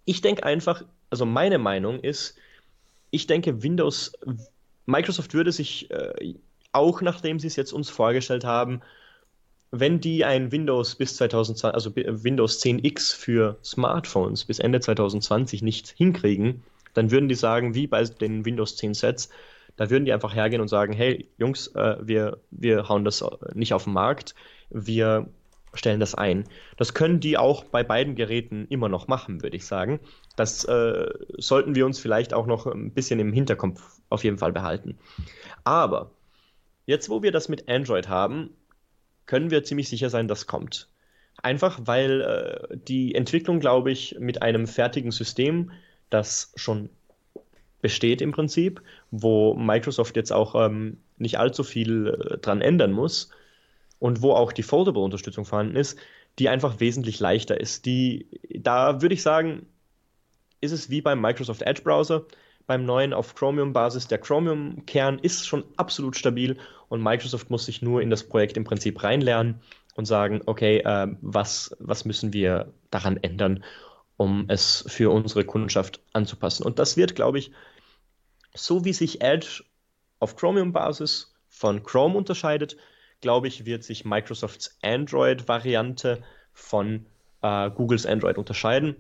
Ich 0.07 0.21
denke 0.23 0.45
einfach, 0.45 0.85
also 1.11 1.27
meine 1.27 1.59
Meinung 1.59 2.01
ist, 2.01 2.37
ich 3.11 3.27
denke, 3.27 3.63
Windows, 3.63 4.13
Microsoft 4.87 5.35
würde 5.35 5.53
sich 5.53 5.91
äh, 5.91 6.35
auch, 6.73 7.01
nachdem 7.01 7.39
sie 7.39 7.47
es 7.47 7.57
jetzt 7.57 7.73
uns 7.73 7.89
vorgestellt 7.89 8.45
haben, 8.45 8.83
wenn 9.71 10.01
die 10.01 10.25
ein 10.25 10.53
Windows 10.53 10.95
bis 10.95 11.17
2020, 11.17 11.75
also 11.75 11.97
Windows 11.97 12.63
10X 12.63 13.15
für 13.15 13.59
Smartphones 13.65 14.45
bis 14.45 14.59
Ende 14.59 14.81
2020 14.81 15.63
nicht 15.63 15.89
hinkriegen, 15.89 16.63
dann 16.95 17.11
würden 17.11 17.29
die 17.29 17.35
sagen, 17.35 17.75
wie 17.75 17.87
bei 17.87 18.03
den 18.05 18.45
Windows 18.45 18.77
10 18.77 18.95
Sets, 18.95 19.29
da 19.77 19.91
würden 19.91 20.07
die 20.07 20.13
einfach 20.13 20.35
hergehen 20.35 20.63
und 20.63 20.69
sagen, 20.69 20.93
hey 20.93 21.29
Jungs, 21.37 21.69
äh, 21.69 21.97
wir, 22.01 22.39
wir 22.51 22.89
hauen 22.89 23.05
das 23.05 23.25
nicht 23.55 23.75
auf 23.75 23.85
den 23.85 23.93
Markt, 23.93 24.35
wir 24.71 25.29
stellen 25.77 26.01
das 26.01 26.15
ein. 26.15 26.45
Das 26.77 26.95
können 26.95 27.21
die 27.21 27.39
auch 27.39 27.65
bei 27.65 27.83
beiden 27.83 28.15
Geräten 28.15 28.67
immer 28.69 28.89
noch 28.89 29.09
machen, 29.09 29.43
würde 29.43 29.57
ich 29.57 29.67
sagen. 29.67 30.01
Das 30.37 30.65
äh, 30.65 31.09
sollten 31.39 31.75
wir 31.75 31.87
uns 31.87 31.99
vielleicht 31.99 32.35
auch 32.35 32.47
noch 32.47 32.67
ein 32.67 32.93
bisschen 32.93 33.21
im 33.21 33.33
Hinterkopf 33.33 34.01
auf 34.09 34.25
jeden 34.25 34.39
Fall 34.39 34.53
behalten. 34.53 34.99
Aber 35.65 36.11
jetzt, 36.87 37.09
wo 37.09 37.23
wir 37.23 37.33
das 37.33 37.49
mit 37.49 37.69
Android 37.69 38.09
haben, 38.09 38.51
können 39.27 39.51
wir 39.51 39.65
ziemlich 39.65 39.89
sicher 39.89 40.11
sein, 40.11 40.29
das 40.29 40.47
kommt. 40.47 40.89
Einfach 41.43 41.81
weil 41.85 42.21
äh, 42.23 42.77
die 42.77 43.15
Entwicklung, 43.15 43.61
glaube 43.61 43.91
ich, 43.91 44.17
mit 44.19 44.43
einem 44.43 44.67
fertigen 44.67 45.11
System, 45.11 45.71
das 46.09 46.53
schon 46.57 46.89
besteht 47.83 48.23
im 48.23 48.33
Prinzip, 48.33 48.83
wo 49.11 49.55
Microsoft 49.55 50.17
jetzt 50.17 50.33
auch 50.33 50.55
ähm, 50.55 50.99
nicht 51.19 51.39
allzu 51.39 51.63
viel 51.63 52.09
äh, 52.09 52.39
dran 52.39 52.63
ändern 52.63 52.93
muss 52.93 53.31
und 53.99 54.23
wo 54.23 54.33
auch 54.33 54.53
die 54.53 54.63
Foldable-Unterstützung 54.63 55.45
vorhanden 55.45 55.77
ist, 55.77 55.99
die 56.39 56.49
einfach 56.49 56.81
wesentlich 56.81 57.21
leichter 57.21 57.59
ist. 57.61 57.87
Die, 57.87 58.29
da 58.51 59.01
würde 59.01 59.15
ich 59.15 59.23
sagen, 59.23 59.67
ist 60.61 60.73
es 60.73 60.91
wie 60.91 61.01
beim 61.01 61.21
Microsoft 61.21 61.63
Edge 61.63 61.83
Browser, 61.83 62.25
beim 62.67 62.85
neuen 62.85 63.13
auf 63.13 63.35
Chromium-Basis. 63.35 64.09
Der 64.09 64.19
Chromium-Kern 64.19 65.19
ist 65.21 65.47
schon 65.47 65.65
absolut 65.77 66.17
stabil 66.17 66.57
und 66.89 67.03
Microsoft 67.03 67.51
muss 67.51 67.67
sich 67.67 67.83
nur 67.83 68.03
in 68.03 68.11
das 68.11 68.25
Projekt 68.25 68.57
im 68.57 68.65
Prinzip 68.65 69.03
reinlernen 69.03 69.61
und 69.95 70.05
sagen, 70.05 70.43
okay, 70.47 70.79
äh, 70.79 71.09
was, 71.23 71.75
was 71.79 72.05
müssen 72.05 72.33
wir 72.33 72.73
daran 72.91 73.17
ändern, 73.19 73.65
um 74.17 74.45
es 74.49 74.85
für 74.89 75.11
unsere 75.11 75.45
Kundschaft 75.45 76.01
anzupassen. 76.13 76.65
Und 76.65 76.79
das 76.79 76.97
wird, 76.97 77.15
glaube 77.15 77.39
ich, 77.39 77.53
so 78.55 78.85
wie 78.85 78.93
sich 78.93 79.21
Edge 79.21 79.65
auf 80.19 80.37
Chromium-Basis 80.37 81.35
von 81.49 81.83
Chrome 81.83 82.17
unterscheidet, 82.17 82.77
glaube 83.21 83.49
ich, 83.49 83.65
wird 83.65 83.85
sich 83.85 84.05
Microsofts 84.05 84.79
Android-Variante 84.83 86.23
von 86.53 87.07
äh, 87.43 87.71
Googles 87.71 88.07
Android 88.07 88.39
unterscheiden. 88.39 88.97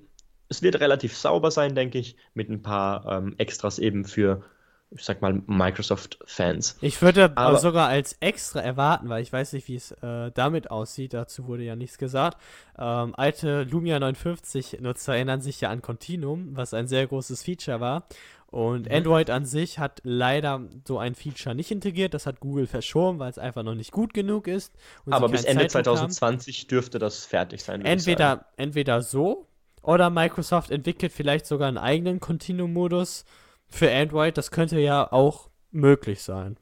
Es 0.48 0.62
wird 0.62 0.80
relativ 0.80 1.16
sauber 1.16 1.50
sein, 1.50 1.74
denke 1.74 1.98
ich, 1.98 2.16
mit 2.34 2.48
ein 2.48 2.62
paar 2.62 3.06
ähm, 3.06 3.34
Extras 3.38 3.78
eben 3.78 4.04
für 4.04 4.44
ich 4.90 5.04
sag 5.04 5.20
mal, 5.20 5.42
Microsoft-Fans. 5.46 6.78
Ich 6.80 7.02
würde 7.02 7.32
aber 7.36 7.58
sogar 7.58 7.88
als 7.88 8.16
extra 8.20 8.60
erwarten, 8.60 9.08
weil 9.08 9.22
ich 9.22 9.32
weiß 9.32 9.52
nicht, 9.52 9.66
wie 9.68 9.74
es 9.74 9.90
äh, 9.90 10.30
damit 10.32 10.70
aussieht, 10.70 11.12
dazu 11.12 11.46
wurde 11.46 11.64
ja 11.64 11.74
nichts 11.74 11.98
gesagt. 11.98 12.38
Ähm, 12.78 13.14
alte 13.16 13.64
Lumia 13.64 13.96
59-Nutzer 13.96 15.14
erinnern 15.14 15.40
sich 15.40 15.60
ja 15.60 15.70
an 15.70 15.82
Continuum, 15.82 16.56
was 16.56 16.72
ein 16.72 16.86
sehr 16.86 17.06
großes 17.06 17.42
Feature 17.42 17.80
war. 17.80 18.06
Und 18.50 18.86
mhm. 18.86 18.94
Android 18.94 19.30
an 19.30 19.44
sich 19.44 19.78
hat 19.78 20.00
leider 20.04 20.62
so 20.86 20.98
ein 20.98 21.14
Feature 21.14 21.54
nicht 21.54 21.70
integriert. 21.70 22.14
Das 22.14 22.26
hat 22.26 22.40
Google 22.40 22.66
verschoben, 22.66 23.18
weil 23.18 23.30
es 23.30 23.38
einfach 23.38 23.62
noch 23.62 23.74
nicht 23.74 23.92
gut 23.92 24.14
genug 24.14 24.46
ist. 24.46 24.74
Aber 25.10 25.28
bis 25.28 25.44
Ende 25.44 25.66
Zeitdruck 25.66 25.96
2020 25.96 26.60
haben. 26.60 26.68
dürfte 26.68 26.98
das 26.98 27.24
fertig 27.26 27.62
sein. 27.62 27.84
Entweder, 27.84 28.46
entweder 28.56 29.02
so 29.02 29.48
oder 29.82 30.10
Microsoft 30.10 30.70
entwickelt 30.70 31.12
vielleicht 31.12 31.46
sogar 31.46 31.68
einen 31.68 31.78
eigenen 31.78 32.20
Continuum-Modus 32.20 33.24
für 33.68 33.90
Android. 33.92 34.36
Das 34.36 34.50
könnte 34.50 34.78
ja 34.80 35.12
auch 35.12 35.50
möglich 35.70 36.22
sein. 36.22 36.56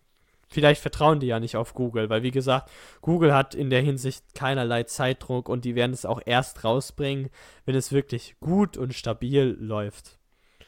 Vielleicht 0.48 0.80
vertrauen 0.80 1.20
die 1.20 1.26
ja 1.26 1.40
nicht 1.40 1.56
auf 1.56 1.74
Google, 1.74 2.10
weil 2.10 2.22
wie 2.22 2.30
gesagt, 2.30 2.70
Google 3.00 3.34
hat 3.34 3.54
in 3.54 3.70
der 3.70 3.80
Hinsicht 3.80 4.34
keinerlei 4.34 4.84
Zeitdruck 4.84 5.48
und 5.48 5.64
die 5.64 5.74
werden 5.74 5.92
es 5.92 6.06
auch 6.06 6.20
erst 6.24 6.64
rausbringen, 6.64 7.30
wenn 7.64 7.74
es 7.74 7.92
wirklich 7.92 8.36
gut 8.40 8.76
und 8.76 8.94
stabil 8.94 9.56
läuft. 9.58 10.18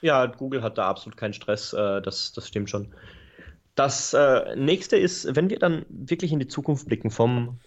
Ja, 0.00 0.26
Google 0.26 0.62
hat 0.62 0.78
da 0.78 0.88
absolut 0.88 1.16
keinen 1.16 1.32
Stress, 1.32 1.72
äh, 1.72 2.00
das, 2.02 2.32
das 2.32 2.48
stimmt 2.48 2.70
schon. 2.70 2.94
Das 3.74 4.14
äh, 4.14 4.56
nächste 4.56 4.96
ist, 4.96 5.36
wenn 5.36 5.50
wir 5.50 5.58
dann 5.58 5.84
wirklich 5.88 6.32
in 6.32 6.38
die 6.38 6.48
Zukunft 6.48 6.86
blicken 6.86 7.10
vom, 7.10 7.58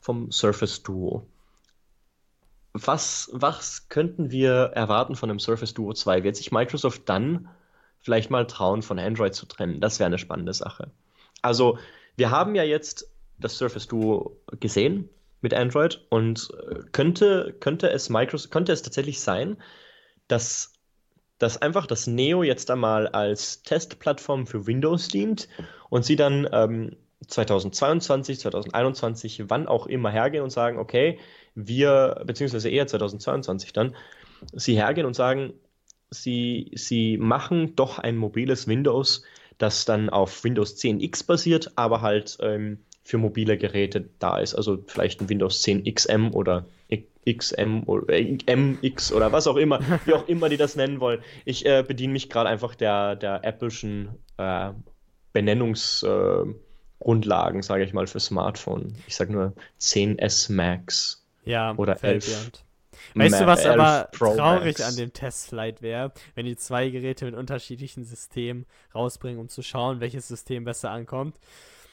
vom 0.00 0.32
Surface 0.32 0.82
Duo. 0.82 1.26
Was, 2.72 3.28
was 3.32 3.88
könnten 3.88 4.30
wir 4.30 4.72
erwarten 4.74 5.16
von 5.16 5.28
dem 5.28 5.38
Surface 5.38 5.74
Duo 5.74 5.92
2? 5.92 6.24
Wird 6.24 6.36
sich 6.36 6.52
Microsoft 6.52 7.02
dann 7.06 7.48
vielleicht 8.00 8.30
mal 8.30 8.46
trauen, 8.46 8.82
von 8.82 8.98
Android 8.98 9.34
zu 9.34 9.46
trennen? 9.46 9.80
Das 9.80 9.98
wäre 9.98 10.06
eine 10.06 10.18
spannende 10.18 10.54
Sache. 10.54 10.90
Also, 11.42 11.78
wir 12.16 12.30
haben 12.30 12.54
ja 12.54 12.62
jetzt 12.62 13.10
das 13.38 13.58
Surface 13.58 13.86
Duo 13.86 14.40
gesehen 14.60 15.08
mit 15.40 15.54
Android 15.54 16.04
und 16.08 16.50
äh, 16.70 16.80
könnte, 16.92 17.54
könnte, 17.60 17.90
es 17.90 18.08
Microsoft, 18.08 18.50
könnte 18.50 18.72
es 18.72 18.82
tatsächlich 18.82 19.20
sein, 19.20 19.56
dass 20.28 20.72
dass 21.38 21.60
einfach 21.60 21.86
das 21.86 22.06
Neo 22.06 22.42
jetzt 22.42 22.70
einmal 22.70 23.08
als 23.08 23.62
Testplattform 23.62 24.46
für 24.46 24.66
Windows 24.66 25.08
dient 25.08 25.48
und 25.88 26.04
sie 26.04 26.16
dann 26.16 26.48
ähm, 26.52 26.96
2022, 27.26 28.40
2021, 28.40 29.44
wann 29.48 29.66
auch 29.66 29.86
immer 29.86 30.10
hergehen 30.10 30.42
und 30.42 30.50
sagen, 30.50 30.78
okay, 30.78 31.18
wir, 31.54 32.22
beziehungsweise 32.26 32.70
eher 32.70 32.86
2022 32.86 33.72
dann, 33.72 33.94
sie 34.52 34.76
hergehen 34.76 35.06
und 35.06 35.14
sagen, 35.14 35.54
sie, 36.10 36.70
sie 36.74 37.18
machen 37.18 37.74
doch 37.74 37.98
ein 37.98 38.16
mobiles 38.16 38.66
Windows, 38.66 39.22
das 39.58 39.84
dann 39.84 40.08
auf 40.08 40.44
Windows 40.44 40.76
10X 40.76 41.26
basiert, 41.26 41.72
aber 41.74 42.00
halt 42.00 42.38
ähm, 42.40 42.78
für 43.08 43.16
mobile 43.16 43.56
Geräte 43.56 44.10
da 44.18 44.36
ist. 44.36 44.54
Also 44.54 44.84
vielleicht 44.86 45.22
ein 45.22 45.30
Windows 45.30 45.62
10 45.62 45.84
XM 45.94 46.34
oder 46.34 46.66
XM 47.26 47.84
oder 47.86 48.10
äh, 48.10 48.36
MX 48.54 49.12
oder 49.12 49.32
was 49.32 49.46
auch 49.46 49.56
immer, 49.56 49.80
wie 50.04 50.12
auch 50.12 50.28
immer 50.28 50.50
die 50.50 50.58
das 50.58 50.76
nennen 50.76 51.00
wollen. 51.00 51.22
Ich 51.46 51.64
äh, 51.64 51.82
bediene 51.82 52.12
mich 52.12 52.28
gerade 52.28 52.50
einfach 52.50 52.74
der, 52.74 53.16
der 53.16 53.42
Apple'schen 53.44 54.08
äh, 54.36 54.74
Benennungsgrundlagen, 55.32 57.60
äh, 57.60 57.62
sage 57.62 57.84
ich 57.84 57.94
mal, 57.94 58.06
für 58.06 58.20
Smartphone. 58.20 58.94
Ich 59.06 59.16
sage 59.16 59.32
nur 59.32 59.54
10S 59.80 60.52
Max 60.52 61.26
ja, 61.46 61.74
oder 61.78 62.04
11. 62.04 62.52
Weißt 63.14 63.40
du, 63.40 63.46
was 63.46 63.64
aber 63.64 64.10
traurig 64.12 64.84
an 64.84 64.96
dem 64.96 65.14
Testflight 65.14 65.80
wäre, 65.80 66.12
wenn 66.34 66.44
die 66.44 66.56
zwei 66.56 66.90
Geräte 66.90 67.24
mit 67.24 67.34
unterschiedlichen 67.34 68.04
Systemen 68.04 68.66
rausbringen, 68.94 69.40
um 69.40 69.48
zu 69.48 69.62
schauen, 69.62 70.00
welches 70.00 70.28
System 70.28 70.64
besser 70.64 70.90
ankommt? 70.90 71.36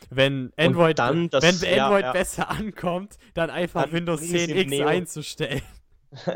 Wenn 0.10 0.53
Android, 0.58 0.99
dann 0.99 1.29
das, 1.29 1.43
wenn 1.43 1.79
Android 1.79 2.01
ja, 2.01 2.08
ja. 2.08 2.12
besser 2.12 2.49
ankommt, 2.49 3.17
dann 3.34 3.49
einfach 3.49 3.84
dann 3.84 3.91
Windows 3.91 4.21
10X 4.21 4.86
einzustellen. 4.86 5.62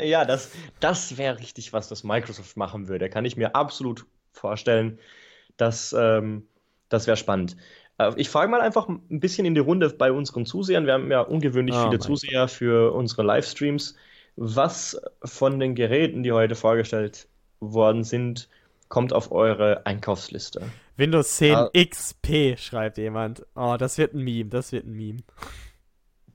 Ja, 0.02 0.26
das, 0.26 0.52
das 0.82 1.18
wäre 1.18 1.40
richtig, 1.40 1.72
was 1.72 1.88
das 1.88 2.04
Microsoft 2.04 2.58
machen 2.58 2.90
würde. 2.90 3.10
Kann 3.10 3.24
ich 3.24 3.38
mir 3.38 3.56
absolut 3.56 4.06
vorstellen. 4.34 5.00
dass 5.56 5.96
ähm, 5.98 6.48
das 6.90 7.08
wäre 7.08 7.16
spannend. 7.16 7.56
Äh, 7.98 8.12
ich 8.18 8.30
frage 8.30 8.52
mal 8.52 8.62
einfach 8.62 8.90
ein 8.90 9.20
bisschen 9.20 9.46
in 9.46 9.54
die 9.54 9.62
Runde 9.62 9.90
bei 9.90 10.12
unseren 10.12 10.46
Zusehern. 10.46 10.86
Wir 10.86 10.94
haben 10.94 11.12
ja 11.12 11.22
ungewöhnlich 11.22 11.76
oh 11.76 11.86
viele 11.86 12.00
Zuseher 12.00 12.42
Gott. 12.42 12.52
für 12.52 12.94
unsere 12.94 13.24
Livestreams. 13.24 13.96
Was 14.36 15.00
von 15.24 15.60
den 15.60 15.76
Geräten, 15.76 16.24
die 16.24 16.32
heute 16.32 16.56
vorgestellt 16.56 17.28
worden 17.60 18.04
sind, 18.04 18.50
kommt 18.88 19.14
auf 19.14 19.32
eure 19.32 19.86
Einkaufsliste? 19.86 20.62
Windows 21.00 21.38
10 21.38 21.56
ah. 21.56 21.70
XP, 21.74 22.58
schreibt 22.60 22.98
jemand. 22.98 23.46
Oh, 23.56 23.78
das 23.80 23.98
wird 23.98 24.14
ein 24.14 24.22
Meme, 24.22 24.50
das 24.50 24.74
wird 24.74 24.86
ein 24.86 24.92
Meme. 24.92 25.20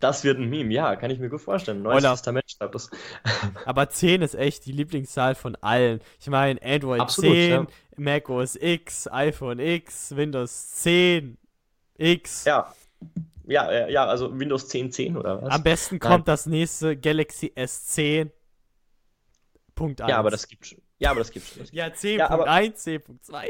Das 0.01 0.25
wird 0.25 0.39
ein 0.39 0.49
Meme, 0.49 0.73
ja, 0.73 0.97
kann 0.97 1.11
ich 1.11 1.19
mir 1.19 1.29
gut 1.29 1.43
vorstellen. 1.43 1.83
Neues 1.83 2.03
Oder, 2.03 2.13
Testament 2.13 2.51
schreibt 2.51 2.75
das. 2.75 2.91
aber 3.67 3.91
10 3.91 4.23
ist 4.23 4.35
echt 4.35 4.65
die 4.65 4.73
Lieblingszahl 4.73 5.35
von 5.35 5.55
allen. 5.57 6.01
Ich 6.19 6.29
meine, 6.29 6.61
Android 6.63 7.03
Absolut, 7.03 7.35
10, 7.35 7.51
ja. 7.51 7.67
Mac 7.97 8.29
OS 8.31 8.57
X, 8.57 9.07
iPhone 9.13 9.59
X, 9.59 10.17
Windows 10.17 10.71
10 10.77 11.37
X. 11.99 12.45
Ja. 12.45 12.75
Ja, 13.47 13.89
ja, 13.89 14.07
also 14.07 14.39
Windows 14.39 14.69
10 14.69 14.91
10 14.91 15.19
oder 15.19 15.43
was? 15.43 15.53
Am 15.53 15.63
besten 15.63 15.99
kommt 15.99 16.13
Nein. 16.13 16.25
das 16.25 16.47
nächste 16.47 16.97
Galaxy 16.97 17.53
S10. 17.55 18.31
Punkt 19.75 20.01
1. 20.01 20.09
Ja, 20.09 20.19
aber 20.19 20.31
das 20.31 20.49
gibt 20.49 20.67
schon. 20.67 20.81
Ja, 20.99 21.11
aber 21.11 21.21
das 21.21 21.31
gibt's 21.31 21.51
schon. 21.51 21.67
Ja, 21.73 21.87
10.1, 21.87 22.17
ja, 22.17 22.29
10.2, 22.31 23.47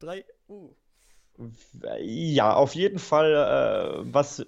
10.3. 0.00 0.24
Uh. 0.48 0.70
Ja, 2.00 2.54
auf 2.54 2.74
jeden 2.74 2.98
Fall, 2.98 3.32
äh, 3.32 4.12
was 4.12 4.44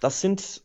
das 0.00 0.20
sind. 0.20 0.62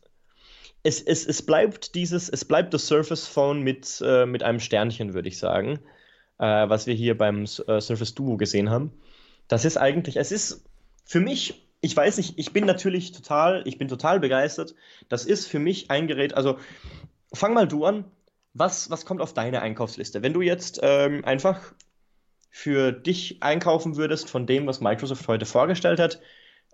Es, 0.82 1.00
es, 1.00 1.26
es 1.26 1.44
bleibt 1.44 1.94
dieses, 1.94 2.28
es 2.28 2.44
bleibt 2.44 2.74
das 2.74 2.86
Surface 2.86 3.26
Phone 3.26 3.62
mit, 3.62 4.02
äh, 4.04 4.26
mit 4.26 4.42
einem 4.42 4.60
Sternchen, 4.60 5.14
würde 5.14 5.28
ich 5.28 5.38
sagen. 5.38 5.80
Äh, 6.38 6.68
was 6.68 6.86
wir 6.86 6.94
hier 6.94 7.16
beim 7.16 7.44
äh, 7.44 7.80
Surface 7.80 8.14
Duo 8.14 8.36
gesehen 8.36 8.70
haben. 8.70 8.92
Das 9.48 9.64
ist 9.64 9.76
eigentlich, 9.76 10.16
es 10.16 10.32
ist 10.32 10.64
für 11.04 11.20
mich, 11.20 11.68
ich 11.80 11.96
weiß 11.96 12.16
nicht, 12.16 12.38
ich 12.38 12.52
bin 12.52 12.64
natürlich 12.66 13.12
total, 13.12 13.62
ich 13.66 13.78
bin 13.78 13.88
total 13.88 14.20
begeistert. 14.20 14.74
Das 15.08 15.24
ist 15.26 15.46
für 15.46 15.58
mich 15.58 15.90
ein 15.90 16.06
Gerät, 16.06 16.34
also 16.34 16.58
fang 17.32 17.54
mal 17.54 17.68
du 17.68 17.84
an 17.84 18.04
was, 18.54 18.88
was 18.88 19.04
kommt 19.04 19.20
auf 19.20 19.34
deine 19.34 19.60
Einkaufsliste? 19.62 20.22
Wenn 20.22 20.32
du 20.32 20.40
jetzt 20.40 20.80
ähm, 20.82 21.24
einfach 21.24 21.74
für 22.56 22.92
dich 22.92 23.42
einkaufen 23.42 23.96
würdest 23.96 24.30
von 24.30 24.46
dem, 24.46 24.68
was 24.68 24.80
Microsoft 24.80 25.26
heute 25.26 25.44
vorgestellt 25.44 25.98
hat, 25.98 26.20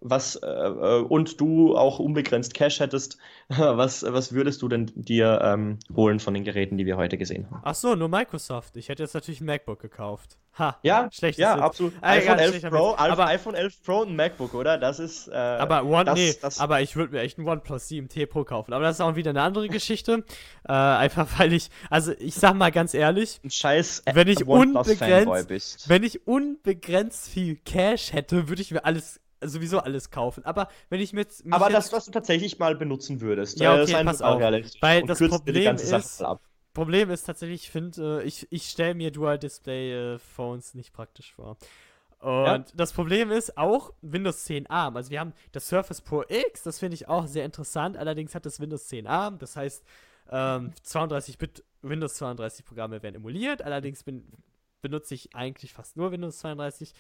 was 0.00 0.36
äh, 0.36 0.46
äh, 0.46 1.02
und 1.02 1.40
du 1.40 1.76
auch 1.76 1.98
unbegrenzt 1.98 2.54
Cash 2.54 2.80
hättest, 2.80 3.18
was, 3.48 4.02
was 4.02 4.32
würdest 4.32 4.62
du 4.62 4.68
denn 4.68 4.90
dir 4.94 5.40
ähm, 5.42 5.78
holen 5.94 6.20
von 6.20 6.34
den 6.34 6.44
Geräten, 6.44 6.78
die 6.78 6.86
wir 6.86 6.96
heute 6.96 7.18
gesehen 7.18 7.46
haben? 7.50 7.60
Ach 7.64 7.74
so, 7.74 7.94
nur 7.94 8.08
Microsoft. 8.08 8.76
Ich 8.76 8.88
hätte 8.88 9.02
jetzt 9.02 9.14
natürlich 9.14 9.40
ein 9.40 9.46
MacBook 9.46 9.80
gekauft. 9.80 10.38
Ha, 10.58 10.76
ja, 10.82 11.08
schlecht. 11.12 11.38
Ja, 11.38 11.54
Sitz. 11.54 11.62
absolut. 11.62 11.94
Äh, 12.02 12.06
iPhone 12.06 12.38
11 12.38 12.70
Pro, 12.70 12.94
aber 12.96 13.26
iPhone 13.26 13.54
11 13.54 13.82
Pro 13.82 13.98
und 14.00 14.16
MacBook, 14.16 14.54
oder? 14.54 14.78
Das 14.78 14.98
ist. 14.98 15.28
Äh, 15.28 15.34
aber 15.34 15.84
One, 15.84 16.04
das, 16.04 16.18
nee, 16.18 16.34
das, 16.40 16.58
aber 16.58 16.80
ich 16.80 16.96
würde 16.96 17.14
mir 17.14 17.20
echt 17.20 17.38
ein 17.38 17.46
OnePlus 17.46 17.86
7T 17.88 18.26
Pro 18.26 18.44
kaufen. 18.44 18.72
Aber 18.72 18.84
das 18.84 18.96
ist 18.96 19.00
auch 19.00 19.14
wieder 19.14 19.30
eine 19.30 19.42
andere 19.42 19.68
Geschichte. 19.68 20.24
äh, 20.68 20.72
einfach 20.72 21.28
weil 21.38 21.52
ich, 21.52 21.70
also 21.88 22.12
ich 22.18 22.34
sag 22.34 22.54
mal 22.54 22.72
ganz 22.72 22.94
ehrlich, 22.94 23.40
ein 23.44 23.50
Scheiß, 23.50 24.02
wenn 24.12 24.28
ich 24.28 24.44
unbegrenzt, 24.44 25.88
wenn 25.88 26.02
ich 26.02 26.26
unbegrenzt 26.26 27.28
viel 27.28 27.56
Cash 27.56 28.12
hätte, 28.12 28.48
würde 28.48 28.60
ich 28.60 28.72
mir 28.72 28.84
alles 28.84 29.20
sowieso 29.42 29.78
alles 29.78 30.10
kaufen. 30.10 30.44
Aber 30.44 30.68
wenn 30.88 31.00
ich 31.00 31.12
mit. 31.12 31.28
Aber 31.50 31.70
das, 31.70 31.92
was 31.92 32.06
du 32.06 32.10
tatsächlich 32.10 32.58
mal 32.58 32.76
benutzen 32.76 33.20
würdest. 33.20 33.60
Ja, 33.60 33.76
äh, 33.76 33.82
okay, 33.82 34.04
pass 34.04 34.22
auf. 34.22 34.40
Weil 34.40 35.02
das 35.04 35.18
Problem 35.18 35.76
ist. 35.76 36.24
Problem 36.72 37.10
ist 37.10 37.24
tatsächlich, 37.24 37.64
ich 37.64 37.70
finde, 37.70 38.20
äh, 38.20 38.24
ich, 38.24 38.46
ich 38.50 38.70
stelle 38.70 38.94
mir 38.94 39.10
Dual-Display-Phones 39.10 40.74
äh, 40.74 40.76
nicht 40.76 40.92
praktisch 40.92 41.32
vor. 41.32 41.56
Und 42.20 42.44
ja. 42.44 42.64
das 42.74 42.92
Problem 42.92 43.30
ist 43.30 43.56
auch 43.56 43.92
Windows 44.02 44.44
10 44.44 44.68
ARM. 44.68 44.96
Also 44.96 45.10
wir 45.10 45.20
haben 45.20 45.32
das 45.52 45.68
Surface 45.68 46.00
Pro 46.02 46.22
X, 46.28 46.62
das 46.62 46.78
finde 46.78 46.94
ich 46.94 47.08
auch 47.08 47.26
sehr 47.26 47.44
interessant. 47.44 47.96
Allerdings 47.96 48.34
hat 48.34 48.46
das 48.46 48.60
Windows 48.60 48.86
10 48.88 49.06
ARM. 49.06 49.38
Das 49.38 49.56
heißt, 49.56 49.84
ähm, 50.30 50.72
32-Bit 50.86 51.64
Windows 51.82 52.14
32 52.14 52.64
Programme 52.64 53.02
werden 53.02 53.16
emuliert. 53.16 53.62
Allerdings 53.62 54.04
bin, 54.04 54.30
benutze 54.82 55.14
ich 55.14 55.34
eigentlich 55.34 55.72
fast 55.72 55.96
nur 55.96 56.12
Windows 56.12 56.38
32. 56.38 56.92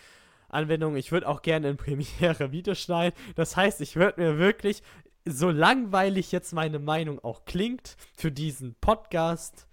Anwendung. 0.50 0.96
Ich 0.96 1.12
würde 1.12 1.28
auch 1.28 1.42
gerne 1.42 1.70
in 1.70 1.76
Premiere 1.76 2.52
Videos 2.52 2.80
schneiden. 2.80 3.18
Das 3.34 3.56
heißt, 3.56 3.80
ich 3.80 3.96
würde 3.96 4.20
mir 4.20 4.38
wirklich, 4.38 4.82
so 5.24 5.50
langweilig 5.50 6.32
jetzt 6.32 6.52
meine 6.52 6.78
Meinung 6.78 7.22
auch 7.22 7.44
klingt 7.44 7.96
für 8.16 8.32
diesen 8.32 8.74
Podcast, 8.80 9.66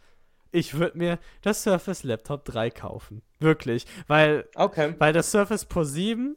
ich 0.51 0.75
würde 0.75 0.97
mir 0.97 1.19
das 1.41 1.63
Surface 1.63 2.03
Laptop 2.03 2.45
3 2.45 2.71
kaufen. 2.71 3.21
Wirklich. 3.39 3.85
Weil, 4.07 4.47
okay. 4.55 4.95
weil 4.97 5.13
das 5.13 5.31
Surface 5.31 5.65
Pro 5.65 5.83
7 5.83 6.35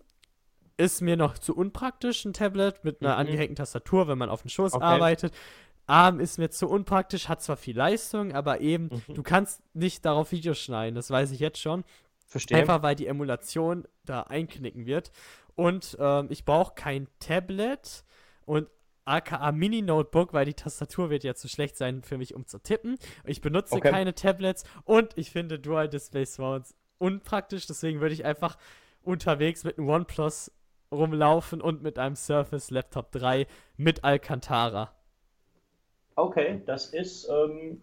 ist 0.76 1.00
mir 1.00 1.16
noch 1.16 1.38
zu 1.38 1.56
unpraktisch, 1.56 2.24
ein 2.24 2.32
Tablet 2.32 2.84
mit 2.84 3.02
einer 3.02 3.14
mhm. 3.14 3.20
angehängten 3.20 3.56
Tastatur, 3.56 4.08
wenn 4.08 4.18
man 4.18 4.30
auf 4.30 4.42
dem 4.42 4.48
Schoß 4.48 4.74
okay. 4.74 4.84
arbeitet. 4.84 5.34
ARM 5.86 6.20
ist 6.20 6.38
mir 6.38 6.50
zu 6.50 6.68
unpraktisch, 6.68 7.28
hat 7.28 7.42
zwar 7.42 7.56
viel 7.56 7.76
Leistung, 7.76 8.32
aber 8.32 8.60
eben, 8.60 8.84
mhm. 8.84 9.14
du 9.14 9.22
kannst 9.22 9.60
nicht 9.74 10.04
darauf 10.04 10.32
Videos 10.32 10.58
schneiden, 10.58 10.94
das 10.94 11.10
weiß 11.10 11.32
ich 11.32 11.40
jetzt 11.40 11.58
schon. 11.58 11.84
Verstehe. 12.30 12.58
Einfach 12.58 12.82
weil 12.84 12.94
die 12.94 13.08
Emulation 13.08 13.88
da 14.04 14.22
einknicken 14.22 14.86
wird. 14.86 15.10
Und 15.56 15.96
ähm, 16.00 16.28
ich 16.30 16.44
brauche 16.44 16.74
kein 16.76 17.08
Tablet 17.18 18.04
und 18.46 18.70
aka 19.04 19.50
Mini-Notebook, 19.50 20.32
weil 20.32 20.44
die 20.44 20.54
Tastatur 20.54 21.10
wird 21.10 21.24
ja 21.24 21.34
zu 21.34 21.48
schlecht 21.48 21.76
sein 21.76 22.02
für 22.02 22.18
mich, 22.18 22.36
um 22.36 22.46
zu 22.46 22.62
tippen. 22.62 22.98
Ich 23.24 23.40
benutze 23.40 23.74
okay. 23.74 23.90
keine 23.90 24.14
Tablets 24.14 24.62
und 24.84 25.18
ich 25.18 25.32
finde 25.32 25.58
Dual-Display-Sounds 25.58 26.76
unpraktisch, 26.98 27.66
deswegen 27.66 28.00
würde 28.00 28.14
ich 28.14 28.24
einfach 28.24 28.56
unterwegs 29.02 29.64
mit 29.64 29.76
einem 29.76 29.88
OnePlus 29.88 30.52
rumlaufen 30.92 31.60
und 31.60 31.82
mit 31.82 31.98
einem 31.98 32.14
Surface 32.14 32.70
Laptop 32.70 33.10
3 33.10 33.48
mit 33.76 34.04
Alcantara. 34.04 34.94
Okay, 36.14 36.62
das 36.64 36.86
ist 36.86 37.28
ähm, 37.28 37.82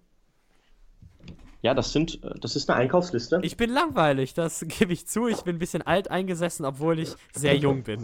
ja, 1.67 1.73
das 1.73 1.91
sind, 1.91 2.23
äh, 2.23 2.39
das 2.39 2.55
ist 2.55 2.69
eine 2.69 2.79
Einkaufsliste. 2.79 3.41
Ich 3.43 3.57
bin 3.57 3.69
langweilig, 3.69 4.33
das 4.33 4.65
gebe 4.79 4.93
ich 4.93 5.05
zu. 5.05 5.27
Ich 5.27 5.41
bin 5.41 5.57
ein 5.57 5.59
bisschen 5.59 5.81
alt 5.81 6.09
eingesessen, 6.09 6.65
obwohl 6.65 6.97
ich 6.99 7.09
sehr 7.33 7.57
jung 7.57 7.83
bin. 7.83 7.99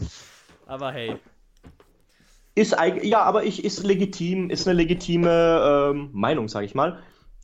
Aber 0.66 0.91
hey. 0.91 1.16
Ist 2.55 2.76
ja, 3.03 3.24
aber 3.24 3.45
ich 3.45 3.64
ist 3.64 3.84
legitim, 3.84 4.49
ist 4.49 4.68
eine 4.68 4.76
legitime 4.76 5.91
ähm, 5.91 6.09
Meinung, 6.11 6.49
sage 6.49 6.66
ich 6.66 6.76
mal. 6.76 6.99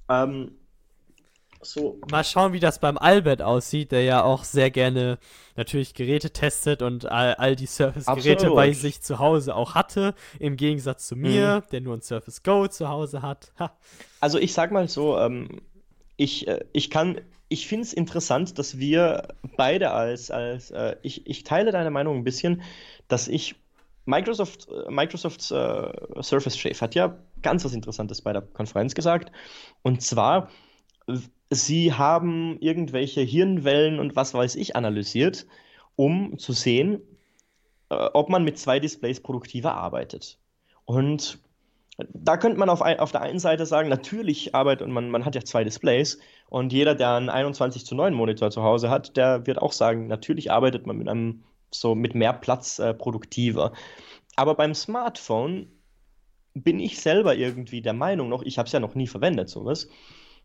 Ähm, 0.09 0.51
so. 1.61 1.99
Mal 2.11 2.23
schauen, 2.23 2.53
wie 2.53 2.59
das 2.59 2.79
beim 2.79 2.97
Albert 2.97 3.41
aussieht, 3.41 3.91
der 3.91 4.03
ja 4.03 4.23
auch 4.23 4.43
sehr 4.43 4.71
gerne 4.71 5.19
natürlich 5.55 5.93
Geräte 5.93 6.31
testet 6.31 6.81
und 6.81 7.05
all, 7.05 7.35
all 7.35 7.55
die 7.55 7.65
Surface-Geräte 7.65 8.51
bei 8.51 8.71
sich 8.73 9.01
zu 9.01 9.19
Hause 9.19 9.55
auch 9.55 9.73
hatte, 9.73 10.15
im 10.37 10.57
Gegensatz 10.57 11.07
zu 11.07 11.15
mir, 11.15 11.63
mhm. 11.63 11.69
der 11.71 11.81
nur 11.81 11.95
ein 11.95 12.01
Surface 12.01 12.43
Go 12.43 12.67
zu 12.67 12.89
Hause 12.89 13.21
hat. 13.21 13.51
Ha. 13.57 13.71
Also 14.19 14.37
ich 14.37 14.53
sag 14.53 14.71
mal 14.71 14.87
so, 14.87 15.17
ähm, 15.17 15.61
ich, 16.19 16.47
äh, 16.47 16.65
ich 16.73 16.89
kann, 16.89 17.21
ich 17.47 17.67
finde 17.67 17.83
es 17.83 17.93
interessant, 17.93 18.59
dass 18.59 18.77
wir 18.77 19.29
beide 19.55 19.91
als, 19.91 20.29
als 20.31 20.69
äh, 20.71 20.97
ich, 21.01 21.25
ich 21.25 21.43
teile 21.45 21.71
deine 21.71 21.91
Meinung 21.91 22.17
ein 22.17 22.23
bisschen, 22.23 22.61
dass 23.07 23.27
ich 23.27 23.55
Microsoft, 24.05 24.67
äh, 24.69 24.91
Microsofts 24.91 25.51
äh, 25.51 26.21
Surface-Chef 26.21 26.81
hat 26.81 26.93
ja 26.93 27.17
ganz 27.41 27.63
was 27.63 27.73
Interessantes 27.73 28.21
bei 28.21 28.33
der 28.33 28.41
Konferenz 28.41 28.95
gesagt. 28.95 29.31
Und 29.81 30.01
zwar, 30.01 30.49
sie 31.49 31.93
haben 31.93 32.59
irgendwelche 32.59 33.21
Hirnwellen 33.21 33.99
und 33.99 34.17
was 34.17 34.33
weiß 34.33 34.55
ich 34.55 34.75
analysiert, 34.75 35.47
um 35.95 36.37
zu 36.37 36.51
sehen, 36.51 37.01
äh, 37.89 37.95
ob 37.95 38.29
man 38.29 38.43
mit 38.43 38.57
zwei 38.57 38.79
Displays 38.79 39.21
produktiver 39.21 39.73
arbeitet. 39.73 40.37
Und 40.83 41.39
da 42.13 42.37
könnte 42.37 42.59
man 42.59 42.69
auf, 42.69 42.81
ein, 42.81 42.99
auf 42.99 43.11
der 43.11 43.21
einen 43.21 43.39
Seite 43.39 43.65
sagen, 43.65 43.89
natürlich 43.89 44.55
arbeitet 44.55 44.87
und 44.87 44.93
man, 44.93 45.09
man 45.09 45.25
hat 45.25 45.35
ja 45.35 45.41
zwei 45.41 45.63
Displays 45.63 46.19
und 46.49 46.71
jeder, 46.73 46.95
der 46.95 47.13
einen 47.15 47.29
21 47.29 47.85
zu 47.85 47.95
9 47.95 48.13
Monitor 48.13 48.51
zu 48.51 48.63
Hause 48.63 48.89
hat, 48.89 49.17
der 49.17 49.45
wird 49.45 49.61
auch 49.61 49.73
sagen, 49.73 50.07
natürlich 50.07 50.51
arbeitet 50.51 50.85
man 50.87 50.97
mit 50.97 51.07
einem 51.07 51.43
so 51.71 51.95
mit 51.95 52.15
mehr 52.15 52.33
Platz 52.33 52.79
äh, 52.79 52.93
produktiver. 52.93 53.73
Aber 54.35 54.55
beim 54.55 54.73
Smartphone 54.73 55.67
bin 56.53 56.79
ich 56.79 56.99
selber 56.99 57.35
irgendwie 57.35 57.81
der 57.81 57.93
Meinung 57.93 58.29
noch, 58.29 58.43
ich 58.43 58.57
habe 58.57 58.67
es 58.67 58.73
ja 58.73 58.79
noch 58.79 58.95
nie 58.95 59.07
verwendet, 59.07 59.49
sowas, 59.49 59.87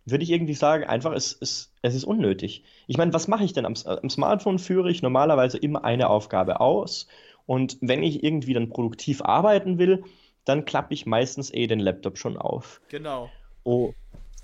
würde 0.05 0.24
ich 0.24 0.30
irgendwie 0.30 0.55
sagen, 0.55 0.84
einfach, 0.84 1.12
es, 1.12 1.36
es, 1.40 1.72
es 1.80 1.94
ist 1.94 2.05
unnötig. 2.05 2.64
Ich 2.86 2.98
meine, 2.98 3.12
was 3.14 3.26
mache 3.26 3.44
ich 3.44 3.55
denn 3.55 3.64
am, 3.64 3.74
am 3.86 4.11
Smartphone? 4.11 4.59
Führe 4.59 4.90
ich 4.90 5.02
normalerweise 5.02 5.57
immer 5.57 5.84
eine 5.84 6.11
Aufgabe 6.11 6.61
aus 6.61 7.07
und 7.46 7.78
wenn 7.80 8.02
ich 8.02 8.22
irgendwie 8.22 8.52
dann 8.52 8.68
produktiv 8.68 9.22
arbeiten 9.22 9.78
will, 9.78 10.05
dann 10.45 10.64
klappe 10.64 10.95
ich 10.95 11.07
meistens 11.07 11.53
eh 11.53 11.66
den 11.66 11.80
Laptop 11.80 12.18
schon 12.18 12.36
auf. 12.36 12.80
Genau. 12.88 13.30
Oh. 13.64 13.92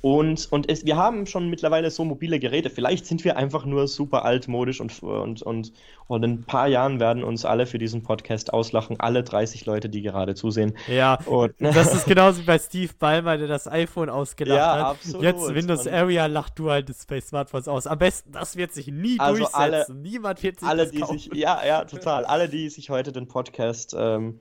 Und, 0.02 0.50
und 0.50 0.70
es, 0.70 0.86
wir 0.86 0.96
haben 0.96 1.26
schon 1.26 1.50
mittlerweile 1.50 1.90
so 1.90 2.04
mobile 2.04 2.38
Geräte. 2.38 2.70
Vielleicht 2.70 3.04
sind 3.04 3.22
wir 3.24 3.36
einfach 3.36 3.66
nur 3.66 3.86
super 3.86 4.24
altmodisch 4.24 4.80
und, 4.80 5.02
und, 5.02 5.42
und, 5.42 5.72
und 6.06 6.22
in 6.22 6.30
ein 6.30 6.44
paar 6.44 6.68
Jahren 6.68 7.00
werden 7.00 7.22
uns 7.22 7.44
alle 7.44 7.66
für 7.66 7.76
diesen 7.76 8.02
Podcast 8.02 8.52
auslachen. 8.52 8.98
Alle 8.98 9.22
30 9.22 9.66
Leute, 9.66 9.90
die 9.90 10.00
gerade 10.00 10.34
zusehen. 10.34 10.74
Ja, 10.88 11.18
und, 11.26 11.52
das 11.58 11.94
ist 11.94 12.06
genauso 12.06 12.40
wie 12.40 12.46
bei 12.46 12.58
Steve 12.58 12.92
Ballmer, 12.98 13.36
der 13.36 13.48
das 13.48 13.68
iPhone 13.68 14.08
ausgelacht 14.08 14.58
ja, 14.58 14.72
hat. 14.72 14.86
Absolut. 14.86 15.22
Jetzt 15.22 15.54
Windows 15.54 15.86
und, 15.86 15.92
Area 15.92 16.26
lacht 16.26 16.58
du 16.58 16.70
halt 16.70 16.88
Display 16.88 17.20
Smartphones 17.20 17.68
aus. 17.68 17.86
Am 17.86 17.98
besten, 17.98 18.32
das 18.32 18.56
wird 18.56 18.72
sich 18.72 18.86
nie 18.86 19.20
also 19.20 19.36
durchsetzen. 19.36 19.60
Alle, 19.60 19.86
Niemand 19.92 20.42
wird 20.42 20.60
sich 20.60 20.68
alle, 20.68 20.84
das 20.84 20.92
die 20.92 21.00
kaufen. 21.00 21.18
sich 21.18 21.30
Ja, 21.34 21.60
ja, 21.66 21.84
total. 21.84 22.24
Alle, 22.24 22.48
die 22.48 22.70
sich 22.70 22.88
heute 22.88 23.12
den 23.12 23.28
Podcast 23.28 23.94
ähm, 23.98 24.38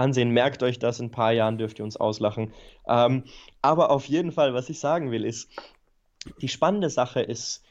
ansehen. 0.00 0.30
Merkt 0.30 0.62
euch 0.62 0.78
das, 0.78 0.98
in 0.98 1.06
ein 1.06 1.10
paar 1.10 1.32
Jahren 1.32 1.58
dürft 1.58 1.78
ihr 1.78 1.84
uns 1.84 1.96
auslachen. 1.96 2.52
Ähm, 2.88 3.24
aber 3.62 3.90
auf 3.90 4.06
jeden 4.06 4.32
Fall, 4.32 4.54
was 4.54 4.68
ich 4.68 4.80
sagen 4.80 5.10
will, 5.10 5.24
ist, 5.24 5.50
die 6.40 6.48
spannende 6.48 6.90
Sache 6.90 7.20
ist, 7.20 7.62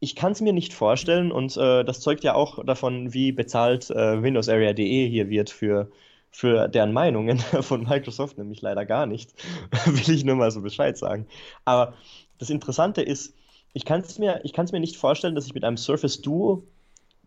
ich 0.00 0.16
kann 0.16 0.32
es 0.32 0.40
mir 0.40 0.52
nicht 0.52 0.74
vorstellen 0.74 1.32
und 1.32 1.56
äh, 1.56 1.84
das 1.84 2.00
zeugt 2.00 2.24
ja 2.24 2.34
auch 2.34 2.64
davon, 2.64 3.14
wie 3.14 3.32
bezahlt 3.32 3.90
äh, 3.90 4.22
WindowsArea.de 4.22 5.08
hier 5.08 5.30
wird 5.30 5.50
für, 5.50 5.90
für 6.30 6.68
deren 6.68 6.92
Meinungen 6.92 7.38
von 7.60 7.84
Microsoft, 7.84 8.36
nämlich 8.36 8.60
leider 8.60 8.84
gar 8.84 9.06
nicht. 9.06 9.32
will 9.86 10.14
ich 10.14 10.24
nur 10.24 10.36
mal 10.36 10.50
so 10.50 10.60
Bescheid 10.60 10.98
sagen. 10.98 11.26
Aber 11.64 11.94
das 12.38 12.50
Interessante 12.50 13.02
ist, 13.02 13.34
ich 13.72 13.84
kann 13.84 14.00
es 14.00 14.18
mir, 14.18 14.42
mir 14.72 14.80
nicht 14.80 14.96
vorstellen, 14.96 15.34
dass 15.34 15.46
ich 15.46 15.54
mit 15.54 15.64
einem 15.64 15.76
Surface 15.76 16.20
Duo 16.20 16.64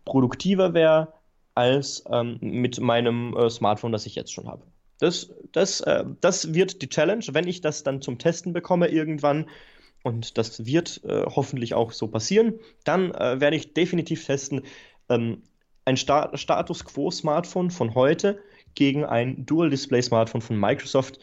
produktiver 0.04 0.74
wäre 0.74 1.12
als 1.60 2.04
ähm, 2.10 2.38
mit 2.40 2.80
meinem 2.80 3.36
äh, 3.36 3.50
Smartphone, 3.50 3.92
das 3.92 4.06
ich 4.06 4.14
jetzt 4.14 4.32
schon 4.32 4.48
habe. 4.48 4.62
Das, 4.98 5.30
das, 5.52 5.82
äh, 5.82 6.04
das 6.22 6.54
wird 6.54 6.80
die 6.80 6.88
Challenge, 6.88 7.24
wenn 7.32 7.46
ich 7.46 7.60
das 7.60 7.82
dann 7.82 8.00
zum 8.00 8.18
Testen 8.18 8.54
bekomme 8.54 8.88
irgendwann. 8.88 9.46
Und 10.02 10.38
das 10.38 10.64
wird 10.64 11.04
äh, 11.04 11.26
hoffentlich 11.26 11.74
auch 11.74 11.92
so 11.92 12.08
passieren. 12.08 12.58
Dann 12.84 13.12
äh, 13.12 13.40
werde 13.40 13.56
ich 13.56 13.74
definitiv 13.74 14.24
testen, 14.24 14.62
ähm, 15.10 15.42
ein 15.84 15.98
Sta 15.98 16.34
Status 16.34 16.84
Quo 16.84 17.10
Smartphone 17.10 17.70
von 17.70 17.94
heute 17.94 18.40
gegen 18.74 19.04
ein 19.04 19.44
Dual 19.44 19.68
Display 19.68 20.00
Smartphone 20.00 20.40
von 20.40 20.58
Microsoft. 20.58 21.18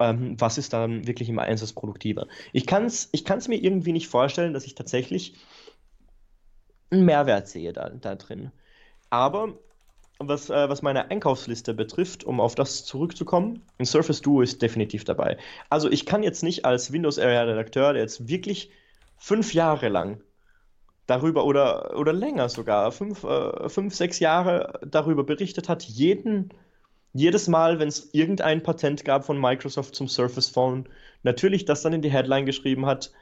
Ähm, 0.00 0.40
was 0.40 0.56
ist 0.56 0.72
dann 0.72 1.06
wirklich 1.06 1.28
im 1.28 1.38
Einsatz 1.38 1.74
produktiver? 1.74 2.26
Ich 2.54 2.66
kann 2.66 2.86
es 2.86 3.10
ich 3.12 3.24
mir 3.48 3.62
irgendwie 3.62 3.92
nicht 3.92 4.08
vorstellen, 4.08 4.54
dass 4.54 4.64
ich 4.64 4.74
tatsächlich 4.74 5.34
einen 6.90 7.04
Mehrwert 7.04 7.48
sehe 7.48 7.74
da, 7.74 7.90
da 7.90 8.14
drin. 8.14 8.50
Aber 9.10 9.58
was, 10.18 10.50
äh, 10.50 10.68
was 10.68 10.82
meine 10.82 11.10
Einkaufsliste 11.10 11.74
betrifft, 11.74 12.24
um 12.24 12.40
auf 12.40 12.54
das 12.54 12.84
zurückzukommen, 12.84 13.62
ein 13.78 13.84
Surface 13.84 14.20
Duo 14.20 14.42
ist 14.42 14.62
definitiv 14.62 15.04
dabei. 15.04 15.38
Also 15.70 15.90
ich 15.90 16.06
kann 16.06 16.22
jetzt 16.22 16.42
nicht 16.42 16.64
als 16.64 16.92
Windows 16.92 17.18
Area 17.18 17.42
Redakteur, 17.42 17.92
der 17.92 18.02
jetzt 18.02 18.28
wirklich 18.28 18.70
fünf 19.18 19.54
Jahre 19.54 19.88
lang 19.88 20.20
darüber 21.06 21.44
oder, 21.44 21.98
oder 21.98 22.12
länger 22.12 22.48
sogar, 22.48 22.92
fünf, 22.92 23.24
äh, 23.24 23.68
fünf, 23.68 23.94
sechs 23.94 24.20
Jahre 24.20 24.80
darüber 24.86 25.24
berichtet 25.24 25.68
hat, 25.68 25.82
jeden, 25.82 26.50
jedes 27.12 27.48
Mal, 27.48 27.78
wenn 27.78 27.88
es 27.88 28.12
irgendein 28.14 28.62
Patent 28.62 29.04
gab 29.04 29.24
von 29.24 29.40
Microsoft 29.40 29.94
zum 29.94 30.08
Surface 30.08 30.48
Phone, 30.48 30.88
natürlich 31.22 31.64
das 31.64 31.82
dann 31.82 31.92
in 31.92 32.02
die 32.02 32.10
Headline 32.10 32.46
geschrieben 32.46 32.86
hat 32.86 33.12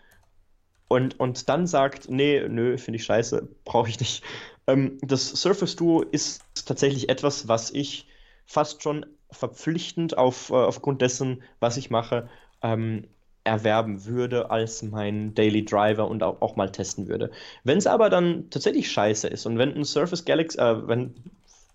und, 0.88 1.18
und 1.18 1.48
dann 1.48 1.66
sagt, 1.66 2.08
nee, 2.10 2.46
nö, 2.48 2.78
finde 2.78 2.96
ich 2.96 3.04
scheiße, 3.04 3.48
brauche 3.64 3.88
ich 3.88 3.98
nicht. 3.98 4.22
Ähm, 4.66 4.98
das 5.02 5.28
Surface 5.28 5.76
Duo 5.76 6.02
ist 6.02 6.42
tatsächlich 6.66 7.08
etwas, 7.08 7.48
was 7.48 7.70
ich 7.70 8.08
fast 8.46 8.82
schon 8.82 9.06
verpflichtend 9.30 10.18
auf, 10.18 10.50
äh, 10.50 10.54
aufgrund 10.54 11.02
dessen, 11.02 11.42
was 11.60 11.76
ich 11.76 11.90
mache, 11.90 12.28
ähm, 12.62 13.08
erwerben 13.44 14.04
würde 14.04 14.50
als 14.50 14.82
mein 14.82 15.34
Daily 15.34 15.64
Driver 15.64 16.08
und 16.08 16.22
auch, 16.22 16.40
auch 16.42 16.56
mal 16.56 16.70
testen 16.70 17.08
würde. 17.08 17.30
Wenn 17.64 17.78
es 17.78 17.86
aber 17.86 18.08
dann 18.10 18.50
tatsächlich 18.50 18.90
scheiße 18.90 19.26
ist 19.28 19.46
und 19.46 19.58
wenn 19.58 19.74
ein 19.74 19.84
Surface 19.84 20.24
Galaxy, 20.24 20.58
äh, 20.58 20.86
wenn, 20.86 21.14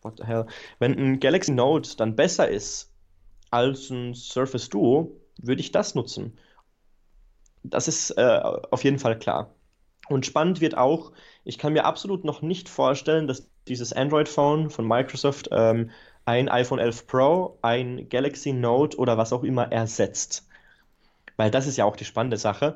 what 0.01 0.17
the 0.17 0.23
hell, 0.23 0.45
wenn 0.79 0.93
ein 0.97 1.19
Galaxy 1.19 1.51
Note 1.51 1.97
dann 1.97 2.15
besser 2.15 2.47
ist 2.49 2.93
als 3.51 3.89
ein 3.89 4.13
Surface 4.13 4.69
Duo, 4.69 5.11
würde 5.41 5.61
ich 5.61 5.71
das 5.71 5.95
nutzen. 5.95 6.37
Das 7.63 7.87
ist 7.87 8.11
äh, 8.11 8.41
auf 8.71 8.83
jeden 8.83 8.99
Fall 8.99 9.19
klar. 9.19 9.53
Und 10.09 10.25
spannend 10.25 10.61
wird 10.61 10.77
auch, 10.77 11.11
ich 11.43 11.57
kann 11.57 11.73
mir 11.73 11.85
absolut 11.85 12.23
noch 12.23 12.41
nicht 12.41 12.69
vorstellen, 12.69 13.27
dass 13.27 13.47
dieses 13.67 13.93
Android-Phone 13.93 14.69
von 14.69 14.87
Microsoft 14.87 15.49
ähm, 15.51 15.91
ein 16.25 16.49
iPhone 16.49 16.79
11 16.79 17.07
Pro, 17.07 17.57
ein 17.61 18.09
Galaxy 18.09 18.53
Note 18.53 18.97
oder 18.97 19.17
was 19.17 19.33
auch 19.33 19.43
immer 19.43 19.71
ersetzt. 19.71 20.47
Weil 21.37 21.51
das 21.51 21.67
ist 21.67 21.77
ja 21.77 21.85
auch 21.85 21.95
die 21.95 22.05
spannende 22.05 22.37
Sache. 22.37 22.75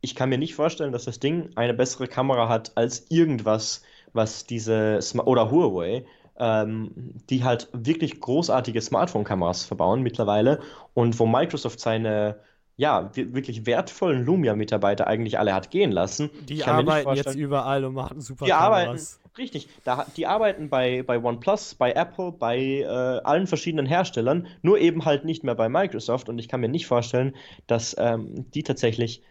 Ich 0.00 0.14
kann 0.14 0.28
mir 0.28 0.38
nicht 0.38 0.54
vorstellen, 0.54 0.92
dass 0.92 1.04
das 1.04 1.20
Ding 1.20 1.50
eine 1.54 1.74
bessere 1.74 2.08
Kamera 2.08 2.48
hat 2.48 2.72
als 2.74 3.06
irgendwas, 3.08 3.82
was 4.12 4.44
diese 4.44 4.98
Sm 5.00 5.20
oder 5.20 5.50
Huawei, 5.50 6.04
ähm, 6.38 6.90
die 7.30 7.44
halt 7.44 7.68
wirklich 7.72 8.20
großartige 8.20 8.80
Smartphone-Kameras 8.80 9.64
verbauen 9.64 10.02
mittlerweile 10.02 10.60
und 10.92 11.18
wo 11.18 11.26
Microsoft 11.26 11.80
seine 11.80 12.36
ja, 12.76 13.10
wirklich 13.14 13.66
wertvollen 13.66 14.24
Lumia-Mitarbeiter 14.24 15.06
eigentlich 15.06 15.38
alle 15.38 15.54
hat 15.54 15.70
gehen 15.70 15.92
lassen. 15.92 16.30
Die 16.48 16.64
arbeiten 16.64 17.14
jetzt 17.14 17.36
überall 17.36 17.84
und 17.84 17.94
machen 17.94 18.20
super 18.20 18.46
die 18.46 18.52
arbeiten, 18.52 18.98
Richtig, 19.36 19.68
da, 19.82 20.06
die 20.16 20.28
arbeiten 20.28 20.68
bei, 20.68 21.02
bei 21.02 21.20
OnePlus, 21.20 21.74
bei 21.74 21.92
Apple, 21.92 22.30
bei 22.30 22.58
äh, 22.58 22.86
allen 22.86 23.48
verschiedenen 23.48 23.86
Herstellern, 23.86 24.46
nur 24.62 24.78
eben 24.78 25.04
halt 25.04 25.24
nicht 25.24 25.42
mehr 25.42 25.56
bei 25.56 25.68
Microsoft 25.68 26.28
und 26.28 26.38
ich 26.38 26.48
kann 26.48 26.60
mir 26.60 26.68
nicht 26.68 26.86
vorstellen, 26.86 27.34
dass 27.66 27.96
ähm, 27.98 28.48
die 28.52 28.62
tatsächlich 28.62 29.22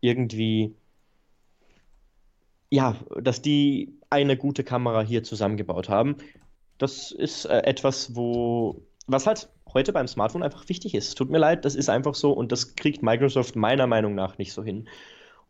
irgendwie, 0.00 0.74
ja, 2.70 2.96
dass 3.20 3.42
die 3.42 3.98
eine 4.08 4.38
gute 4.38 4.64
Kamera 4.64 5.02
hier 5.02 5.24
zusammengebaut 5.24 5.90
haben. 5.90 6.16
Das 6.78 7.12
ist 7.12 7.44
äh, 7.44 7.58
etwas, 7.58 8.16
wo, 8.16 8.80
was 9.12 9.26
halt 9.26 9.48
heute 9.72 9.92
beim 9.92 10.08
Smartphone 10.08 10.42
einfach 10.42 10.68
wichtig 10.68 10.94
ist. 10.94 11.16
Tut 11.16 11.30
mir 11.30 11.38
leid, 11.38 11.64
das 11.64 11.74
ist 11.74 11.88
einfach 11.88 12.14
so 12.14 12.32
und 12.32 12.52
das 12.52 12.76
kriegt 12.76 13.02
Microsoft 13.02 13.56
meiner 13.56 13.86
Meinung 13.86 14.14
nach 14.14 14.38
nicht 14.38 14.52
so 14.52 14.62
hin. 14.62 14.88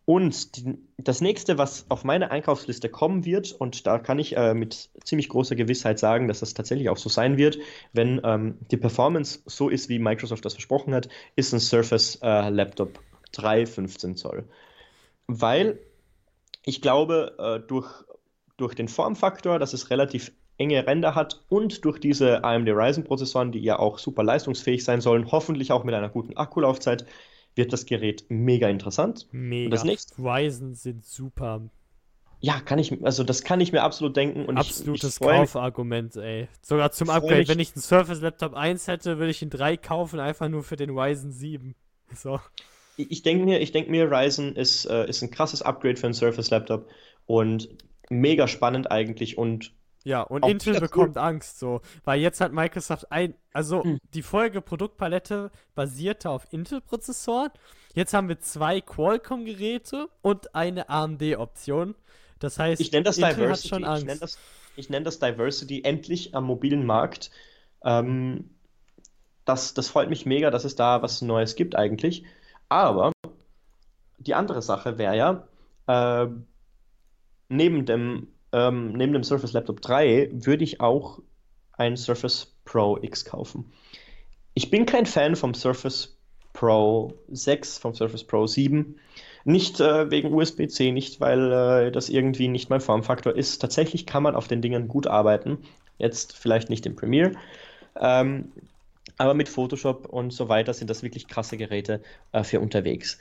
Und 0.07 0.57
die, 0.57 0.79
das 0.97 1.21
nächste, 1.21 1.59
was 1.59 1.87
auf 1.89 2.05
meine 2.05 2.31
Einkaufsliste 2.31 2.89
kommen 2.89 3.25
wird, 3.25 3.53
und 3.53 3.87
da 3.87 3.99
kann 3.99 4.19
ich 4.19 4.37
äh, 4.37 4.55
mit 4.55 4.91
ziemlich 5.05 5.29
großer 5.29 5.55
Gewissheit 5.55 5.99
sagen, 5.99 6.27
dass 6.27 6.41
das 6.41 6.55
tatsächlich 6.55 6.89
auch 6.89 6.97
so 6.97 7.09
sein 7.09 7.37
wird, 7.37 7.59
wenn 7.93 8.21
ähm, 8.25 8.59
die 8.71 8.77
Performance 8.77 9.41
so 9.47 9.69
ist, 9.69 9.89
wie 9.89 9.99
Microsoft 9.99 10.45
das 10.45 10.55
versprochen 10.55 10.95
hat, 10.95 11.09
ist 11.37 11.53
ein 11.53 11.61
Surface 11.61 12.19
äh, 12.23 12.49
Laptop 12.49 12.99
3 13.33 13.67
15 13.67 14.17
Zoll. 14.17 14.49
Weil 15.27 15.79
ich 16.65 16.83
glaube, 16.83 17.37
äh, 17.39 17.67
durch, 17.67 17.89
durch 18.57 18.75
den 18.75 18.89
Formfaktor, 18.89 19.59
dass 19.59 19.75
es 19.75 19.91
relativ 19.91 20.33
enge 20.61 20.87
Ränder 20.87 21.15
hat 21.15 21.43
und 21.49 21.85
durch 21.85 21.99
diese 21.99 22.45
AMD 22.45 22.69
Ryzen-Prozessoren, 22.69 23.51
die 23.51 23.61
ja 23.61 23.79
auch 23.79 23.99
super 23.99 24.23
leistungsfähig 24.23 24.85
sein 24.85 25.01
sollen, 25.01 25.33
hoffentlich 25.33 25.73
auch 25.73 25.85
mit 25.85 25.95
einer 25.95 26.11
guten 26.11 26.37
Akkulaufzeit, 26.37 27.07
wird 27.57 27.73
das 27.73 27.87
Gerät 27.87 28.27
mega 28.29 28.69
interessant. 28.69 29.27
Mega. 29.33 29.65
Und 29.65 29.71
das 29.73 29.85
nächste, 29.85 30.23
Ryzen 30.23 30.75
sind 30.75 31.05
super. 31.05 31.63
Ja, 32.41 32.61
kann 32.61 32.79
ich, 32.79 33.05
also 33.05 33.25
das 33.25 33.43
kann 33.43 33.61
ich 33.61 33.73
mir 33.73 33.83
absolut 33.83 34.17
denken. 34.17 34.47
Und 34.47 34.57
Absolutes 34.57 35.17
ich, 35.17 35.21
ich 35.21 35.27
Kaufargument, 35.27 36.17
ey. 36.17 36.49
Sogar 36.63 36.93
zum 36.93 37.11
Upgrade. 37.11 37.39
Mich. 37.39 37.49
Wenn 37.49 37.59
ich 37.59 37.75
einen 37.75 37.83
Surface 37.83 38.21
Laptop 38.21 38.55
1 38.55 38.87
hätte, 38.87 39.19
würde 39.19 39.31
ich 39.31 39.43
ihn 39.43 39.51
3 39.51 39.77
kaufen, 39.77 40.21
einfach 40.21 40.49
nur 40.49 40.63
für 40.63 40.77
den 40.77 40.91
Ryzen 40.91 41.33
7. 41.33 41.75
So. 42.13 42.41
Ich 42.97 43.23
denke 43.23 43.45
mir, 43.45 43.61
ich 43.61 43.71
denke 43.71 43.89
mir, 43.89 44.11
Ryzen 44.11 44.57
ist, 44.57 44.85
äh, 44.87 45.09
ist 45.09 45.23
ein 45.23 45.31
krasses 45.31 45.63
Upgrade 45.63 45.97
für 45.97 46.09
einen 46.09 46.13
Surface 46.13 46.51
Laptop 46.51 46.89
und 47.25 47.69
mega 48.11 48.49
spannend 48.49 48.91
eigentlich 48.91 49.39
und 49.39 49.73
ja, 50.05 50.23
und 50.23 50.47
Intel 50.47 50.81
bekommt 50.81 51.17
cool. 51.17 51.23
Angst, 51.23 51.59
so. 51.59 51.83
Weil 52.05 52.21
jetzt 52.21 52.41
hat 52.41 52.53
Microsoft 52.53 53.13
ein. 53.13 53.35
Also, 53.53 53.85
hm. 53.85 53.99
die 54.15 54.23
vorherige 54.23 54.63
Produktpalette 54.63 55.51
basierte 55.75 56.31
auf 56.31 56.47
Intel-Prozessoren. 56.53 57.51
Jetzt 57.95 58.15
haben 58.15 58.29
wir 58.29 58.39
zwei 58.41 58.81
Qualcomm-Geräte 58.81 60.09
und 60.23 60.55
eine 60.55 60.89
AMD-Option. 60.89 61.95
Das 62.39 62.59
heißt, 62.59 62.81
ich 62.81 62.93
nenne 62.93 63.05
das 63.05 63.19
Intel 63.19 63.35
Diversity. 63.35 63.69
Hat 63.69 63.77
schon 63.77 63.85
Angst. 63.85 64.03
Ich 64.03 64.07
nenne 64.07 64.21
das, 64.21 64.39
ich 64.77 64.91
nenn 64.91 65.05
das 65.05 65.19
Diversity 65.19 65.83
endlich 65.85 66.35
am 66.35 66.45
mobilen 66.45 66.87
Markt. 66.87 67.31
Ähm, 67.85 68.51
das, 69.45 69.75
das 69.75 69.89
freut 69.89 70.09
mich 70.09 70.25
mega, 70.25 70.51
dass 70.51 70.65
es 70.65 70.77
da 70.77 71.03
was 71.03 71.21
Neues 71.21 71.57
gibt, 71.57 71.77
eigentlich. 71.77 72.25
Aber 72.69 73.13
die 74.19 74.35
andere 74.35 74.63
Sache 74.63 74.97
wäre 74.97 75.17
ja, 75.17 75.49
äh, 75.87 76.29
neben 77.49 77.85
dem 77.85 78.29
ähm, 78.53 78.93
neben 78.93 79.13
dem 79.13 79.25
Surface 79.25 79.53
Laptop 79.53 79.81
3 79.81 80.31
würde 80.33 80.65
ich 80.65 80.81
auch 80.81 81.21
ein 81.73 81.97
Surface 81.97 82.55
Pro 82.65 82.99
X 83.01 83.25
kaufen. 83.25 83.73
Ich 84.55 84.71
bin 84.71 84.87
kein 84.87 85.07
Fan 85.07 85.37
vom 85.37 85.55
Surface 85.55 86.17
Pro 86.53 87.15
6, 87.29 87.79
vom 87.79 87.95
Surface 87.95 88.25
Pro 88.25 88.47
7. 88.47 88.97
Nicht 89.45 89.81
äh, 89.81 90.11
wegen 90.11 90.35
USB-C, 90.35 90.93
nicht 90.93 91.21
weil 91.21 91.53
äh, 91.53 91.93
das 91.93 92.09
irgendwie 92.09 92.49
nicht 92.49 92.69
mein 92.69 92.81
Formfaktor 92.81 93.35
ist. 93.35 93.59
Tatsächlich 93.61 94.07
kann 94.07 94.23
man 94.23 94.35
auf 94.35 94.49
den 94.49 94.61
Dingen 94.61 94.89
gut 94.89 95.07
arbeiten. 95.07 95.59
Jetzt 95.99 96.37
vielleicht 96.37 96.69
nicht 96.69 96.85
im 96.87 96.97
Premiere. 96.97 97.33
Ähm, 97.99 98.53
aber 99.17 99.35
mit 99.35 99.49
Photoshop 99.49 100.07
und 100.07 100.33
so 100.33 100.49
weiter 100.49 100.75
sind 100.75 100.91
das 100.91 101.03
wirklich 101.03 101.29
krasse 101.29 101.57
Geräte 101.57 102.03
äh, 102.33 102.43
für 102.43 102.61
unterwegs. 102.61 103.19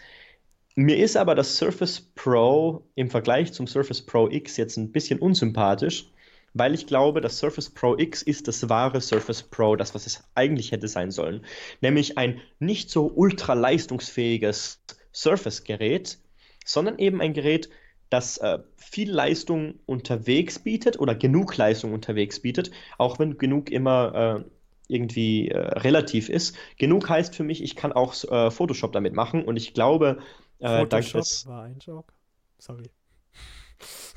Mir 0.82 0.96
ist 0.96 1.18
aber 1.18 1.36
das 1.36 1.58
Surface 1.58 2.00
Pro 2.16 2.86
im 2.96 3.10
Vergleich 3.10 3.52
zum 3.52 3.68
Surface 3.68 4.02
Pro 4.02 4.30
X 4.30 4.56
jetzt 4.56 4.78
ein 4.78 4.94
bisschen 4.94 5.20
unsympathisch, 5.20 6.06
weil 6.54 6.74
ich 6.74 6.88
glaube, 6.88 7.20
das 7.20 7.38
Surface 7.38 7.70
Pro 7.70 7.98
X 7.98 8.22
ist 8.22 8.48
das 8.48 8.70
wahre 8.70 9.02
Surface 9.02 9.44
Pro, 9.44 9.76
das, 9.76 9.94
was 9.94 10.06
es 10.06 10.24
eigentlich 10.36 10.72
hätte 10.72 10.88
sein 10.88 11.12
sollen. 11.12 11.46
Nämlich 11.82 12.18
ein 12.18 12.40
nicht 12.60 12.90
so 12.90 13.12
ultra 13.14 13.56
leistungsfähiges 13.56 14.82
Surface-Gerät, 15.14 16.18
sondern 16.64 16.98
eben 16.98 17.20
ein 17.20 17.34
Gerät, 17.34 17.70
das 18.10 18.38
äh, 18.38 18.60
viel 18.78 19.12
Leistung 19.12 19.82
unterwegs 19.86 20.60
bietet 20.60 20.98
oder 20.98 21.14
genug 21.14 21.58
Leistung 21.58 21.92
unterwegs 21.92 22.40
bietet, 22.40 22.72
auch 22.98 23.20
wenn 23.20 23.38
genug 23.38 23.70
immer 23.70 24.46
äh, 24.48 24.50
irgendwie 24.88 25.50
äh, 25.50 25.58
relativ 25.58 26.30
ist. 26.30 26.56
Genug 26.78 27.10
heißt 27.10 27.36
für 27.36 27.44
mich, 27.44 27.62
ich 27.62 27.76
kann 27.76 27.92
auch 27.92 28.16
äh, 28.32 28.50
Photoshop 28.50 28.94
damit 28.94 29.14
machen 29.14 29.44
und 29.44 29.58
ich 29.58 29.74
glaube, 29.74 30.20
äh, 30.60 30.80
Photoshop 30.80 31.22
des, 31.22 31.48
war 31.48 31.64
ein 31.64 31.80
Joke. 31.80 32.14
Sorry. 32.58 32.90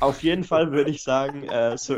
Auf 0.01 0.23
jeden 0.23 0.45
Fall 0.45 0.73
würde 0.73 0.91
ich 0.91 1.03
sagen, 1.03 1.45
äh, 1.49 1.77
so, 1.79 1.97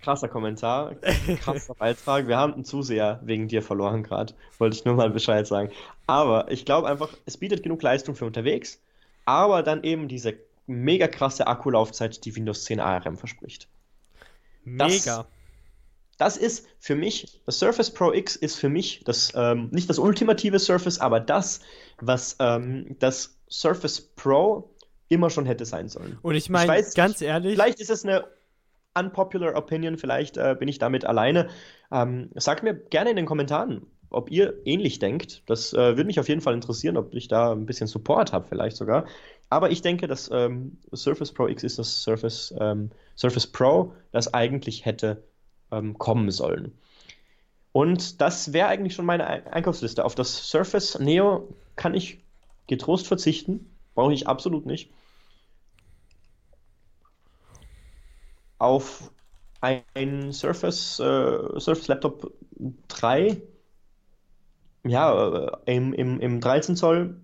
krasser 0.00 0.28
Kommentar, 0.28 0.94
krasser 1.40 1.74
Beitrag. 1.74 2.26
Wir 2.26 2.36
haben 2.36 2.54
einen 2.54 2.64
Zuseher 2.64 3.20
wegen 3.22 3.48
dir 3.48 3.62
verloren 3.62 4.02
gerade. 4.02 4.34
Wollte 4.58 4.76
ich 4.76 4.84
nur 4.84 4.94
mal 4.94 5.10
Bescheid 5.10 5.46
sagen. 5.46 5.70
Aber 6.06 6.50
ich 6.50 6.64
glaube 6.64 6.88
einfach, 6.88 7.10
es 7.26 7.36
bietet 7.36 7.62
genug 7.62 7.82
Leistung 7.82 8.14
für 8.14 8.24
unterwegs, 8.24 8.80
aber 9.26 9.62
dann 9.62 9.84
eben 9.84 10.08
diese 10.08 10.38
mega 10.66 11.08
krasse 11.08 11.46
Akkulaufzeit, 11.46 12.24
die 12.24 12.34
Windows 12.34 12.64
10 12.64 12.80
ARM 12.80 13.16
verspricht. 13.16 13.68
Mega. 14.64 14.88
Das, 14.88 15.26
das 16.20 16.36
ist 16.36 16.68
für 16.78 16.94
mich, 16.94 17.40
das 17.46 17.58
Surface 17.58 17.90
Pro 17.90 18.12
X 18.12 18.36
ist 18.36 18.56
für 18.56 18.68
mich 18.68 19.02
das, 19.04 19.32
ähm, 19.34 19.70
nicht 19.72 19.88
das 19.88 19.98
ultimative 19.98 20.58
Surface, 20.58 21.00
aber 21.00 21.18
das, 21.18 21.60
was 21.98 22.36
ähm, 22.40 22.96
das 22.98 23.38
Surface 23.48 24.00
Pro 24.16 24.74
immer 25.08 25.30
schon 25.30 25.46
hätte 25.46 25.64
sein 25.64 25.88
sollen. 25.88 26.18
Und 26.20 26.34
ich 26.34 26.50
meine, 26.50 26.84
ganz 26.94 27.22
ehrlich. 27.22 27.54
Vielleicht 27.54 27.80
ist 27.80 27.90
es 27.90 28.04
eine 28.04 28.26
unpopular 28.94 29.56
Opinion, 29.56 29.96
vielleicht 29.96 30.36
äh, 30.36 30.54
bin 30.58 30.68
ich 30.68 30.78
damit 30.78 31.06
alleine. 31.06 31.48
Ähm, 31.90 32.30
sagt 32.34 32.62
mir 32.64 32.74
gerne 32.74 33.10
in 33.10 33.16
den 33.16 33.26
Kommentaren, 33.26 33.86
ob 34.10 34.30
ihr 34.30 34.54
ähnlich 34.66 34.98
denkt. 34.98 35.42
Das 35.46 35.72
äh, 35.72 35.96
würde 35.96 36.04
mich 36.04 36.20
auf 36.20 36.28
jeden 36.28 36.42
Fall 36.42 36.52
interessieren, 36.52 36.98
ob 36.98 37.14
ich 37.14 37.28
da 37.28 37.52
ein 37.52 37.64
bisschen 37.64 37.86
Support 37.86 38.34
habe, 38.34 38.46
vielleicht 38.46 38.76
sogar. 38.76 39.06
Aber 39.48 39.70
ich 39.70 39.80
denke, 39.80 40.06
das 40.06 40.30
ähm, 40.30 40.76
Surface 40.94 41.32
Pro 41.32 41.48
X 41.48 41.62
ist 41.62 41.78
das 41.78 42.02
Surface, 42.02 42.54
ähm, 42.60 42.90
Surface 43.16 43.46
Pro, 43.46 43.94
das 44.12 44.34
eigentlich 44.34 44.84
hätte 44.84 45.22
ähm, 45.70 45.98
kommen 45.98 46.30
sollen. 46.30 46.78
Und 47.72 48.20
das 48.20 48.52
wäre 48.52 48.68
eigentlich 48.68 48.94
schon 48.94 49.06
meine 49.06 49.26
Einkaufsliste. 49.52 50.04
Auf 50.04 50.14
das 50.14 50.50
Surface 50.50 50.98
Neo 50.98 51.54
kann 51.76 51.94
ich 51.94 52.24
getrost 52.66 53.06
verzichten. 53.06 53.70
Brauche 53.94 54.12
ich 54.12 54.26
absolut 54.26 54.66
nicht. 54.66 54.90
Auf 58.58 59.10
ein 59.60 60.32
Surface, 60.32 60.98
äh, 61.00 61.60
Surface 61.60 61.88
Laptop 61.88 62.32
3, 62.88 63.40
ja, 64.84 65.56
äh, 65.66 65.76
im, 65.76 65.92
im, 65.92 66.20
im 66.20 66.40
13 66.40 66.76
Zoll 66.76 67.20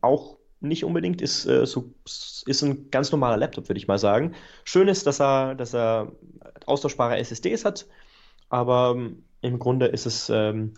auch 0.00 0.36
nicht 0.60 0.84
unbedingt, 0.84 1.22
ist, 1.22 1.46
äh, 1.46 1.66
so, 1.66 1.92
ist 2.04 2.62
ein 2.62 2.90
ganz 2.90 3.10
normaler 3.12 3.36
Laptop, 3.36 3.68
würde 3.68 3.78
ich 3.78 3.88
mal 3.88 3.98
sagen. 3.98 4.34
Schön 4.64 4.88
ist, 4.88 5.06
dass 5.06 5.20
er, 5.20 5.54
dass 5.54 5.74
er 5.74 6.12
austauschbare 6.66 7.18
SSDs 7.18 7.64
hat, 7.64 7.86
aber 8.48 8.94
ähm, 8.96 9.24
im 9.40 9.58
Grunde 9.58 9.86
ist 9.86 10.06
es, 10.06 10.30
ähm, 10.30 10.74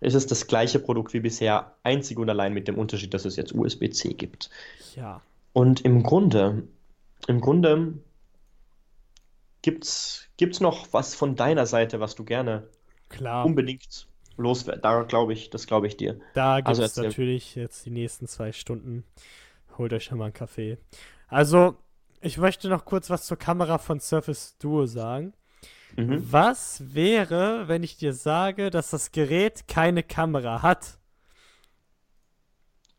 ist 0.00 0.14
es 0.14 0.26
das 0.26 0.46
gleiche 0.46 0.78
Produkt 0.78 1.12
wie 1.12 1.20
bisher, 1.20 1.74
einzig 1.82 2.18
und 2.18 2.28
allein 2.30 2.54
mit 2.54 2.68
dem 2.68 2.78
Unterschied, 2.78 3.14
dass 3.14 3.24
es 3.24 3.36
jetzt 3.36 3.54
USB-C 3.54 4.14
gibt. 4.14 4.50
Ja. 4.96 5.22
Und 5.52 5.82
im 5.82 6.02
Grunde, 6.02 6.64
im 7.26 7.40
Grunde 7.40 7.94
gibt's, 9.62 10.28
gibt's 10.36 10.60
noch 10.60 10.92
was 10.92 11.14
von 11.14 11.36
deiner 11.36 11.66
Seite, 11.66 12.00
was 12.00 12.14
du 12.14 12.24
gerne 12.24 12.68
Klar. 13.08 13.44
unbedingt 13.44 14.06
loswerden? 14.36 14.82
Da 14.82 15.02
glaube 15.02 15.32
ich, 15.32 15.50
das 15.50 15.66
glaube 15.66 15.86
ich 15.86 15.96
dir. 15.96 16.18
Da 16.34 16.56
gibt 16.56 16.68
Also 16.68 16.82
es 16.82 16.96
erzähl. 16.96 17.08
natürlich 17.08 17.54
jetzt 17.54 17.84
die 17.86 17.90
nächsten 17.90 18.26
zwei 18.26 18.52
Stunden. 18.52 19.04
Holt 19.78 19.92
euch 19.92 20.04
schon 20.04 20.18
mal 20.18 20.24
einen 20.26 20.34
Kaffee. 20.34 20.78
Also, 21.28 21.76
ich 22.20 22.38
möchte 22.38 22.68
noch 22.68 22.84
kurz 22.84 23.10
was 23.10 23.26
zur 23.26 23.36
Kamera 23.36 23.78
von 23.78 24.00
Surface 24.00 24.56
Duo 24.58 24.86
sagen. 24.86 25.32
Mhm. 25.96 26.24
Was 26.30 26.94
wäre, 26.94 27.68
wenn 27.68 27.82
ich 27.82 27.96
dir 27.96 28.12
sage, 28.12 28.70
dass 28.70 28.90
das 28.90 29.12
Gerät 29.12 29.66
keine 29.68 30.02
Kamera 30.02 30.62
hat? 30.62 30.99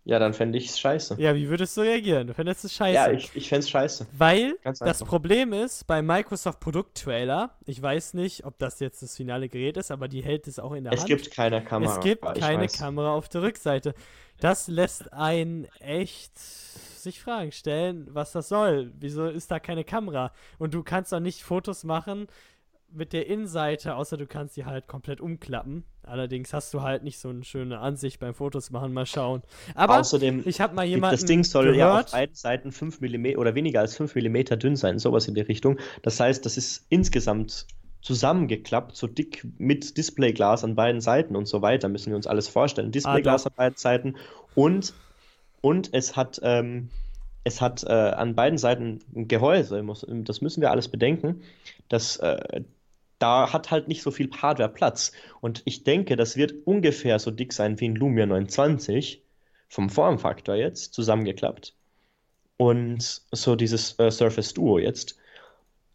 Ja, 0.04 0.18
dann 0.18 0.34
fände 0.34 0.58
ich 0.58 0.68
es 0.70 0.80
scheiße. 0.80 1.16
Ja, 1.20 1.36
wie 1.36 1.47
würdest 1.47 1.78
du 1.78 1.82
reagieren? 1.82 2.26
Du 2.28 2.34
fändest 2.34 2.66
es 2.66 2.74
scheiße. 2.74 2.95
Ja, 2.95 3.12
ich, 3.12 3.30
ich 3.36 3.49
fände 3.49 3.60
es 3.60 3.70
scheiße. 3.70 4.08
Weil 4.18 4.58
das. 4.64 5.04
Problem 5.04 5.54
ist, 5.54 5.86
bei 5.86 6.02
Microsoft 6.02 6.60
Produkttrailer, 6.60 7.56
ich 7.66 7.80
weiß 7.82 8.16
nicht, 8.16 8.45
ob 8.45 8.58
das 8.58 8.80
jetzt 8.80 9.04
das 9.04 9.16
finale 9.16 9.47
Gerät 9.47 9.78
ist, 9.78 9.91
aber 9.91 10.08
die 10.08 10.24
hält 10.24 10.47
es 10.47 10.58
auch 10.58 10.74
in 10.74 10.86
der 10.86 10.93
Es 10.93 11.02
Hand. 11.02 11.08
gibt 11.10 11.32
keine 11.32 11.64
Kamera. 11.64 11.93
Es 11.93 11.99
gibt 12.04 12.24
keine 12.39 12.64
weiß. 12.64 12.78
Kamera 12.80 13.14
auf 13.14 13.30
der 13.30 13.43
Rückseite. 13.43 13.93
Das 14.39 14.68
lässt 14.68 15.14
einen 15.14 15.68
echt 15.80 16.38
sich 16.39 17.22
Fragen 17.22 17.52
stellen, 17.52 18.08
was 18.10 18.32
das 18.32 18.49
soll. 18.49 18.91
Wieso 18.99 19.28
ist 19.28 19.52
da 19.52 19.60
keine 19.60 19.84
Kamera? 19.84 20.32
Und 20.58 20.74
du 20.74 20.84
kannst 20.84 21.12
doch 21.12 21.20
nicht 21.20 21.43
Fotos 21.43 21.84
machen 21.84 22.28
mit 22.93 23.13
der 23.13 23.27
Innenseite, 23.27 23.95
außer 23.95 24.17
du 24.17 24.27
kannst 24.27 24.57
die 24.57 24.65
halt 24.65 24.87
komplett 24.87 25.21
umklappen. 25.21 25.83
Allerdings 26.03 26.53
hast 26.53 26.73
du 26.73 26.81
halt 26.81 27.03
nicht 27.03 27.19
so 27.19 27.29
eine 27.29 27.43
schöne 27.43 27.79
Ansicht 27.79 28.19
beim 28.19 28.33
Fotos 28.33 28.71
machen. 28.71 28.91
Mal 28.93 29.05
schauen. 29.05 29.43
Aber 29.75 29.99
Außerdem, 29.99 30.43
ich 30.45 30.59
habe 30.59 30.75
mal 30.75 30.85
jemanden 30.85 31.15
das 31.15 31.25
Ding 31.25 31.43
soll 31.43 31.75
ja 31.75 31.89
auf 31.89 31.91
gehört. 31.91 32.11
beiden 32.11 32.35
Seiten 32.35 32.71
5 32.71 33.01
mm 33.01 33.37
oder 33.37 33.55
weniger 33.55 33.81
als 33.81 33.95
5 33.95 34.15
mm 34.15 34.59
dünn 34.59 34.75
sein, 34.75 34.99
sowas 34.99 35.27
in 35.27 35.35
die 35.35 35.41
Richtung. 35.41 35.77
Das 36.01 36.19
heißt, 36.19 36.45
das 36.45 36.57
ist 36.57 36.85
insgesamt 36.89 37.67
zusammengeklappt, 38.01 38.95
so 38.95 39.07
dick 39.07 39.47
mit 39.57 39.97
Displayglas 39.97 40.63
an 40.63 40.75
beiden 40.75 41.01
Seiten 41.01 41.35
und 41.35 41.47
so 41.47 41.61
weiter, 41.61 41.87
müssen 41.87 42.09
wir 42.09 42.15
uns 42.15 42.27
alles 42.27 42.47
vorstellen. 42.47 42.91
Displayglas 42.91 43.45
an 43.45 43.53
beiden 43.55 43.77
Seiten 43.77 44.15
und, 44.55 44.93
und 45.61 45.93
es 45.93 46.15
hat, 46.15 46.39
ähm, 46.43 46.89
es 47.43 47.61
hat 47.61 47.83
äh, 47.83 47.91
an 47.91 48.35
beiden 48.35 48.57
Seiten 48.57 48.99
ein 49.15 49.27
Gehäuse, 49.27 49.83
das 50.23 50.41
müssen 50.41 50.61
wir 50.61 50.71
alles 50.71 50.87
bedenken. 50.87 51.41
Das, 51.89 52.17
äh, 52.17 52.63
da 53.22 53.53
hat 53.53 53.72
halt 53.72 53.88
nicht 53.88 54.01
so 54.03 54.11
viel 54.11 54.30
Hardware 54.32 54.69
Platz. 54.69 55.11
Und 55.41 55.61
ich 55.65 55.84
denke, 55.84 56.15
das 56.15 56.38
wird 56.38 56.53
ungefähr 56.65 57.19
so 57.19 57.32
dick 57.32 57.53
sein 57.53 57.80
wie 57.80 57.89
ein 57.89 57.95
Lumia 57.95 58.26
920 58.26 59.24
vom 59.69 59.89
Formfaktor 59.89 60.55
jetzt 60.55 60.93
zusammengeklappt. 60.93 61.76
Und 62.57 63.24
so 63.32 63.55
dieses 63.55 63.97
äh, 63.99 64.11
Surface 64.11 64.53
Duo 64.53 64.80
jetzt. 64.80 65.17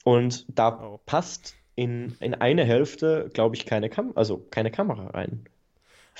Und 0.05 0.47
da 0.49 0.71
Oh. 0.79 1.01
passt 1.07 1.59
in, 1.77 2.17
in 2.21 2.35
eine 2.35 2.65
Hälfte, 2.65 3.31
glaube 3.35 3.57
ich, 3.57 3.67
keine, 3.67 3.91
Kam 3.91 4.13
also 4.17 4.39
keine 4.51 4.71
Kamera 4.71 5.09
rein. 5.09 5.47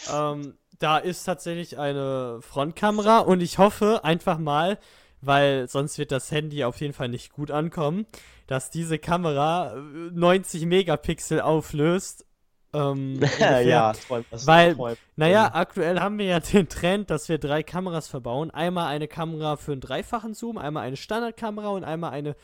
Ähm, 0.07 0.55
da 0.79 0.99
ist 0.99 1.25
tatsächlich 1.25 1.79
eine 1.79 2.41
Frontkamera 2.43 3.21
und 3.21 3.41
ich 3.41 3.59
hoffe 3.59 4.05
einfach 4.05 4.39
mal, 4.39 4.79
weil 5.21 5.69
sonst 5.69 5.99
wird 5.99 6.13
das 6.13 6.31
Handy 6.31 6.65
auf 6.65 6.81
jeden 6.81 6.93
Fall 6.93 7.09
nicht 7.09 7.33
gut 7.33 7.51
ankommen, 7.51 8.07
dass 8.47 8.71
diese 8.71 8.99
Kamera 8.99 9.75
äh, 9.77 9.79
90 10.13 10.67
Megapixel 10.67 11.41
auflöst. 11.41 12.25
Ähm, 12.73 13.21
ja, 13.39 13.93
träum, 13.93 14.25
Weil, 14.31 14.73
träum- 14.73 14.97
Naja, 15.17 15.51
aktuell 15.55 16.01
haben 16.01 16.19
wir 16.19 16.27
ja 16.27 16.41
den 16.41 16.69
Trend, 16.69 17.11
dass 17.11 17.29
wir 17.29 17.39
drei 17.39 17.63
Kameras 17.63 18.09
verbauen. 18.09 18.51
Einmal 18.51 18.89
eine 18.89 19.09
Kamera 19.09 19.57
für 19.57 19.73
einen 19.73 19.81
dreifachen 19.81 20.35
Zoom, 20.35 20.59
einmal 20.59 20.83
eine 20.85 20.97
Standardkamera 20.97 21.69
und 21.69 21.85
einmal 21.85 22.11
eine 22.13 22.37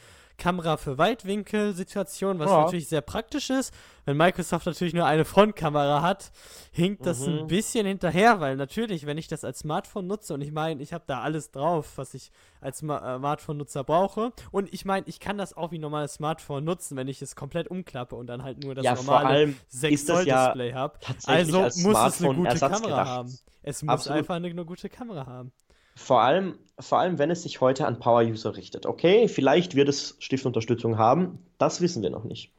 Kamera 0.42 0.76
für 0.76 0.98
Weitwinkelsituationen, 0.98 2.38
was 2.40 2.50
Ja. 2.50 2.62
natürlich 2.62 2.88
sehr 2.88 3.00
praktisch 3.00 3.50
ist. 3.50 3.72
Wenn 4.04 4.16
Microsoft 4.16 4.66
natürlich 4.66 4.94
nur 4.94 5.06
eine 5.06 5.24
Frontkamera 5.24 6.02
hat, 6.02 6.32
hinkt 6.72 7.06
das 7.06 7.20
Mhm. 7.20 7.38
ein 7.40 7.46
bisschen 7.46 7.86
hinterher, 7.86 8.40
weil 8.40 8.56
natürlich, 8.56 9.06
wenn 9.06 9.16
ich 9.18 9.28
das 9.28 9.44
als 9.44 9.60
Smartphone 9.60 10.08
nutze 10.08 10.34
und 10.34 10.40
ich 10.40 10.50
meine, 10.50 10.82
ich 10.82 10.92
habe 10.92 11.04
da 11.06 11.20
alles 11.20 11.52
drauf, 11.52 11.92
was 11.96 12.14
ich 12.14 12.32
als 12.60 12.82
äh, 12.82 12.86
Smartphone-Nutzer 12.86 13.84
brauche 13.84 14.32
und 14.50 14.72
ich 14.74 14.84
meine, 14.84 15.06
ich 15.06 15.20
kann 15.20 15.38
das 15.38 15.56
auch 15.56 15.70
wie 15.70 15.78
ein 15.78 15.80
normales 15.82 16.14
Smartphone 16.14 16.64
nutzen, 16.64 16.96
wenn 16.96 17.06
ich 17.08 17.22
es 17.22 17.36
komplett 17.36 17.68
umklappe 17.68 18.16
und 18.16 18.26
dann 18.26 18.42
halt 18.42 18.64
nur 18.64 18.74
das 18.74 18.84
ja, 18.84 18.94
normale 18.94 19.26
allem 19.26 19.56
6 19.68 19.94
ist 19.94 20.08
das 20.08 20.16
Zoll 20.16 20.26
ja 20.26 20.46
Display 20.46 20.72
habe. 20.72 20.98
Also 21.26 21.60
als 21.62 21.76
muss 21.78 21.98
es 22.06 22.22
eine 22.22 22.34
gute 22.34 22.58
Kamera 22.58 22.78
gedacht. 22.80 23.08
haben. 23.08 23.38
Es 23.64 23.80
muss 23.82 23.92
Absolut. 23.92 24.18
einfach 24.18 24.34
eine, 24.34 24.48
eine 24.48 24.64
gute 24.64 24.88
Kamera 24.88 25.24
haben. 25.26 25.52
Vor 25.94 26.22
allem, 26.22 26.58
vor 26.78 26.98
allem, 26.98 27.18
wenn 27.18 27.30
es 27.30 27.42
sich 27.42 27.60
heute 27.60 27.86
an 27.86 27.98
Power-User 27.98 28.56
richtet. 28.56 28.86
Okay, 28.86 29.28
vielleicht 29.28 29.74
wird 29.74 29.88
es 29.88 30.16
Stiftunterstützung 30.18 30.98
haben, 30.98 31.38
das 31.58 31.80
wissen 31.80 32.02
wir 32.02 32.10
noch 32.10 32.24
nicht. 32.24 32.52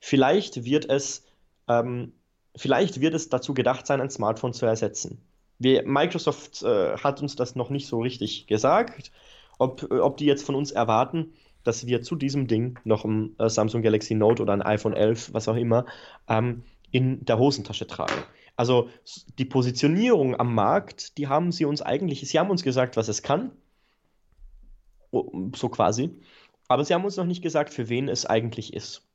Vielleicht 0.00 0.64
wird 0.64 0.88
es, 0.88 1.26
ähm, 1.68 2.12
vielleicht 2.56 3.00
wird 3.00 3.14
es 3.14 3.28
dazu 3.28 3.54
gedacht 3.54 3.86
sein, 3.86 4.00
ein 4.00 4.10
Smartphone 4.10 4.52
zu 4.52 4.66
ersetzen. 4.66 5.20
Wir, 5.58 5.86
Microsoft 5.86 6.62
äh, 6.62 6.96
hat 6.96 7.20
uns 7.20 7.36
das 7.36 7.54
noch 7.54 7.70
nicht 7.70 7.86
so 7.86 8.00
richtig 8.00 8.46
gesagt, 8.46 9.12
ob, 9.58 9.90
ob 9.90 10.16
die 10.16 10.24
jetzt 10.24 10.44
von 10.44 10.54
uns 10.54 10.70
erwarten, 10.70 11.34
dass 11.64 11.86
wir 11.86 12.00
zu 12.00 12.16
diesem 12.16 12.46
Ding 12.46 12.78
noch 12.84 13.04
ein 13.04 13.38
äh, 13.38 13.50
Samsung 13.50 13.82
Galaxy 13.82 14.14
Note 14.14 14.42
oder 14.42 14.54
ein 14.54 14.62
iPhone 14.62 14.94
11, 14.94 15.34
was 15.34 15.48
auch 15.48 15.56
immer, 15.56 15.84
ähm, 16.28 16.62
in 16.90 17.24
der 17.24 17.38
Hosentasche 17.38 17.86
tragen. 17.86 18.24
Also 18.60 18.90
die 19.38 19.46
Positionierung 19.46 20.38
am 20.38 20.54
Markt, 20.54 21.16
die 21.16 21.28
haben 21.28 21.50
sie 21.50 21.64
uns 21.64 21.80
eigentlich, 21.80 22.28
sie 22.28 22.38
haben 22.38 22.50
uns 22.50 22.62
gesagt, 22.62 22.98
was 22.98 23.08
es 23.08 23.22
kann, 23.22 23.52
so 25.56 25.70
quasi, 25.70 26.10
aber 26.68 26.84
sie 26.84 26.92
haben 26.92 27.06
uns 27.06 27.16
noch 27.16 27.24
nicht 27.24 27.40
gesagt, 27.40 27.72
für 27.72 27.88
wen 27.88 28.06
es 28.10 28.26
eigentlich 28.26 28.74
ist. 28.74 29.08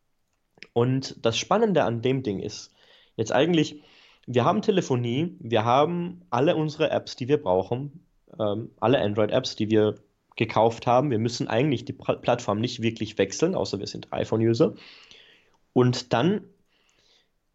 Und 0.74 1.24
das 1.24 1.38
Spannende 1.38 1.84
an 1.84 2.02
dem 2.02 2.24
Ding 2.24 2.40
ist, 2.40 2.74
jetzt 3.18 3.32
eigentlich, 3.32 3.84
wir 4.26 4.46
haben 4.46 4.64
Telefonie, 4.64 5.36
wir 5.40 5.64
haben 5.64 6.22
alle 6.32 6.56
unsere 6.56 6.90
Apps, 6.90 7.16
die 7.16 7.28
wir 7.28 7.38
brauchen, 7.38 8.04
ähm, 8.40 8.72
alle 8.80 9.00
Android-Apps, 9.00 9.56
die 9.56 9.70
wir 9.70 9.94
gekauft 10.36 10.88
haben. 10.88 11.12
Wir 11.12 11.20
müssen 11.20 11.48
eigentlich 11.48 11.86
die 11.86 11.94
Pla- 11.94 12.16
Plattform 12.16 12.60
nicht 12.60 12.82
wirklich 12.82 13.20
wechseln, 13.20 13.54
außer 13.54 13.78
wir 13.78 13.86
sind 13.86 14.12
iPhone-User. 14.12 14.74
Und 15.72 16.14
dann, 16.14 16.46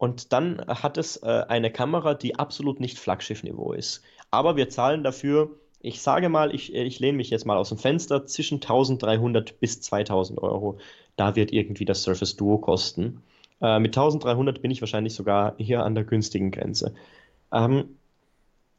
und 0.01 0.33
dann 0.35 0.61
hat 0.67 0.99
es 0.99 1.19
äh, 1.23 1.45
eine 1.49 1.71
Kamera, 1.73 2.15
die 2.15 2.37
absolut 2.39 2.81
nicht 2.81 2.99
Flaggschiff-Niveau 2.99 3.73
ist. 3.75 4.03
Aber 4.33 4.57
wir 4.57 4.69
zahlen 4.71 5.05
dafür, 5.05 5.51
ich 5.81 6.03
sage 6.03 6.29
mal, 6.31 6.55
ich, 6.55 6.75
ich 6.75 7.01
lehne 7.01 7.19
mich 7.19 7.31
jetzt 7.31 7.47
mal 7.47 7.59
aus 7.59 7.71
dem 7.71 7.79
Fenster, 7.79 8.27
zwischen 8.27 8.61
1300 8.61 9.61
bis 9.61 9.81
2000 9.83 10.41
Euro. 10.43 10.79
Da 11.17 11.37
wird 11.37 11.53
irgendwie 11.53 11.85
das 11.87 12.03
Surface 12.05 12.37
Duo 12.37 12.59
kosten. 12.59 13.23
Äh, 13.63 13.79
mit 13.81 13.95
1300 13.95 14.63
bin 14.63 14.73
ich 14.73 14.83
wahrscheinlich 14.83 15.15
sogar 15.15 15.55
hier 15.59 15.85
an 15.85 15.95
der 15.95 16.05
günstigen 16.05 16.51
Grenze. 16.51 16.95
Ähm, 17.53 17.99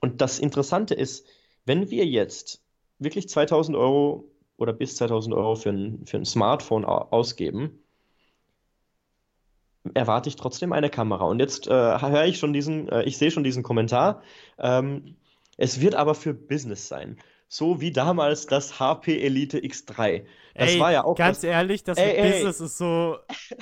und 0.01 0.21
das 0.21 0.39
Interessante 0.39 0.93
ist, 0.95 1.27
wenn 1.65 1.89
wir 1.91 2.05
jetzt 2.05 2.61
wirklich 2.99 3.29
2000 3.29 3.77
Euro 3.77 4.25
oder 4.57 4.73
bis 4.73 4.95
2000 4.97 5.35
Euro 5.35 5.55
für 5.55 5.69
ein, 5.71 6.05
für 6.05 6.17
ein 6.17 6.25
Smartphone 6.25 6.85
au- 6.85 7.07
ausgeben, 7.11 7.79
erwarte 9.93 10.29
ich 10.29 10.35
trotzdem 10.35 10.73
eine 10.73 10.89
Kamera. 10.89 11.25
Und 11.25 11.39
jetzt 11.39 11.67
äh, 11.67 11.71
höre 11.71 12.25
ich 12.25 12.37
schon 12.37 12.53
diesen, 12.53 12.89
äh, 12.89 13.03
ich 13.03 13.17
sehe 13.17 13.31
schon 13.31 13.43
diesen 13.43 13.63
Kommentar. 13.63 14.21
Ähm, 14.59 15.15
es 15.57 15.81
wird 15.81 15.95
aber 15.95 16.15
für 16.15 16.33
Business 16.33 16.87
sein. 16.87 17.17
So 17.47 17.81
wie 17.81 17.91
damals 17.91 18.47
das 18.47 18.79
HP 18.79 19.21
Elite 19.21 19.57
X3. 19.59 20.23
Das 20.55 20.69
ey, 20.69 20.79
war 20.79 20.91
ja 20.91 21.03
auch 21.03 21.15
ganz 21.15 21.39
das, 21.41 21.43
ehrlich, 21.43 21.83
das 21.83 21.97
Ey, 21.97 22.15
ey. 22.15 22.31
Business 22.31 22.61
ist 22.61 22.77
so. 22.77 23.17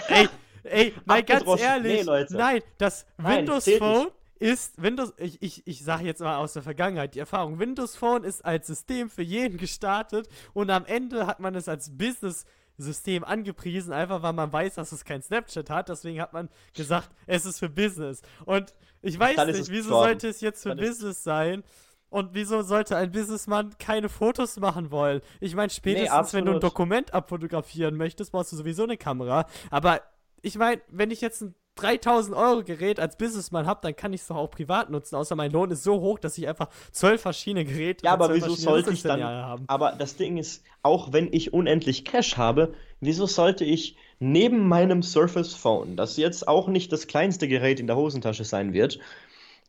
Ey, 0.08 0.30
ey, 0.64 0.94
nein, 1.06 1.26
ganz 1.26 1.62
ehrlich. 1.62 2.06
Nee. 2.06 2.26
Nein, 2.30 2.62
das 2.78 3.06
Nein, 3.18 3.40
Windows 3.40 3.70
Phone 3.78 4.08
ist 4.40 4.82
Windows. 4.82 5.14
Ich, 5.18 5.42
ich, 5.42 5.68
ich 5.68 5.84
sage 5.84 6.06
jetzt 6.06 6.22
mal 6.22 6.38
aus 6.38 6.54
der 6.54 6.62
Vergangenheit 6.62 7.16
die 7.16 7.20
Erfahrung. 7.20 7.60
Windows 7.60 7.96
Phone 7.96 8.24
ist 8.24 8.46
als 8.46 8.68
System 8.68 9.10
für 9.10 9.24
jeden 9.24 9.58
gestartet 9.58 10.30
und 10.54 10.70
am 10.70 10.86
Ende 10.86 11.28
hat 11.28 11.40
man 11.40 11.56
es 11.56 11.68
als 11.68 11.98
Business 11.98 12.46
System 12.80 13.24
angepriesen, 13.24 13.94
einfach 13.94 14.24
weil 14.24 14.34
man 14.34 14.52
weiß, 14.52 14.76
dass 14.76 14.92
es 14.92 15.04
kein 15.04 15.22
Snapchat 15.22 15.70
hat. 15.70 15.90
Deswegen 15.90 16.22
hat 16.22 16.34
man 16.34 16.50
gesagt, 16.74 17.10
es 17.28 17.46
ist 17.46 17.60
für 17.60 17.70
Business. 17.70 18.22
Und 18.46 18.74
ich 19.02 19.20
weiß 19.20 19.46
nicht, 19.48 19.70
wieso 19.70 19.90
gestorben. 19.90 19.90
sollte 19.90 20.28
es 20.30 20.42
jetzt 20.42 20.64
für 20.64 20.70
Dann 20.70 20.80
Business 20.80 21.24
sein? 21.24 21.64
Und 22.10 22.34
wieso 22.34 22.64
sollte 22.64 22.98
ein 22.98 23.12
Businessmann 23.12 23.78
keine 23.78 24.10
Fotos 24.10 24.58
machen 24.58 24.90
wollen? 24.90 25.22
Ich 25.40 25.56
meine, 25.56 25.70
spätestens, 25.70 26.34
nee, 26.34 26.40
wenn 26.40 26.46
du 26.46 26.54
ein 26.54 26.60
Dokument 26.60 27.14
abfotografieren 27.14 27.96
möchtest, 27.96 28.32
brauchst 28.32 28.52
du 28.52 28.56
sowieso 28.56 28.84
eine 28.84 28.98
Kamera. 28.98 29.46
Aber 29.70 30.02
ich 30.42 30.58
meine, 30.58 30.82
wenn 30.88 31.12
ich 31.12 31.22
jetzt 31.22 31.42
ein 31.42 31.56
3000 31.82 32.36
Euro 32.36 32.64
Gerät 32.64 33.00
als 33.00 33.18
Businessman 33.18 33.66
habe, 33.66 33.80
dann 33.84 33.96
kann 33.96 34.14
ich 34.14 34.22
es 34.22 34.28
doch 34.28 34.36
auch 34.36 34.52
privat 34.52 34.90
nutzen. 34.90 35.16
Außer 35.16 35.36
mein 35.36 35.52
Lohn 35.52 35.72
ist 35.72 35.84
so 35.84 36.00
hoch, 36.00 36.20
dass 36.20 36.38
ich 36.38 36.48
einfach 36.48 36.70
zwölf 36.92 37.22
verschiedene 37.22 37.66
Geräte 37.66 38.06
Ja, 38.06 38.14
aber 38.14 38.34
wieso 38.34 38.56
sollte 38.56 38.92
ich 38.92 39.04
dann 39.04 39.24
haben? 39.24 39.66
Aber 39.68 39.94
das 39.98 40.16
Ding 40.16 40.38
ist, 40.38 40.64
auch 40.84 41.14
wenn 41.14 41.32
ich 41.32 41.54
unendlich 41.54 42.06
Cash 42.06 42.38
habe, 42.38 42.74
wieso 43.00 43.26
sollte 43.26 43.66
ich 43.66 43.96
neben 44.20 44.68
meinem 44.68 45.04
Surface 45.04 45.54
Phone, 45.54 45.96
das 45.96 46.18
jetzt 46.18 46.48
auch 46.48 46.68
nicht 46.68 46.92
das 46.92 47.08
kleinste 47.08 47.48
Gerät 47.48 47.80
in 47.80 47.88
der 47.88 47.96
Hosentasche 47.96 48.44
sein 48.44 48.74
wird, 48.74 49.00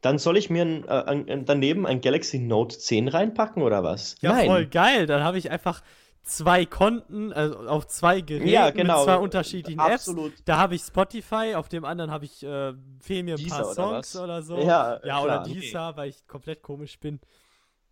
dann 0.00 0.18
soll 0.18 0.36
ich 0.36 0.50
mir 0.50 0.62
ein, 0.62 0.84
äh, 0.88 0.90
ein, 0.90 1.44
daneben 1.44 1.86
ein 1.86 2.00
Galaxy 2.00 2.38
Note 2.38 2.78
10 2.78 3.08
reinpacken 3.08 3.62
oder 3.62 3.82
was? 3.82 4.16
Ja, 4.20 4.32
Nein. 4.32 4.46
voll 4.46 4.66
geil. 4.66 5.06
Dann 5.06 5.22
habe 5.22 5.38
ich 5.38 5.50
einfach 5.50 5.82
zwei 6.22 6.66
Konten, 6.66 7.32
also 7.32 7.58
auf 7.60 7.86
zwei 7.86 8.20
Geräten 8.20 8.48
ja, 8.48 8.70
genau. 8.70 8.98
mit 8.98 9.04
zwei 9.04 9.16
unterschiedlichen 9.16 9.80
Absolut. 9.80 10.32
Apps. 10.32 10.44
Da 10.44 10.58
habe 10.58 10.74
ich 10.74 10.82
Spotify, 10.82 11.54
auf 11.54 11.68
dem 11.68 11.84
anderen 11.84 12.10
habe 12.10 12.24
ich 12.24 12.42
äh, 12.42 12.72
fehlen 13.00 13.24
mir 13.26 13.34
ein 13.34 13.38
Deezer 13.38 13.62
paar 13.62 13.74
Songs 13.74 14.16
oder, 14.16 14.24
oder 14.24 14.42
so. 14.42 14.58
Ja, 14.58 15.00
ja 15.04 15.22
oder 15.22 15.42
Deezer, 15.42 15.90
nee. 15.90 15.96
weil 15.96 16.08
ich 16.10 16.26
komplett 16.26 16.62
komisch 16.62 16.98
bin. 16.98 17.20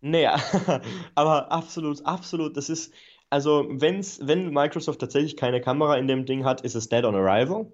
Naja, 0.01 0.37
aber 1.15 1.51
absolut, 1.51 2.05
absolut. 2.05 2.55
Das 2.55 2.69
ist, 2.69 2.93
also 3.29 3.65
wenn's, 3.69 4.19
wenn 4.23 4.51
Microsoft 4.51 4.99
tatsächlich 4.99 5.35
keine 5.35 5.59
Kamera 5.59 5.97
in 5.97 6.07
dem 6.07 6.25
Ding 6.25 6.45
hat, 6.45 6.61
ist 6.61 6.75
es 6.75 6.89
Dead 6.89 7.03
on 7.03 7.15
Arrival. 7.15 7.71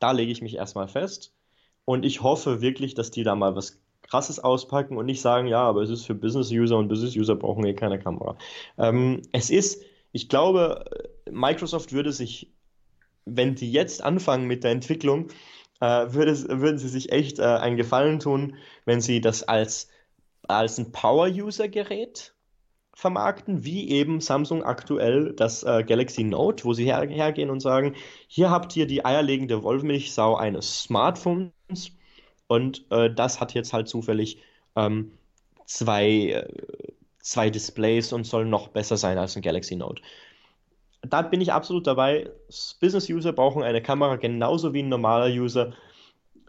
Da 0.00 0.12
lege 0.12 0.32
ich 0.32 0.42
mich 0.42 0.56
erstmal 0.56 0.88
fest. 0.88 1.34
Und 1.84 2.04
ich 2.04 2.22
hoffe 2.22 2.60
wirklich, 2.60 2.94
dass 2.94 3.10
die 3.10 3.22
da 3.22 3.34
mal 3.34 3.56
was 3.56 3.80
krasses 4.02 4.38
auspacken 4.38 4.96
und 4.96 5.06
nicht 5.06 5.20
sagen, 5.20 5.46
ja, 5.46 5.62
aber 5.62 5.82
es 5.82 5.90
ist 5.90 6.06
für 6.06 6.14
Business-User 6.14 6.76
und 6.76 6.88
Business-User 6.88 7.36
brauchen 7.36 7.64
hier 7.64 7.74
keine 7.74 7.98
Kamera. 7.98 8.36
Ähm, 8.78 9.22
es 9.32 9.50
ist 9.50 9.82
ich 10.12 10.28
glaube, 10.28 10.84
Microsoft 11.30 11.92
würde 11.92 12.12
sich, 12.12 12.52
wenn 13.24 13.54
die 13.54 13.70
jetzt 13.70 14.02
anfangen 14.02 14.46
mit 14.46 14.64
der 14.64 14.72
Entwicklung, 14.72 15.28
äh, 15.80 16.12
würde, 16.12 16.60
würden 16.60 16.78
sie 16.78 16.88
sich 16.88 17.12
echt 17.12 17.38
äh, 17.38 17.44
einen 17.44 17.76
Gefallen 17.76 18.18
tun, 18.18 18.56
wenn 18.84 19.00
sie 19.00 19.20
das 19.20 19.42
als, 19.42 19.88
als 20.46 20.78
ein 20.78 20.92
Power-User-Gerät 20.92 22.34
vermarkten, 22.94 23.64
wie 23.64 23.90
eben 23.90 24.20
Samsung 24.20 24.64
aktuell 24.64 25.32
das 25.32 25.62
äh, 25.62 25.84
Galaxy 25.84 26.24
Note, 26.24 26.64
wo 26.64 26.72
sie 26.72 26.84
her 26.84 27.06
hergehen 27.08 27.48
und 27.48 27.60
sagen, 27.60 27.94
hier 28.26 28.50
habt 28.50 28.74
ihr 28.74 28.88
die 28.88 29.04
eierlegende 29.04 29.62
Wollmilchsau 29.62 30.34
eines 30.34 30.82
Smartphones 30.82 31.52
und 32.48 32.86
äh, 32.90 33.08
das 33.14 33.40
hat 33.40 33.54
jetzt 33.54 33.72
halt 33.72 33.88
zufällig 33.88 34.42
ähm, 34.74 35.12
zwei, 35.64 36.08
äh, 36.08 36.48
zwei 37.28 37.50
Displays 37.50 38.12
und 38.12 38.24
soll 38.24 38.46
noch 38.46 38.68
besser 38.68 38.96
sein 38.96 39.18
als 39.18 39.36
ein 39.36 39.42
Galaxy 39.42 39.76
Note. 39.76 40.02
Da 41.02 41.22
bin 41.22 41.40
ich 41.40 41.52
absolut 41.52 41.86
dabei. 41.86 42.30
Business-User 42.80 43.32
brauchen 43.32 43.62
eine 43.62 43.82
Kamera 43.82 44.16
genauso 44.16 44.72
wie 44.72 44.82
ein 44.82 44.88
normaler 44.88 45.32
User. 45.32 45.74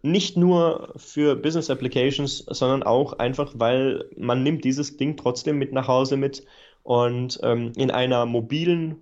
Nicht 0.01 0.37
nur 0.37 0.93
für 0.95 1.35
Business 1.35 1.69
Applications, 1.69 2.45
sondern 2.47 2.83
auch 2.83 3.13
einfach, 3.13 3.53
weil 3.55 4.09
man 4.17 4.43
nimmt 4.43 4.63
dieses 4.63 4.95
Ding 4.97 5.17
trotzdem 5.17 5.57
mit 5.57 5.73
nach 5.73 5.87
Hause 5.87 6.15
mit 6.15 6.45
und 6.83 7.39
ähm, 7.43 7.73
in 7.75 7.91
einer 7.91 8.25
mobilen 8.25 9.01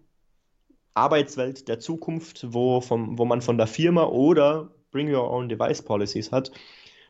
Arbeitswelt 0.96 1.68
der 1.68 1.80
Zukunft, 1.80 2.48
wo, 2.52 2.82
vom, 2.82 3.20
wo 3.20 3.26
man 3.26 3.42
von 3.42 3.58
der 3.58 3.68
Firma 3.68 4.06
oder 4.06 4.72
Bring 4.92 5.14
Your 5.14 5.30
Own 5.30 5.48
Device 5.48 5.84
Policies 5.84 6.32
hat, 6.32 6.52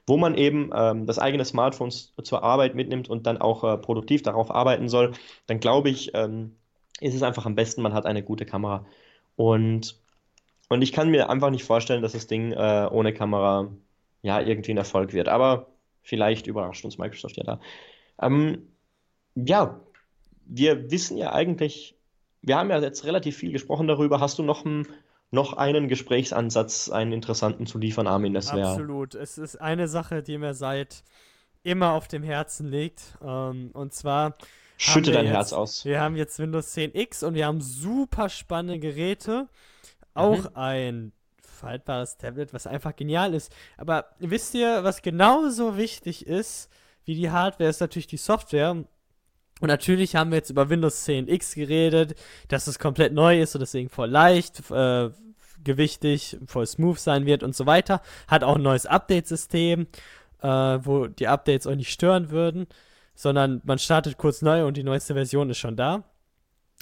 wo 0.08 0.16
man 0.16 0.36
eben 0.36 0.72
ähm, 0.74 1.06
das 1.06 1.20
eigene 1.20 1.44
Smartphone 1.44 1.92
zur 1.92 2.42
Arbeit 2.42 2.76
mitnimmt 2.76 3.10
und 3.10 3.28
dann 3.28 3.38
auch 3.38 3.64
äh, 3.66 3.78
produktiv 3.78 4.24
darauf 4.24 4.50
arbeiten 4.50 4.88
soll, 4.88 5.12
dann 5.46 5.60
glaube 5.60 5.90
ich, 5.90 6.12
ähm, 6.14 6.56
ist 7.02 7.14
es 7.14 7.24
einfach 7.24 7.46
am 7.46 7.56
besten, 7.56 7.82
man 7.82 7.94
hat 7.94 8.06
eine 8.06 8.24
gute 8.24 8.46
Kamera. 8.46 8.86
Und, 9.36 10.00
und 10.70 10.82
ich 10.82 10.94
kann 10.94 11.10
mir 11.10 11.30
einfach 11.30 11.50
nicht 11.50 11.66
vorstellen, 11.66 12.02
dass 12.02 12.14
das 12.14 12.28
Ding 12.28 12.54
äh, 12.54 12.88
ohne 12.90 13.14
Kamera 13.14 13.70
ja 14.22 14.40
irgendwie 14.40 14.72
ein 14.72 14.78
Erfolg 14.78 15.14
wird. 15.14 15.28
Aber 15.28 15.68
vielleicht 16.02 16.48
überrascht 16.48 16.86
uns 16.86 16.98
Microsoft 16.98 17.36
ja 17.38 17.44
da. 17.44 17.60
Ähm, 18.22 18.70
ja, 19.36 19.80
wir 20.46 20.90
wissen 20.90 21.18
ja 21.18 21.34
eigentlich, 21.34 21.96
wir 22.42 22.58
haben 22.58 22.70
ja 22.70 22.80
jetzt 22.80 23.06
relativ 23.06 23.36
viel 23.36 23.52
gesprochen 23.52 23.88
darüber. 23.88 24.22
Hast 24.22 24.40
du 24.40 24.44
noch 24.44 24.66
ein 24.66 24.88
noch 25.32 25.54
einen 25.54 25.88
Gesprächsansatz, 25.88 26.90
einen 26.90 27.12
interessanten 27.12 27.66
zu 27.66 27.78
liefern, 27.78 28.08
Armin. 28.08 28.34
Das 28.34 28.54
wäre. 28.54 28.70
Absolut. 28.70 29.16
Es 29.16 29.38
ist 29.38 29.58
eine 29.58 29.88
Sache, 29.88 30.24
die 30.24 30.38
mir 30.38 30.54
seit 30.54 31.04
immer 31.64 31.94
auf 31.94 32.08
dem 32.08 32.24
Herzen 32.24 32.68
liegt. 32.68 33.18
Ähm, 33.22 33.72
und 33.74 33.94
zwar. 33.94 34.38
Schütte 34.78 35.12
dein 35.12 35.26
jetzt, 35.26 35.34
Herz 35.34 35.54
aus. 35.54 35.86
Wir 35.86 36.00
haben 36.00 36.16
jetzt 36.16 36.40
Windows 36.40 36.72
10 36.72 36.94
X 36.94 37.24
und 37.24 37.34
wir 37.34 37.48
haben 37.48 37.62
super 37.62 38.30
spannende 38.30 38.80
Geräte. 38.80 39.48
Auch 40.14 40.44
mhm. 40.44 40.56
ein 40.56 41.12
faltbares 41.42 42.18
Tablet, 42.18 42.54
was 42.54 42.68
einfach 42.68 42.96
genial 42.96 43.34
ist. 43.34 43.52
Aber 43.76 44.06
wisst 44.20 44.54
ihr, 44.54 44.84
was 44.84 45.02
genauso 45.02 45.78
wichtig 45.78 46.28
ist 46.28 46.70
wie 47.06 47.16
die 47.16 47.32
Hardware, 47.32 47.70
ist 47.70 47.82
natürlich 47.82 48.08
die 48.08 48.18
Software. 48.18 48.84
Und 49.60 49.68
natürlich 49.70 50.16
haben 50.16 50.32
wir 50.32 50.38
jetzt 50.38 50.50
über 50.50 50.70
Windows 50.70 51.04
10 51.04 51.28
X 51.28 51.56
geredet, 51.56 52.16
dass 52.48 52.68
es 52.68 52.80
komplett 52.80 53.14
neu 53.14 53.42
ist 53.42 53.56
und 53.56 53.62
deswegen 53.62 53.90
voll 53.90 54.10
leicht, 54.10 54.70
äh, 54.70 55.10
gewichtig, 55.64 56.38
voll 56.46 56.66
smooth 56.66 57.00
sein 57.00 57.26
wird 57.26 57.44
und 57.44 57.56
so 57.56 57.66
weiter. 57.66 58.02
Hat 58.28 58.44
auch 58.44 58.56
ein 58.56 58.62
neues 58.62 58.86
Update-System, 58.86 59.88
äh, 60.42 60.48
wo 60.48 61.08
die 61.08 61.28
Updates 61.28 61.66
euch 61.68 61.78
nicht 61.78 61.92
stören 61.92 62.30
würden, 62.30 62.68
sondern 63.16 63.62
man 63.66 63.80
startet 63.80 64.18
kurz 64.18 64.42
neu 64.42 64.66
und 64.66 64.78
die 64.78 64.84
neueste 64.84 65.16
Version 65.16 65.50
ist 65.50 65.58
schon 65.58 65.76
da. 65.76 66.04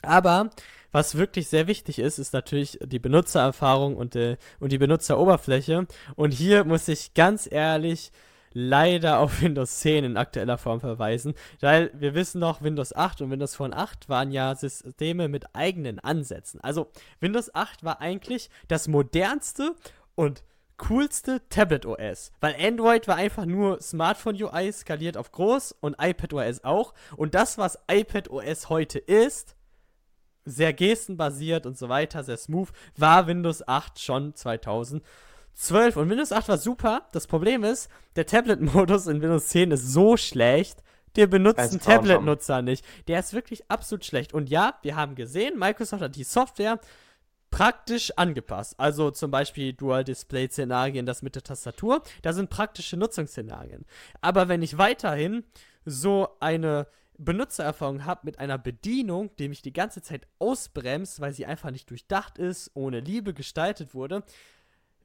Aber 0.01 0.49
was 0.91 1.15
wirklich 1.15 1.47
sehr 1.47 1.67
wichtig 1.67 1.99
ist, 1.99 2.19
ist 2.19 2.34
natürlich 2.34 2.78
die 2.82 2.99
Benutzererfahrung 2.99 3.95
und, 3.95 4.15
äh, 4.15 4.38
und 4.59 4.71
die 4.71 4.78
Benutzeroberfläche. 4.78 5.88
Und 6.15 6.32
hier 6.32 6.63
muss 6.63 6.88
ich 6.88 7.13
ganz 7.13 7.49
ehrlich 7.51 8.11
leider 8.56 9.20
auf 9.20 9.41
Windows 9.43 9.80
10 9.82 10.06
in 10.06 10.18
aktueller 10.18 10.58
Form 10.58 10.80
verweisen, 10.80 11.36
weil 11.60 11.91
wir 11.93 12.16
wissen 12.16 12.39
noch, 12.39 12.64
Windows 12.64 12.95
8 12.95 13.22
und 13.22 13.30
Windows 13.30 13.53
Phone 13.53 13.74
8 13.74 14.10
waren 14.10 14.32
ja 14.32 14.56
Systeme 14.56 15.28
mit 15.28 15.45
eigenen 15.53 15.99
Ansätzen. 15.99 16.62
Also 16.62 16.88
Windows 17.20 17.53
8 17.53 17.84
war 17.84 18.01
eigentlich 18.01 18.49
das 18.68 18.88
modernste 18.88 19.76
und 20.16 20.43
coolste 20.78 21.41
Tablet 21.49 21.86
OS, 21.86 22.32
weil 22.39 22.56
Android 22.60 23.08
war 23.08 23.16
einfach 23.18 23.45
nur 23.45 23.82
Smartphone 23.82 24.41
UI 24.41 24.72
skaliert 24.72 25.18
auf 25.18 25.32
groß 25.32 25.74
und 25.82 25.95
iPad 26.01 26.34
OS 26.34 26.64
auch 26.64 26.93
und 27.16 27.36
das 27.36 27.58
was 27.58 27.78
iPad 27.89 28.30
OS 28.30 28.70
heute 28.70 28.99
ist, 28.99 29.56
sehr 30.45 30.74
gestenbasiert 30.74 31.66
und 31.66 31.78
so 31.78 31.89
weiter, 31.89 32.24
sehr 32.24 32.38
smooth, 32.38 32.70
war 32.95 33.28
Windows 33.28 33.68
8 33.68 33.99
schon 33.99 34.36
2000 34.36 35.03
12 35.56 35.97
und 35.97 36.10
Windows 36.10 36.32
8 36.32 36.49
war 36.49 36.58
super. 36.58 37.08
Das 37.12 37.28
Problem 37.28 37.64
ist, 37.64 37.89
der 38.16 38.26
Tablet-Modus 38.26 39.08
in 39.08 39.22
Windows 39.22 39.47
10 39.47 39.72
ist 39.72 39.88
so 39.88 40.18
schlecht, 40.18 40.84
der 41.16 41.28
benutzt 41.28 41.60
einen 41.60 41.80
Tablet-Nutzer 41.80 42.62
nicht. 42.62 42.86
Der 43.08 43.20
ist 43.20 43.34
wirklich 43.34 43.70
absolut 43.72 44.06
schlecht. 44.06 44.34
Und 44.34 44.49
ja, 44.49 44.78
wir 44.82 44.95
haben 44.95 45.16
gesehen, 45.16 45.58
Microsoft 45.58 46.01
hat 46.03 46.16
die 46.16 46.26
Software 46.26 46.80
praktisch 47.51 48.12
angepasst. 48.18 48.76
Also 48.78 49.12
zum 49.12 49.32
Beispiel 49.32 49.72
Dual-Display-Szenarien, 49.72 51.06
das 51.06 51.22
mit 51.22 51.36
der 51.36 51.43
Tastatur. 51.43 52.01
Da 52.22 52.34
sind 52.34 52.49
praktische 52.49 52.97
Nutzungsszenarien. 52.97 53.86
Aber 54.20 54.49
wenn 54.49 54.62
ich 54.62 54.78
weiterhin 54.78 55.45
so 55.86 56.28
eine 56.41 56.88
Benutzererfahrung 57.18 58.03
habe 58.03 58.22
mit 58.24 58.39
einer 58.39 58.58
Bedienung, 58.58 59.34
die 59.38 59.47
mich 59.47 59.62
die 59.62 59.72
ganze 59.72 60.01
Zeit 60.01 60.28
ausbremst, 60.38 61.22
weil 61.22 61.32
sie 61.32 61.45
einfach 61.45 61.72
nicht 61.72 61.89
durchdacht 61.89 62.38
ist, 62.38 62.72
ohne 62.74 62.99
Liebe 62.99 63.34
gestaltet 63.34 63.93
wurde, 63.93 64.24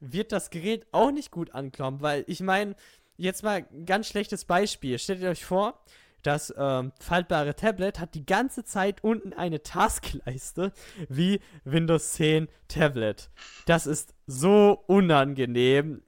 wird 0.01 0.31
das 0.31 0.49
Gerät 0.49 0.85
auch 0.91 1.11
nicht 1.11 1.31
gut 1.31 1.55
ankommen, 1.55 2.01
weil 2.01 2.25
ich 2.27 2.41
meine, 2.41 2.75
jetzt 3.17 3.43
mal 3.43 3.65
ganz 3.85 4.07
schlechtes 4.07 4.45
Beispiel. 4.45 4.99
Stellt 4.99 5.21
ihr 5.21 5.29
euch 5.29 5.45
vor, 5.45 5.79
das 6.23 6.53
ähm, 6.57 6.91
faltbare 6.99 7.55
Tablet 7.55 7.99
hat 7.99 8.13
die 8.13 8.25
ganze 8.25 8.63
Zeit 8.63 9.03
unten 9.03 9.33
eine 9.33 9.63
Taskleiste 9.63 10.71
wie 11.09 11.39
Windows 11.63 12.13
10 12.13 12.47
Tablet. 12.67 13.29
Das 13.65 13.87
ist 13.87 14.13
so 14.27 14.83
unangenehm. 14.87 16.03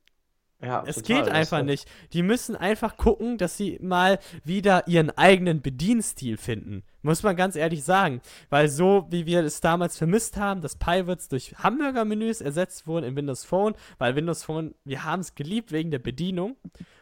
Ja, 0.64 0.84
es 0.88 0.96
total, 0.96 1.24
geht 1.24 1.34
einfach 1.34 1.62
nicht. 1.62 1.88
Die 2.14 2.24
müssen 2.24 2.56
einfach 2.56 2.96
gucken, 2.96 3.38
dass 3.38 3.58
sie 3.58 3.78
mal 3.82 4.20
wieder 4.46 4.88
ihren 4.88 5.10
eigenen 5.10 5.62
Bedienstil 5.62 6.38
finden. 6.38 6.84
Muss 7.02 7.22
man 7.22 7.36
ganz 7.36 7.58
ehrlich 7.58 7.84
sagen. 7.84 8.22
Weil 8.50 8.70
so, 8.70 9.06
wie 9.10 9.26
wir 9.26 9.44
es 9.44 9.60
damals 9.60 9.98
vermisst 9.98 10.38
haben, 10.38 10.62
dass 10.62 10.78
Pivots 10.78 11.28
durch 11.28 11.54
Hamburger-Menüs 11.58 12.40
ersetzt 12.40 12.88
wurden 12.88 13.06
in 13.06 13.16
Windows 13.16 13.44
Phone, 13.44 13.76
weil 13.98 14.16
Windows 14.16 14.44
Phone, 14.44 14.74
wir 14.86 15.04
haben 15.04 15.20
es 15.20 15.36
geliebt 15.36 15.72
wegen 15.74 15.92
der 15.92 16.00
Bedienung. 16.00 16.56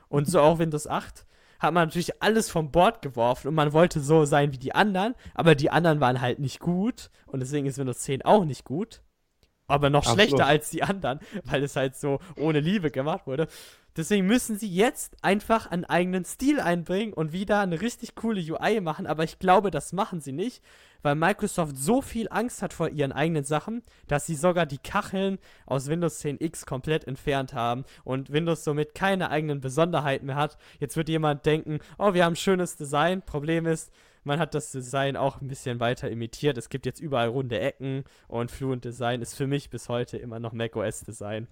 Und 0.09 0.27
so 0.27 0.41
auch 0.41 0.57
Windows 0.57 0.87
8 0.87 1.25
hat 1.59 1.73
man 1.75 1.87
natürlich 1.87 2.21
alles 2.23 2.49
vom 2.49 2.71
Bord 2.71 3.03
geworfen 3.03 3.47
und 3.47 3.53
man 3.53 3.71
wollte 3.71 3.99
so 3.99 4.25
sein 4.25 4.51
wie 4.51 4.57
die 4.57 4.73
anderen, 4.73 5.13
aber 5.35 5.53
die 5.53 5.69
anderen 5.69 5.99
waren 5.99 6.19
halt 6.19 6.39
nicht 6.39 6.59
gut 6.59 7.11
und 7.27 7.39
deswegen 7.39 7.67
ist 7.67 7.77
Windows 7.77 7.99
10 7.99 8.23
auch 8.23 8.43
nicht 8.43 8.65
gut. 8.65 9.01
Aber 9.71 9.89
noch 9.89 10.05
Absolut. 10.05 10.21
schlechter 10.21 10.45
als 10.45 10.69
die 10.69 10.83
anderen, 10.83 11.19
weil 11.45 11.63
es 11.63 11.75
halt 11.75 11.95
so 11.95 12.19
ohne 12.35 12.59
Liebe 12.59 12.91
gemacht 12.91 13.27
wurde. 13.27 13.47
Deswegen 13.97 14.25
müssen 14.25 14.57
sie 14.57 14.69
jetzt 14.69 15.17
einfach 15.21 15.69
einen 15.69 15.83
eigenen 15.83 16.23
Stil 16.23 16.61
einbringen 16.61 17.11
und 17.11 17.33
wieder 17.33 17.59
eine 17.59 17.81
richtig 17.81 18.15
coole 18.15 18.39
UI 18.39 18.79
machen, 18.79 19.05
aber 19.05 19.25
ich 19.25 19.37
glaube, 19.37 19.69
das 19.69 19.91
machen 19.91 20.21
sie 20.21 20.31
nicht, 20.31 20.63
weil 21.01 21.15
Microsoft 21.15 21.75
so 21.75 22.01
viel 22.01 22.27
Angst 22.29 22.61
hat 22.61 22.71
vor 22.71 22.87
ihren 22.87 23.11
eigenen 23.11 23.43
Sachen, 23.43 23.83
dass 24.07 24.25
sie 24.25 24.35
sogar 24.35 24.65
die 24.65 24.77
Kacheln 24.77 25.39
aus 25.65 25.87
Windows 25.87 26.23
10X 26.23 26.65
komplett 26.65 27.05
entfernt 27.05 27.53
haben 27.53 27.83
und 28.05 28.31
Windows 28.31 28.63
somit 28.63 28.95
keine 28.95 29.29
eigenen 29.29 29.59
Besonderheiten 29.59 30.27
mehr 30.27 30.35
hat. 30.35 30.57
Jetzt 30.79 30.95
wird 30.95 31.09
jemand 31.09 31.45
denken, 31.45 31.79
oh, 31.97 32.13
wir 32.13 32.23
haben 32.23 32.37
schönes 32.37 32.77
Design. 32.77 33.21
Problem 33.23 33.65
ist, 33.65 33.91
man 34.23 34.39
hat 34.39 34.53
das 34.53 34.71
Design 34.71 35.17
auch 35.17 35.41
ein 35.41 35.47
bisschen 35.47 35.79
weiter 35.79 36.09
imitiert. 36.09 36.57
Es 36.57 36.69
gibt 36.69 36.85
jetzt 36.85 36.99
überall 36.99 37.29
runde 37.29 37.59
Ecken 37.59 38.03
und 38.27 38.51
Fluent 38.51 38.85
Design 38.85 39.21
ist 39.21 39.35
für 39.35 39.47
mich 39.47 39.69
bis 39.69 39.89
heute 39.89 40.17
immer 40.17 40.39
noch 40.39 40.53
macOS 40.53 41.01
Design. 41.01 41.47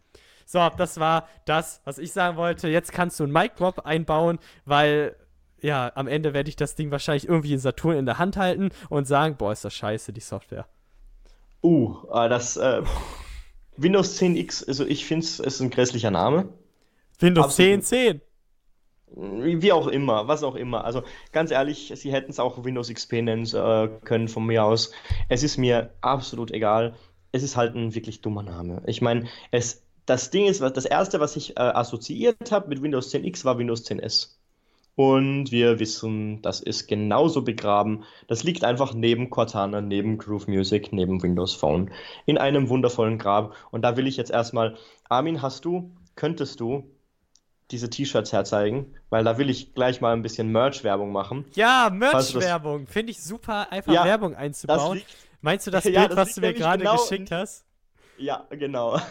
So, 0.45 0.67
das 0.77 0.99
war 0.99 1.27
das, 1.45 1.81
was 1.85 1.97
ich 1.97 2.11
sagen 2.11 2.37
wollte. 2.37 2.67
Jetzt 2.69 2.91
kannst 2.91 3.19
du 3.19 3.23
einen 3.23 3.33
Mic 3.33 3.51
Drop 3.57 3.85
einbauen, 3.85 4.39
weil 4.65 5.15
ja, 5.61 5.91
am 5.95 6.07
Ende 6.07 6.33
werde 6.33 6.49
ich 6.49 6.55
das 6.55 6.75
Ding 6.75 6.91
wahrscheinlich 6.91 7.27
irgendwie 7.27 7.53
in 7.53 7.59
Saturn 7.59 7.97
in 7.97 8.05
der 8.05 8.17
Hand 8.17 8.37
halten 8.37 8.69
und 8.89 9.07
sagen, 9.07 9.35
boah, 9.37 9.51
ist 9.51 9.65
das 9.65 9.73
scheiße, 9.73 10.13
die 10.13 10.21
Software. 10.21 10.67
Uh, 11.61 11.95
äh, 12.13 12.29
das 12.29 12.55
äh, 12.57 12.81
Windows 13.75 14.19
10X, 14.19 14.67
also 14.67 14.85
ich 14.85 15.05
finde 15.05 15.25
es 15.25 15.39
ist 15.39 15.59
ein 15.59 15.69
grässlicher 15.69 16.11
Name. 16.11 16.49
Windows 17.19 17.45
Absolut. 17.45 17.83
10, 17.83 18.19
10. 18.19 18.21
Wie 19.15 19.71
auch 19.71 19.87
immer, 19.87 20.27
was 20.27 20.43
auch 20.43 20.55
immer. 20.55 20.85
Also 20.85 21.03
ganz 21.31 21.51
ehrlich, 21.51 21.91
sie 21.95 22.11
hätten 22.11 22.31
es 22.31 22.39
auch 22.39 22.63
Windows 22.63 22.93
XP 22.93 23.13
nennen 23.13 23.45
äh, 23.45 23.89
können 24.03 24.27
von 24.27 24.45
mir 24.45 24.63
aus. 24.63 24.91
Es 25.29 25.43
ist 25.43 25.57
mir 25.57 25.91
absolut 26.01 26.51
egal. 26.51 26.95
Es 27.31 27.43
ist 27.43 27.57
halt 27.57 27.75
ein 27.75 27.95
wirklich 27.95 28.21
dummer 28.21 28.43
Name. 28.43 28.81
Ich 28.85 29.01
meine, 29.01 29.27
es, 29.51 29.83
das 30.05 30.29
Ding 30.29 30.45
ist, 30.45 30.61
das 30.61 30.85
erste, 30.85 31.19
was 31.19 31.35
ich 31.35 31.57
äh, 31.57 31.61
assoziiert 31.61 32.51
habe 32.51 32.69
mit 32.69 32.81
Windows 32.81 33.13
10X, 33.13 33.45
war 33.45 33.57
Windows 33.57 33.85
10S. 33.85 34.35
Und 34.95 35.51
wir 35.51 35.79
wissen, 35.79 36.41
das 36.41 36.59
ist 36.59 36.87
genauso 36.87 37.43
begraben. 37.43 38.03
Das 38.27 38.43
liegt 38.43 38.65
einfach 38.65 38.93
neben 38.93 39.29
Cortana, 39.29 39.79
neben 39.79 40.17
Groove 40.17 40.47
Music, 40.47 40.91
neben 40.91 41.23
Windows 41.23 41.53
Phone 41.53 41.91
in 42.25 42.37
einem 42.37 42.67
wundervollen 42.67 43.17
Grab. 43.17 43.55
Und 43.71 43.83
da 43.83 43.95
will 43.95 44.07
ich 44.07 44.17
jetzt 44.17 44.31
erstmal, 44.31 44.75
Armin, 45.07 45.41
hast 45.41 45.63
du, 45.63 45.91
könntest 46.15 46.59
du 46.59 46.83
diese 47.71 47.89
T-Shirts 47.89 48.33
herzeigen? 48.33 48.93
Weil 49.09 49.23
da 49.23 49.37
will 49.37 49.49
ich 49.49 49.73
gleich 49.73 50.01
mal 50.01 50.13
ein 50.13 50.21
bisschen 50.21 50.51
Merch-Werbung 50.51 51.11
machen. 51.11 51.45
Ja, 51.55 51.89
Merch-Werbung. 51.91 52.87
Finde 52.87 53.11
ich 53.11 53.21
super, 53.23 53.71
einfach 53.71 53.93
Ja, 53.93 54.05
Werbung 54.05 54.35
einzubauen. 54.35 54.97
liegt, 54.97 55.15
Meinst 55.41 55.67
du 55.67 55.71
das 55.71 55.83
Ja, 55.85 56.01
Bild, 56.07 56.11
das 56.11 56.17
was 56.17 56.35
du 56.35 56.41
mir 56.41 56.53
gerade 56.53 56.83
genau 56.83 56.97
geschickt 56.97 57.31
hast? 57.31 57.65
ja, 58.17 58.45
genau. 58.49 58.99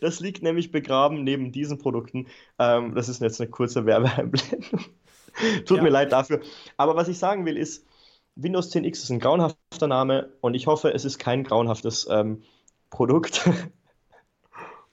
Das 0.00 0.20
liegt 0.20 0.42
nämlich 0.42 0.70
begraben 0.70 1.24
neben 1.24 1.50
diesen 1.50 1.78
Produkten. 1.78 2.26
Ähm, 2.58 2.94
das 2.94 3.08
ist 3.08 3.22
jetzt 3.22 3.40
eine 3.40 3.48
kurze 3.48 3.86
Werbeeinblendung. 3.86 4.80
Tut 5.64 5.78
Ja. 5.78 5.82
mir 5.82 5.88
leid 5.88 6.12
dafür. 6.12 6.42
Aber 6.76 6.94
was 6.94 7.08
ich 7.08 7.18
sagen 7.18 7.46
will, 7.46 7.56
ist, 7.56 7.86
Windows 8.36 8.70
10X 8.70 9.04
ist 9.04 9.10
ein 9.10 9.18
grauenhafter 9.18 9.86
Name 9.86 10.28
und 10.42 10.52
ich 10.52 10.66
hoffe, 10.66 10.92
es 10.92 11.06
ist 11.06 11.18
kein 11.18 11.42
grauenhaftes 11.42 12.06
ähm, 12.10 12.42
Produkt. 12.90 13.48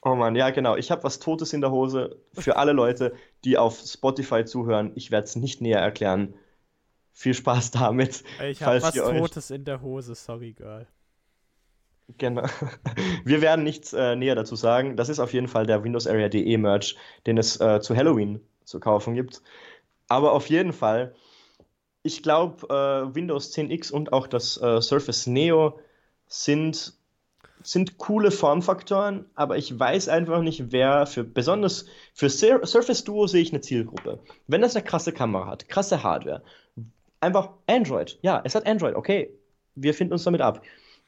Oh 0.09 0.15
Mann, 0.15 0.35
ja, 0.35 0.49
genau. 0.49 0.75
Ich 0.75 0.89
habe 0.89 1.03
was 1.03 1.19
Totes 1.19 1.53
in 1.53 1.61
der 1.61 1.69
Hose 1.71 2.17
für 2.33 2.55
alle 2.57 2.71
Leute, 2.71 3.13
die 3.43 3.57
auf 3.59 3.79
Spotify 3.79 4.43
zuhören. 4.43 4.91
Ich 4.95 5.11
werde 5.11 5.25
es 5.25 5.35
nicht 5.35 5.61
näher 5.61 5.79
erklären. 5.79 6.33
Viel 7.13 7.33
Spaß 7.35 7.71
damit. 7.71 8.23
Ich 8.49 8.63
habe 8.63 8.81
was 8.81 8.97
euch- 8.99 9.19
Totes 9.19 9.51
in 9.51 9.65
der 9.65 9.81
Hose, 9.81 10.15
sorry, 10.15 10.53
Girl. 10.53 10.87
Genau. 12.17 12.41
Wir 13.23 13.41
werden 13.41 13.63
nichts 13.63 13.93
äh, 13.93 14.15
näher 14.15 14.33
dazu 14.33 14.55
sagen. 14.55 14.95
Das 14.95 15.09
ist 15.09 15.19
auf 15.19 15.31
jeden 15.33 15.47
Fall 15.47 15.67
der 15.67 15.83
Windows 15.83 16.07
Area 16.07 16.27
DE 16.27 16.57
Merch, 16.57 16.95
den 17.27 17.37
es 17.37 17.59
äh, 17.61 17.81
zu 17.81 17.95
Halloween 17.95 18.41
zu 18.63 18.79
kaufen 18.79 19.13
gibt. 19.13 19.43
Aber 20.07 20.31
auf 20.31 20.47
jeden 20.49 20.73
Fall, 20.73 21.13
ich 22.01 22.23
glaube, 22.23 22.65
äh, 22.67 23.13
Windows 23.15 23.55
10X 23.55 23.91
und 23.91 24.11
auch 24.11 24.25
das 24.25 24.57
äh, 24.59 24.81
Surface 24.81 25.27
Neo 25.27 25.79
sind, 26.27 26.93
sind 27.61 27.97
coole 27.97 28.31
Formfaktoren, 28.31 29.25
aber 29.35 29.57
ich 29.57 29.77
weiß 29.77 30.09
einfach 30.09 30.41
nicht, 30.41 30.71
wer 30.71 31.05
für 31.05 31.23
besonders 31.23 31.85
für 32.13 32.29
Sur 32.29 32.65
Surface 32.65 33.03
Duo 33.03 33.27
sehe 33.27 33.41
ich 33.41 33.51
eine 33.51 33.61
Zielgruppe. 33.61 34.19
Wenn 34.47 34.61
das 34.61 34.75
eine 34.75 34.85
krasse 34.85 35.11
Kamera 35.11 35.47
hat, 35.47 35.67
krasse 35.67 36.03
Hardware, 36.03 36.43
einfach 37.19 37.49
Android. 37.67 38.17
Ja, 38.21 38.41
es 38.43 38.55
hat 38.55 38.65
Android, 38.65 38.95
okay. 38.95 39.33
Wir 39.75 39.93
finden 39.93 40.13
uns 40.13 40.23
damit 40.23 40.41
ab. 40.41 40.61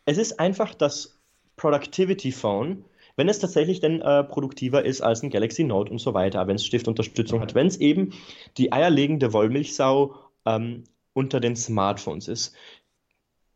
Es 0.06 0.18
ist 0.18 0.40
einfach 0.40 0.74
das 0.74 1.20
Productivity 1.56 2.32
Phone, 2.32 2.86
wenn 3.16 3.30
es 3.30 3.40
tatsächlich 3.40 3.80
denn 3.80 4.02
äh, 4.02 4.24
produktiver 4.24 4.84
ist 4.84 5.02
als 5.02 5.24
ein 5.24 5.30
Galaxy 5.30 5.64
Note 5.64 5.92
und 5.92 6.00
so 6.00 6.14
weiter, 6.14 6.48
wenn 6.48 6.56
es 6.56 6.66
Stiftunterstützung 6.66 7.42
hat, 7.42 7.56
wenn 7.56 7.68
es 7.68 7.78
eben 7.78 8.14
die 8.58 8.72
eierlegende 8.72 9.34
Wollmilchsau 9.34 10.16
ähm, 10.46 10.86
unter 11.14 11.40
den 11.40 11.56
Smartphones 11.56 12.28
ist. 12.28 12.56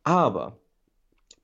Aber 0.04 0.60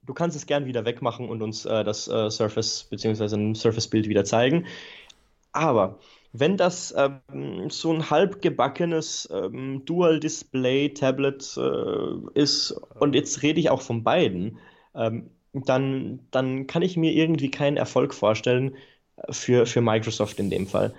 du 0.04 0.14
kannst 0.14 0.36
es 0.36 0.45
gern 0.45 0.66
wieder 0.66 0.86
wegmachen 0.86 1.30
und 1.30 1.41
uns 1.41 1.66
äh, 1.66 1.84
das 1.84 2.08
äh, 2.08 2.30
Surface 2.30 2.88
bzw. 2.89 3.36
ein 3.36 3.56
Surface-Bild 3.56 4.08
wieder 4.08 4.26
zeigen. 4.26 4.66
Aber 5.52 5.99
wenn 6.34 6.58
das 6.58 6.93
ähm, 6.97 7.70
so 7.70 7.91
ein 7.91 8.10
halb 8.10 8.41
gebackenes 8.41 9.30
ähm, 9.32 9.84
Dual-Display-Tablet 9.86 11.58
äh, 11.58 12.39
ist, 12.39 12.72
und 12.99 13.16
jetzt 13.16 13.41
rede 13.43 13.60
ich 13.60 13.70
auch 13.70 13.82
von 13.82 14.04
beiden, 14.04 14.58
ähm, 14.95 15.30
dann, 15.54 16.20
dann 16.32 16.68
kann 16.68 16.82
ich 16.82 16.95
mir 16.95 17.12
irgendwie 17.12 17.52
keinen 17.52 17.76
Erfolg 17.76 18.14
vorstellen 18.14 18.76
äh, 19.18 19.34
für, 19.34 19.66
für 19.66 19.82
Microsoft 19.82 20.39
in 20.39 20.49
dem 20.49 20.68
Fall. 20.68 20.93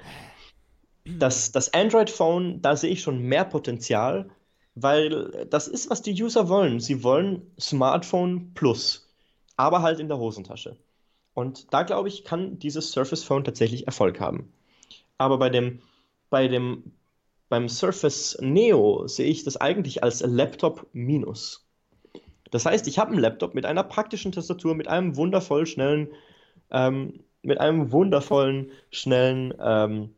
Das, 1.04 1.50
das 1.50 1.72
Android-Phone, 1.72 2.60
da 2.60 2.76
sehe 2.76 2.90
ich 2.90 3.00
schon 3.00 3.22
mehr 3.22 3.44
Potenzial, 3.44 4.30
weil 4.74 5.46
das 5.50 5.68
ist, 5.68 5.90
was 5.90 6.02
die 6.02 6.20
User 6.20 6.48
wollen. 6.48 6.80
Sie 6.80 7.02
wollen 7.02 7.42
Smartphone 7.60 8.54
Plus, 8.54 9.12
aber 9.56 9.82
halt 9.82 10.00
in 10.00 10.08
der 10.08 10.18
Hosentasche. 10.18 10.76
Und 11.34 11.72
da 11.72 11.82
glaube 11.82 12.08
ich, 12.08 12.24
kann 12.24 12.58
dieses 12.58 12.92
Surface 12.92 13.24
Phone 13.24 13.44
tatsächlich 13.44 13.86
Erfolg 13.86 14.20
haben. 14.20 14.52
Aber 15.18 15.38
bei 15.38 15.50
dem, 15.50 15.80
bei 16.30 16.48
dem, 16.48 16.92
beim 17.48 17.68
Surface 17.68 18.38
Neo 18.40 19.06
sehe 19.06 19.28
ich 19.28 19.44
das 19.44 19.56
eigentlich 19.56 20.02
als 20.02 20.20
Laptop 20.20 20.86
minus. 20.92 21.68
Das 22.50 22.66
heißt, 22.66 22.86
ich 22.86 22.98
habe 22.98 23.12
einen 23.12 23.20
Laptop 23.20 23.54
mit 23.54 23.64
einer 23.64 23.82
praktischen 23.82 24.32
Tastatur, 24.32 24.74
mit 24.74 24.88
einem 24.88 25.16
wundervoll 25.16 25.66
schnellen, 25.66 26.08
ähm, 26.70 27.24
mit 27.42 27.58
einem 27.60 27.92
wundervollen, 27.92 28.70
schnellen 28.90 29.54
ähm, 29.58 30.14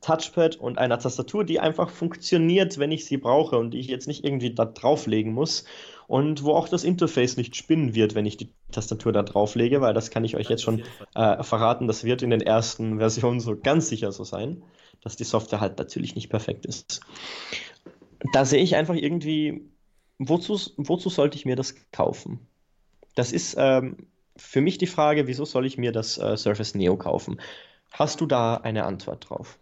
Touchpad 0.00 0.56
und 0.56 0.78
einer 0.78 0.98
Tastatur, 0.98 1.44
die 1.44 1.60
einfach 1.60 1.90
funktioniert, 1.90 2.78
wenn 2.78 2.92
ich 2.92 3.06
sie 3.06 3.16
brauche 3.16 3.58
und 3.58 3.72
die 3.72 3.78
ich 3.78 3.88
jetzt 3.88 4.06
nicht 4.06 4.24
irgendwie 4.24 4.54
da 4.54 4.64
drauflegen 4.64 5.32
muss 5.32 5.64
und 6.06 6.44
wo 6.44 6.52
auch 6.52 6.68
das 6.68 6.84
Interface 6.84 7.36
nicht 7.36 7.56
spinnen 7.56 7.94
wird, 7.94 8.14
wenn 8.14 8.26
ich 8.26 8.36
die 8.36 8.50
Tastatur 8.70 9.12
da 9.12 9.22
drauflege, 9.22 9.80
weil 9.80 9.94
das 9.94 10.10
kann 10.10 10.24
ich 10.24 10.36
euch 10.36 10.48
jetzt 10.48 10.62
schon 10.62 10.82
äh, 11.14 11.42
verraten, 11.42 11.86
das 11.86 12.04
wird 12.04 12.22
in 12.22 12.30
den 12.30 12.40
ersten 12.40 12.98
Versionen 12.98 13.40
so 13.40 13.56
ganz 13.56 13.88
sicher 13.88 14.12
so 14.12 14.24
sein, 14.24 14.62
dass 15.02 15.16
die 15.16 15.24
Software 15.24 15.60
halt 15.60 15.78
natürlich 15.78 16.14
nicht 16.14 16.28
perfekt 16.28 16.66
ist. 16.66 17.00
Da 18.32 18.44
sehe 18.44 18.62
ich 18.62 18.76
einfach 18.76 18.94
irgendwie, 18.94 19.68
wozu, 20.18 20.58
wozu 20.76 21.08
sollte 21.10 21.36
ich 21.36 21.44
mir 21.44 21.56
das 21.56 21.74
kaufen? 21.92 22.46
Das 23.14 23.32
ist 23.32 23.56
ähm, 23.58 23.96
für 24.36 24.60
mich 24.60 24.78
die 24.78 24.86
Frage, 24.86 25.26
wieso 25.26 25.44
soll 25.44 25.66
ich 25.66 25.78
mir 25.78 25.92
das 25.92 26.18
äh, 26.18 26.36
Surface 26.36 26.74
Neo 26.74 26.96
kaufen? 26.96 27.40
Hast 27.90 28.20
du 28.20 28.26
da 28.26 28.56
eine 28.56 28.84
Antwort 28.84 29.30
drauf? 29.30 29.58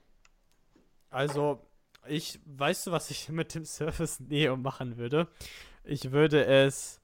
Also, 1.14 1.60
ich, 2.06 2.40
weißt 2.44 2.88
du, 2.88 2.92
was 2.92 3.10
ich 3.10 3.28
mit 3.30 3.54
dem 3.54 3.64
Surface 3.64 4.20
Neo 4.20 4.56
machen 4.56 4.96
würde? 4.96 5.28
Ich 5.84 6.10
würde 6.12 6.44
es 6.44 7.00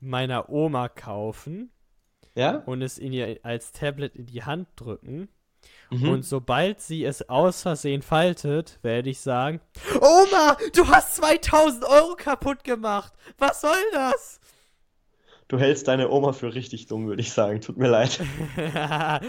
meiner 0.00 0.48
Oma 0.48 0.88
kaufen 0.88 1.70
Ja? 2.34 2.56
und 2.66 2.82
es 2.82 2.98
in 2.98 3.12
ihr 3.12 3.40
als 3.42 3.72
Tablet 3.72 4.14
in 4.16 4.26
die 4.26 4.42
Hand 4.44 4.68
drücken. 4.76 5.28
Mhm. 5.90 6.08
Und 6.08 6.24
sobald 6.24 6.80
sie 6.80 7.04
es 7.04 7.28
aus 7.28 7.62
Versehen 7.62 8.02
faltet, 8.02 8.78
werde 8.82 9.10
ich 9.10 9.20
sagen: 9.20 9.60
Oma, 10.00 10.56
du 10.72 10.86
hast 10.86 11.16
2000 11.16 11.84
Euro 11.84 12.14
kaputt 12.16 12.62
gemacht. 12.62 13.12
Was 13.38 13.60
soll 13.62 13.82
das? 13.92 14.40
Du 15.48 15.58
hältst 15.58 15.86
deine 15.86 16.10
Oma 16.10 16.32
für 16.32 16.54
richtig 16.54 16.86
dumm, 16.86 17.06
würde 17.06 17.22
ich 17.22 17.32
sagen. 17.32 17.60
Tut 17.60 17.76
mir 17.76 17.88
leid. 17.88 18.20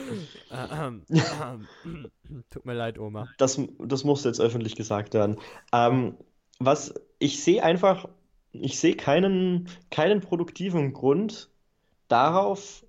Tut 2.50 2.66
mir 2.66 2.74
leid, 2.74 2.98
Oma. 2.98 3.30
Das, 3.38 3.62
das 3.80 4.04
muss 4.04 4.24
jetzt 4.24 4.40
öffentlich 4.40 4.76
gesagt 4.76 5.14
werden. 5.14 5.38
Ähm, 5.72 6.18
was 6.60 6.94
ich 7.20 7.44
sehe 7.44 7.64
einfach, 7.64 8.08
ich 8.52 8.80
sehe 8.80 8.96
keinen, 8.96 9.70
keinen 9.92 10.22
produktiven 10.22 10.94
Grund 10.94 11.50
darauf, 12.08 12.84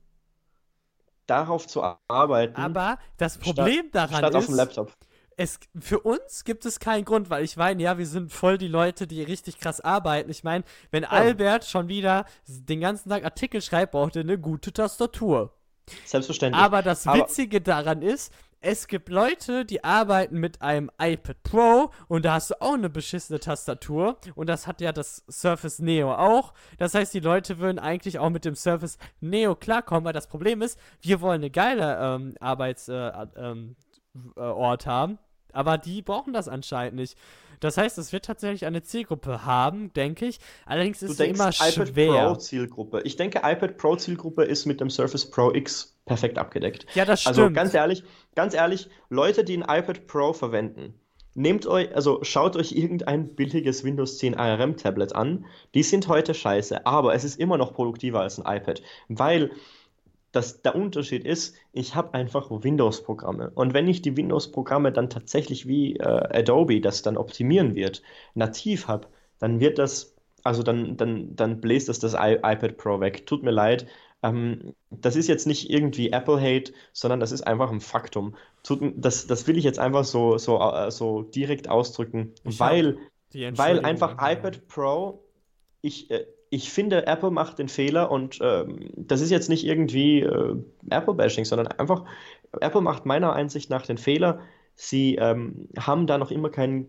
darauf 1.27 1.67
zu 1.67 1.83
arbeiten, 2.09 2.63
Aber 2.63 2.99
das 3.19 3.35
statt, 3.35 3.45
Problem 3.45 3.91
daran 3.93 4.19
statt 4.19 4.35
auf 4.35 4.47
dem 4.47 4.55
ist, 4.55 4.57
Laptop. 4.57 4.93
Es, 5.39 5.61
für 5.79 6.01
uns 6.01 6.43
gibt 6.45 6.67
es 6.67 6.81
keinen 6.81 7.05
Grund, 7.05 7.31
weil 7.31 7.45
ich 7.45 7.57
meine, 7.57 7.81
ja, 7.81 7.97
wir 7.97 8.07
sind 8.07 8.33
voll 8.33 8.59
die 8.59 8.67
Leute, 8.67 9.07
die 9.07 9.23
richtig 9.23 9.59
krass 9.59 9.81
arbeiten. 9.81 10.31
Ich 10.31 10.43
meine, 10.43 10.65
wenn 10.91 11.05
ja. 11.05 11.11
Albert 11.11 11.65
schon 11.65 11.89
wieder 11.89 12.27
den 12.47 12.81
ganzen 12.81 13.09
Tag 13.09 13.25
Artikel 13.25 13.63
schreibt, 13.63 13.93
braucht 13.93 14.17
er 14.17 14.23
eine 14.23 14.37
gute 14.37 14.73
Tastatur. 14.73 15.55
Selbstverständlich. 16.05 16.61
Aber 16.61 16.83
das 16.83 17.07
Witzige 17.07 17.59
Aber 17.59 17.65
daran 17.65 18.03
ist, 18.03 18.33
es 18.61 18.89
gibt 18.89 19.09
Leute, 19.09 19.65
die 19.65 19.85
arbeiten 19.85 20.41
mit 20.41 20.61
einem 20.61 20.91
iPad 21.01 21.41
Pro 21.45 21.93
und 22.09 22.25
da 22.25 22.35
hast 22.35 22.51
du 22.51 22.61
auch 22.61 22.75
eine 22.75 22.91
beschissene 22.91 23.39
Tastatur 23.39 24.19
und 24.35 24.49
das 24.49 24.67
hat 24.67 24.81
ja 24.81 24.91
das 24.91 25.23
Surface 25.31 25.79
Neo 25.79 26.13
auch. 26.13 26.53
Das 26.79 26.95
heißt, 26.95 27.15
die 27.15 27.21
Leute 27.21 27.61
würden 27.61 27.79
eigentlich 27.79 28.19
auch 28.19 28.31
mit 28.31 28.45
dem 28.45 28.57
Surface 28.57 28.99
Neo 29.21 29.55
klarkommen, 29.55 30.05
weil 30.05 30.13
das 30.13 30.27
Problem 30.27 30.63
ist, 30.63 30.81
wir 31.01 31.21
wollen 31.21 31.43
eine 31.43 31.51
geile 31.51 31.99
ähm, 32.01 32.35
Arbeitsort 32.41 33.37
äh, 33.37 33.41
ähm, 33.41 33.77
äh, 34.37 34.87
haben, 34.87 35.19
aber 35.53 35.79
die 35.79 36.03
brauchen 36.03 36.33
das 36.33 36.49
anscheinend 36.49 36.97
nicht. 36.97 37.17
Das 37.61 37.77
heißt, 37.77 37.99
es 37.99 38.13
wird 38.13 38.25
tatsächlich 38.25 38.67
eine 38.67 38.83
Zielgruppe 38.83 39.45
haben, 39.45 39.93
denke 39.93 40.27
ich. 40.27 40.39
Allerdings 40.65 41.03
ist 41.03 41.19
es 41.19 41.21
immer 41.21 41.49
iPad 41.51 41.89
schwer. 41.89 42.27
Pro 42.29 42.37
Zielgruppe. 42.37 43.03
Ich 43.03 43.17
denke, 43.17 43.39
iPad 43.39 43.77
Pro 43.77 43.97
Zielgruppe 43.97 44.45
ist 44.45 44.67
mit 44.67 44.81
dem 44.81 44.91
Surface 44.91 45.31
Pro 45.31 45.53
X 45.53 45.97
perfekt 46.07 46.39
abgedeckt. 46.39 46.87
Ja, 46.95 47.05
das 47.05 47.27
also 47.27 47.43
stimmt. 47.43 47.59
Also 47.59 47.65
ganz 47.65 47.75
ehrlich, 47.75 48.05
ganz 48.35 48.55
ehrlich, 48.55 48.89
Leute, 49.09 49.45
die 49.45 49.57
ein 49.57 49.63
iPad 49.63 50.07
Pro 50.07 50.33
verwenden, 50.33 50.95
nehmt 51.35 51.67
euch, 51.67 51.95
also 51.95 52.21
schaut 52.23 52.57
euch 52.57 52.73
irgendein 52.73 53.35
billiges 53.35 53.85
Windows 53.85 54.19
10 54.19 54.37
ARM 54.37 54.77
Tablet 54.77 55.15
an. 55.15 55.47
Die 55.75 55.83
sind 55.83 56.09
heute 56.09 56.35
scheiße, 56.35 56.87
aber 56.87 57.15
es 57.15 57.25
ist 57.25 57.39
immer 57.39 57.59
noch 57.59 57.75
produktiver 57.75 58.21
als 58.21 58.39
ein 58.39 58.57
iPad, 58.57 58.83
weil 59.09 59.51
das, 60.33 60.63
der 60.63 60.75
Unterschied 60.75 61.25
ist, 61.25 61.57
ich 61.73 61.95
habe 61.95 62.15
einfach 62.15 62.51
Windows-Programme. 62.51 63.51
Und 63.55 63.75
wenn 63.75 63.89
ich 63.89 64.03
die 64.03 64.17
Windows-Programme 64.17 64.93
dann 64.93 65.11
tatsächlich 65.11 65.67
wie 65.67 65.97
äh, 65.97 66.39
Adobe 66.39 66.81
das 66.81 67.03
dann 67.03 67.17
optimieren 67.17 67.75
wird, 67.75 68.03
nativ 68.35 68.89
habe, 68.89 69.09
dann 69.39 69.61
wird 69.61 69.79
das, 69.79 70.15
also 70.45 70.63
dann, 70.63 70.97
dann, 70.97 71.35
dann 71.35 71.61
bläst 71.61 71.89
das 71.89 71.99
das 71.99 72.15
I 72.15 72.35
iPad 72.43 72.77
Pro 72.77 73.01
weg. 73.01 73.27
Tut 73.27 73.43
mir 73.43 73.53
leid. 73.53 73.87
Ähm, 74.23 74.75
das 74.91 75.17
ist 75.17 75.29
jetzt 75.29 75.47
nicht 75.47 75.71
irgendwie 75.71 76.11
Apple-Hate, 76.11 76.73
sondern 76.93 77.21
das 77.21 77.33
ist 77.33 77.47
einfach 77.47 77.71
ein 77.71 77.81
Faktum. 77.81 78.37
Tut, 78.63 78.81
das, 78.97 79.27
das 79.27 79.47
will 79.47 79.57
ich 79.57 79.65
jetzt 79.65 79.79
einfach 79.79 80.05
so, 80.05 80.39
so, 80.39 80.61
äh, 80.61 80.91
so 80.91 81.23
direkt 81.23 81.69
ausdrücken, 81.69 82.35
ich 82.45 82.59
weil, 82.59 82.99
weil 83.33 83.81
einfach 83.81 84.15
iPad 84.21 84.67
Pro, 84.67 85.25
ich, 85.81 86.11
äh, 86.11 86.27
ich 86.51 86.71
finde, 86.71 87.07
Apple 87.07 87.31
macht 87.31 87.59
den 87.59 87.69
Fehler 87.69 88.11
und 88.11 88.39
ähm, 88.41 88.91
das 88.97 89.21
ist 89.21 89.31
jetzt 89.31 89.49
nicht 89.49 89.65
irgendwie 89.65 90.21
äh, 90.21 90.57
Apple-Bashing, 90.91 91.45
sondern 91.45 91.69
einfach, 91.69 92.05
Apple 92.61 92.81
macht 92.81 93.07
meiner 93.07 93.33
Einsicht 93.33 93.71
nach 93.71 93.85
den 93.87 93.99
Fehler, 93.99 94.41
sie 94.75 95.17
ähm, 95.17 95.69
haben 95.79 96.07
da 96.07 96.19
noch 96.19 96.31
immer 96.31 96.51
keinen 96.51 96.87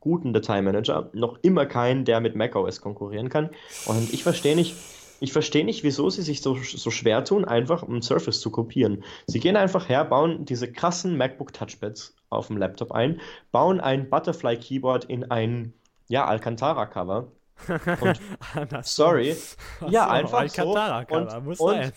guten 0.00 0.32
Dateimanager, 0.32 1.10
noch 1.12 1.38
immer 1.42 1.66
keinen, 1.66 2.04
der 2.04 2.20
mit 2.20 2.34
macOS 2.34 2.80
konkurrieren 2.80 3.28
kann. 3.28 3.50
Und 3.86 4.12
ich 4.12 4.22
verstehe 4.22 4.56
nicht, 4.56 4.74
ich 5.20 5.32
verstehe 5.32 5.64
nicht, 5.64 5.84
wieso 5.84 6.10
sie 6.10 6.22
sich 6.22 6.42
so, 6.42 6.56
so 6.56 6.90
schwer 6.90 7.24
tun, 7.24 7.44
einfach 7.44 7.84
um 7.84 8.02
Surface 8.02 8.40
zu 8.40 8.50
kopieren. 8.50 9.04
Sie 9.26 9.38
gehen 9.38 9.56
einfach 9.56 9.88
her, 9.88 10.04
bauen 10.04 10.44
diese 10.44 10.70
krassen 10.70 11.16
MacBook 11.16 11.52
Touchpads 11.52 12.16
auf 12.30 12.48
dem 12.48 12.56
Laptop 12.56 12.90
ein, 12.90 13.20
bauen 13.52 13.80
ein 13.80 14.10
Butterfly 14.10 14.56
Keyboard 14.56 15.04
in 15.04 15.30
ein 15.30 15.72
ja, 16.08 16.26
Alcantara-Cover 16.26 17.28
sorry. 18.82 19.36
ja, 19.88 20.08
einfach 20.08 20.48
so. 20.48 20.76
Und, 21.10 21.44
muss 21.44 21.60
und, 21.60 21.74
sein. 21.74 21.92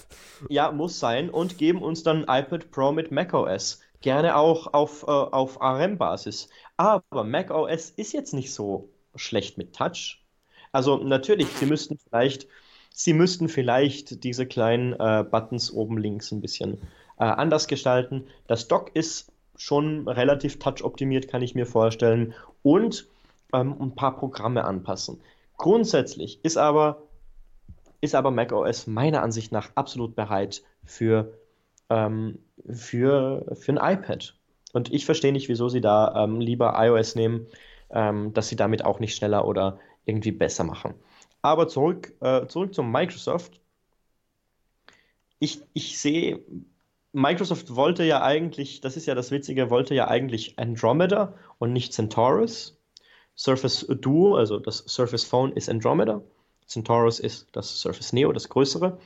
Ja, 0.50 0.72
muss 0.72 1.00
sein. 1.00 1.30
Und 1.30 1.58
geben 1.58 1.82
uns 1.82 2.04
dann 2.04 2.26
ein 2.26 2.44
iPad 2.44 2.72
Pro 2.72 2.92
mit 2.92 3.12
macOS. 3.12 3.82
Gerne 4.02 4.36
auch 4.36 4.74
auf, 4.74 5.04
äh, 5.04 5.12
auf 5.12 5.62
ARM-Basis. 5.62 6.50
Aber 6.78 7.24
macOS 7.24 7.90
ist 7.92 8.14
jetzt 8.14 8.34
nicht 8.34 8.54
so 8.54 8.90
schlecht 9.16 9.58
mit 9.58 9.76
Touch. 9.76 10.24
Also 10.72 10.98
natürlich, 10.98 11.48
sie 11.48 11.66
müssten 11.66 11.98
vielleicht, 11.98 12.48
sie 12.92 13.14
müssten 13.14 13.48
vielleicht 13.48 14.24
diese 14.24 14.46
kleinen 14.46 14.94
äh, 14.94 15.24
Buttons 15.30 15.72
oben 15.72 15.98
links 15.98 16.32
ein 16.32 16.42
bisschen 16.42 16.82
äh, 17.18 17.24
anders 17.24 17.68
gestalten. 17.68 18.28
Das 18.48 18.68
Dock 18.68 18.92
ist 18.94 19.32
schon 19.58 20.08
relativ 20.08 20.60
touch-optimiert, 20.60 21.30
kann 21.30 21.42
ich 21.42 21.56
mir 21.56 21.66
vorstellen. 21.66 22.34
Und 22.62 23.08
ähm, 23.54 23.76
ein 23.80 23.96
paar 23.96 24.18
Programme 24.18 24.66
anpassen. 24.66 25.20
Grundsätzlich 25.58 26.44
ist 26.44 26.58
aber, 26.58 27.04
ist 28.02 28.16
aber 28.16 28.32
macOS 28.32 28.88
meiner 28.88 29.22
Ansicht 29.22 29.52
nach 29.52 29.72
absolut 29.76 30.16
bereit 30.16 30.64
für, 30.84 31.34
ähm, 31.90 32.40
für, 32.70 33.56
für 33.56 33.72
ein 33.72 33.98
iPad. 33.98 34.36
Und 34.74 34.92
ich 34.94 35.06
verstehe 35.06 35.32
nicht, 35.32 35.48
wieso 35.48 35.70
sie 35.70 35.82
da 35.82 36.24
ähm, 36.24 36.42
lieber 36.42 36.74
iOS 36.76 37.16
nehmen, 37.16 37.48
ähm, 37.92 38.34
dass 38.34 38.50
sie 38.50 38.56
damit 38.56 38.84
auch 38.84 39.00
nicht 39.00 39.16
schneller 39.16 39.48
oder 39.48 39.80
irgendwie 40.06 40.32
besser 40.32 40.64
machen. 40.64 40.96
Aber 41.42 41.68
zurück, 41.68 42.14
äh, 42.22 42.48
zurück 42.48 42.74
zum 42.74 42.92
Microsoft. 42.92 43.62
Ich, 45.40 45.62
ich 45.74 46.00
sehe, 46.00 46.44
Microsoft 47.14 47.76
wollte 47.76 48.04
ja 48.04 48.22
eigentlich, 48.22 48.82
das 48.82 48.98
ist 48.98 49.06
ja 49.06 49.16
das 49.16 49.32
Witzige, 49.32 49.70
wollte 49.70 49.96
ja 49.96 50.08
eigentlich 50.08 50.60
Andromeda 50.60 51.34
und 51.60 51.72
nicht 51.72 51.94
Centaurus. 51.94 52.78
Surface 53.38 53.86
Duo, 54.02 54.36
also 54.36 54.60
das 54.60 54.78
Surface 54.88 55.24
Phone, 55.24 55.54
ist 55.54 55.70
Andromeda. 55.70 56.22
Centaurus 56.68 57.20
ist 57.20 57.48
das 57.52 57.82
Surface 57.82 58.14
Neo, 58.14 58.32
das 58.32 58.50
größere. 58.50 58.98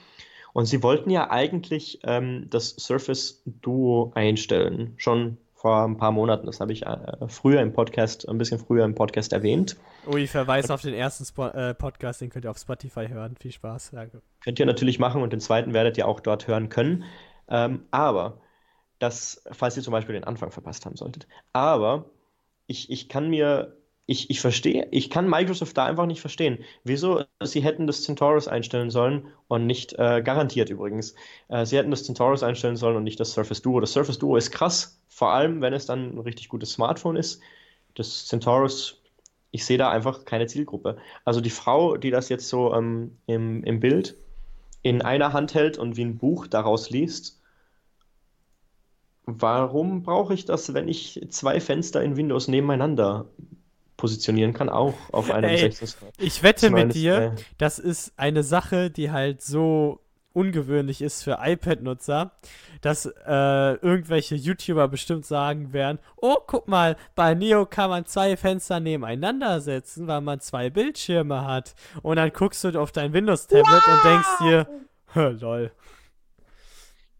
Und 0.53 0.65
sie 0.65 0.81
wollten 0.81 1.09
ja 1.09 1.29
eigentlich 1.29 1.99
ähm, 2.03 2.47
das 2.49 2.69
Surface 2.69 3.41
Duo 3.45 4.11
einstellen, 4.15 4.93
schon 4.97 5.37
vor 5.53 5.83
ein 5.83 5.97
paar 5.97 6.11
Monaten. 6.11 6.45
Das 6.45 6.61
habe 6.61 6.71
ich 6.71 6.85
äh, 6.85 6.97
früher 7.27 7.61
im 7.61 7.73
Podcast, 7.73 8.27
ein 8.29 8.37
bisschen 8.37 8.59
früher 8.59 8.85
im 8.85 8.95
Podcast 8.95 9.33
erwähnt. 9.33 9.75
Ui, 10.07 10.25
Verweis 10.25 10.71
auf 10.71 10.81
den 10.81 10.93
ersten 10.93 11.25
Spo 11.25 11.47
äh, 11.47 11.73
Podcast, 11.73 12.21
den 12.21 12.29
könnt 12.29 12.45
ihr 12.45 12.51
auf 12.51 12.57
Spotify 12.57 13.07
hören. 13.07 13.35
Viel 13.39 13.51
Spaß, 13.51 13.91
danke. 13.91 14.21
Könnt 14.41 14.59
ihr 14.59 14.65
natürlich 14.65 14.99
machen 14.99 15.21
und 15.21 15.33
den 15.33 15.41
zweiten 15.41 15.73
werdet 15.73 15.97
ihr 15.97 16.07
auch 16.07 16.21
dort 16.21 16.47
hören 16.47 16.69
können. 16.69 17.03
Ähm, 17.49 17.83
aber, 17.91 18.39
das, 18.99 19.43
falls 19.51 19.75
ihr 19.75 19.83
zum 19.83 19.91
Beispiel 19.91 20.13
den 20.13 20.23
Anfang 20.23 20.51
verpasst 20.51 20.85
haben 20.85 20.95
solltet. 20.95 21.27
Aber 21.51 22.05
ich, 22.65 22.89
ich 22.89 23.09
kann 23.09 23.29
mir 23.29 23.75
ich, 24.09 24.31
ich 24.31 24.41
verstehe, 24.41 24.87
ich 24.89 25.11
kann 25.11 25.29
Microsoft 25.29 25.77
da 25.77 25.85
einfach 25.85 26.07
nicht 26.07 26.19
verstehen. 26.19 26.57
Wieso 26.83 27.25
sie 27.43 27.61
hätten 27.61 27.85
das 27.85 28.01
Centaurus 28.01 28.47
einstellen 28.47 28.89
sollen 28.89 29.27
und 29.47 29.67
nicht, 29.67 29.93
äh, 29.99 30.23
garantiert 30.23 30.71
übrigens, 30.71 31.13
äh, 31.47 31.63
sie 31.63 31.77
hätten 31.77 31.91
das 31.91 32.05
Centaurus 32.05 32.41
einstellen 32.41 32.75
sollen 32.75 32.97
und 32.97 33.03
nicht 33.03 33.19
das 33.19 33.33
Surface 33.33 33.61
Duo. 33.61 33.79
Das 33.79 33.93
Surface 33.93 34.17
Duo 34.17 34.35
ist 34.35 34.49
krass, 34.49 34.99
vor 35.09 35.31
allem 35.31 35.61
wenn 35.61 35.73
es 35.73 35.85
dann 35.85 36.15
ein 36.15 36.19
richtig 36.19 36.49
gutes 36.49 36.71
Smartphone 36.71 37.17
ist. 37.17 37.39
Das 37.93 38.25
Centaurus, 38.25 38.99
ich 39.51 39.63
sehe 39.63 39.77
da 39.77 39.91
einfach 39.91 40.25
keine 40.25 40.47
Zielgruppe. 40.47 40.97
Also 41.23 41.39
die 41.39 41.51
Frau, 41.51 41.95
die 41.95 42.09
das 42.09 42.29
jetzt 42.29 42.49
so 42.49 42.73
ähm, 42.73 43.15
im, 43.27 43.63
im 43.63 43.79
Bild 43.79 44.17
in 44.81 45.03
einer 45.03 45.33
Hand 45.33 45.53
hält 45.53 45.77
und 45.77 45.97
wie 45.97 46.05
ein 46.05 46.17
Buch 46.17 46.47
daraus 46.47 46.89
liest, 46.89 47.39
warum 49.27 50.01
brauche 50.01 50.33
ich 50.33 50.45
das, 50.45 50.73
wenn 50.73 50.87
ich 50.87 51.23
zwei 51.29 51.59
Fenster 51.59 52.01
in 52.01 52.17
Windows 52.17 52.47
nebeneinander 52.47 53.27
positionieren 53.99 54.53
kann, 54.53 54.69
auch 54.69 54.93
auf 55.11 55.29
einem 55.29 55.55
16 55.55 55.89
Ich 56.17 56.41
wette 56.41 56.69
mit 56.69 56.93
dir, 56.93 57.33
äh, 57.37 57.41
das 57.57 57.79
ist 57.79 58.13
eine 58.15 58.43
Sache, 58.43 58.89
die 58.89 59.11
halt 59.11 59.41
so 59.41 59.99
ungewöhnlich 60.31 61.01
ist 61.01 61.23
für 61.23 61.39
iPad-Nutzer, 61.41 62.31
dass 62.79 63.05
äh, 63.05 63.73
irgendwelche 63.73 64.35
YouTuber 64.35 64.87
bestimmt 64.87 65.25
sagen 65.25 65.73
werden, 65.73 65.99
oh, 66.15 66.37
guck 66.47 66.69
mal, 66.69 66.95
bei 67.13 67.33
Neo 67.33 67.65
kann 67.65 67.89
man 67.89 68.05
zwei 68.05 68.37
Fenster 68.37 68.79
nebeneinander 68.79 69.59
setzen, 69.59 70.07
weil 70.07 70.21
man 70.21 70.39
zwei 70.39 70.69
Bildschirme 70.69 71.45
hat. 71.45 71.75
Und 72.01 72.15
dann 72.15 72.31
guckst 72.31 72.63
du 72.63 72.79
auf 72.79 72.93
dein 72.93 73.11
Windows-Tablet 73.11 73.65
wow! 73.65 73.93
und 73.93 74.11
denkst 74.11 74.65
dir, 75.13 75.39
lol. 75.41 75.71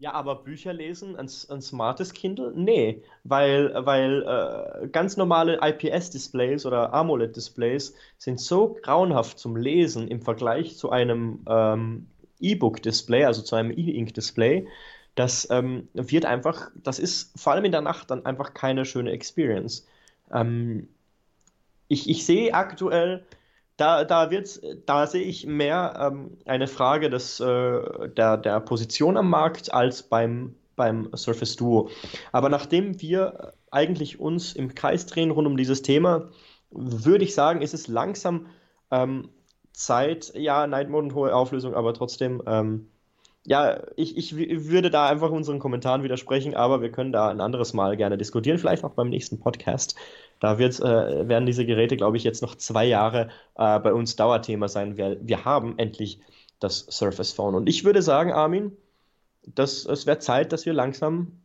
Ja, 0.02 0.14
aber 0.14 0.36
Bücher 0.44 0.72
lesen, 0.72 1.18
ein, 1.18 1.30
ein 1.50 1.62
smartes 1.62 2.14
Kindle? 2.14 2.54
Nee, 2.56 3.04
weil, 3.26 3.74
weil 3.86 4.24
äh, 4.24 4.88
ganz 4.88 5.18
normale 5.18 5.60
IPS-Displays 5.62 6.66
oder 6.66 6.94
AMOLED-Displays 6.94 7.94
sind 8.18 8.40
so 8.40 8.78
grauenhaft 8.82 9.38
zum 9.38 9.58
Lesen 9.58 10.08
im 10.08 10.22
Vergleich 10.22 10.78
zu 10.78 10.90
einem 10.90 11.46
ähm, 11.50 12.08
E-Book-Display, 12.40 13.26
also 13.26 13.42
zu 13.42 13.58
einem 13.58 13.72
E-Ink-Display, 13.72 14.68
das 15.16 15.50
ähm, 15.52 15.90
wird 15.94 16.24
einfach, 16.26 16.72
das 16.76 16.98
ist 16.98 17.38
vor 17.38 17.52
allem 17.52 17.66
in 17.66 17.74
der 17.74 17.82
Nacht 17.82 18.10
dann 18.10 18.26
einfach 18.26 18.54
keine 18.54 18.86
schöne 18.86 19.12
Experience. 19.12 19.86
Ähm, 20.32 20.88
ich, 21.90 22.10
ich 22.10 22.26
sehe 22.26 22.54
aktuell 22.54 23.26
da, 23.80 24.04
da, 24.04 24.32
wird's, 24.32 24.62
da 24.86 25.08
sehe 25.08 25.24
ich 25.24 25.46
mehr 25.46 26.12
ähm, 26.12 26.38
eine 26.46 26.68
Frage 26.68 27.10
des, 27.10 27.40
äh, 27.40 28.10
der, 28.10 28.38
der 28.38 28.60
Position 28.60 29.18
am 29.18 29.30
Markt 29.30 29.74
als 29.74 30.04
beim, 30.04 30.56
beim 30.76 31.10
Surface 31.16 31.56
Duo. 31.56 31.90
Aber 32.32 32.50
nachdem 32.50 33.02
wir 33.02 33.54
eigentlich 33.72 34.20
uns 34.20 34.54
im 34.54 34.76
Kreis 34.76 35.06
drehen 35.06 35.32
rund 35.32 35.48
um 35.48 35.58
dieses 35.58 35.82
Thema, 35.82 36.30
würde 36.72 37.24
ich 37.24 37.34
sagen, 37.34 37.62
ist 37.62 37.74
es 37.74 37.88
langsam 37.88 38.48
ähm, 38.92 39.30
Zeit, 39.74 40.34
ja, 40.36 40.68
Night 40.68 40.90
Mode 40.90 41.06
und 41.08 41.16
hohe 41.16 41.34
Auflösung, 41.34 41.74
aber 41.74 41.94
trotzdem 41.94 42.42
ähm, 42.46 42.90
ja, 43.46 43.82
ich, 43.96 44.18
ich 44.18 44.36
würde 44.36 44.90
da 44.90 45.08
einfach 45.08 45.32
unseren 45.32 45.60
Kommentaren 45.60 46.04
widersprechen, 46.04 46.56
aber 46.56 46.82
wir 46.82 46.92
können 46.92 47.12
da 47.12 47.30
ein 47.30 47.42
anderes 47.42 47.74
Mal 47.74 47.98
gerne 47.98 48.18
diskutieren, 48.18 48.58
vielleicht 48.58 48.84
auch 48.84 48.94
beim 48.94 49.10
nächsten 49.10 49.40
Podcast. 49.40 49.96
Da 50.40 50.58
wird, 50.58 50.80
äh, 50.80 51.28
werden 51.28 51.46
diese 51.46 51.66
Geräte, 51.66 51.98
glaube 51.98 52.18
ich, 52.18 52.24
jetzt 52.24 52.42
noch 52.42 52.56
zwei 52.56 52.86
Jahre 52.86 53.30
äh, 53.56 53.80
bei 53.80 53.94
uns 53.94 54.16
Dauerthema 54.16 54.68
sein. 54.68 54.98
Wir, 54.98 55.18
wir 55.22 55.46
haben 55.46 55.78
endlich 55.78 56.22
das 56.60 56.86
Surface 56.90 57.32
Phone. 57.32 57.56
Und 57.56 57.68
ich 57.68 57.84
würde 57.84 58.02
sagen, 58.02 58.32
Armin, 58.32 58.72
dass 59.46 59.86
es 59.86 60.06
wäre 60.06 60.20
Zeit, 60.20 60.54
dass 60.54 60.66
wir 60.66 60.74
langsam 60.74 61.42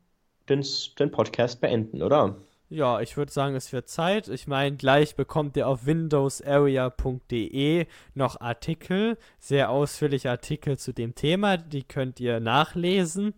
den, 0.49 0.65
den 0.99 1.11
Podcast 1.11 1.61
beenden, 1.61 2.03
oder? 2.03 2.37
Ja, 2.71 3.01
ich 3.01 3.17
würde 3.17 3.31
sagen, 3.31 3.55
es 3.55 3.73
wird 3.73 3.89
Zeit. 3.89 4.29
Ich 4.29 4.47
meine, 4.47 4.77
gleich 4.77 5.17
bekommt 5.17 5.57
ihr 5.57 5.69
auf 5.69 5.87
windowsarea.de 5.87 7.87
noch 8.15 8.41
Artikel, 8.41 9.17
sehr 9.39 9.71
ausführliche 9.71 10.31
Artikel 10.31 10.79
zu 10.79 10.93
dem 10.93 11.15
Thema. 11.15 11.57
Die 11.57 11.85
könnt 11.85 12.21
ihr 12.21 12.41
nachlesen 12.41 13.35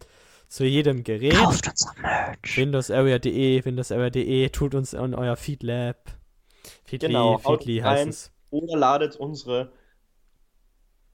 zu 0.48 0.64
jedem 0.64 1.04
Gerät. 1.04 1.34
Kauft 1.34 1.68
unser 1.68 1.94
Merch. 2.00 2.56
Windowsarea.de, 2.56 3.64
Windowsarea.de, 3.64 4.48
tut 4.50 4.74
uns 4.74 4.92
in 4.92 5.14
euer 5.14 5.36
Feedlab. 5.36 6.16
Feedly, 6.84 7.08
genau, 7.08 7.38
Feedly 7.38 7.78
heißt 7.78 8.08
es. 8.08 8.32
Oder 8.50 8.76
ladet 8.76 9.16
unsere 9.16 9.72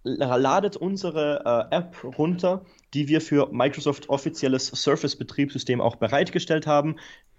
ladet 0.04 0.76
unsere 0.76 1.68
äh, 1.70 1.76
App 1.76 2.02
runter, 2.18 2.64
die 2.92 3.06
wir 3.06 3.20
für 3.20 3.48
Microsoft 3.52 4.08
offizielles 4.08 4.66
Surface-Betriebssystem 4.66 5.80
auch 5.80 5.94
bereitgestellt 5.94 6.66
haben, 6.66 6.96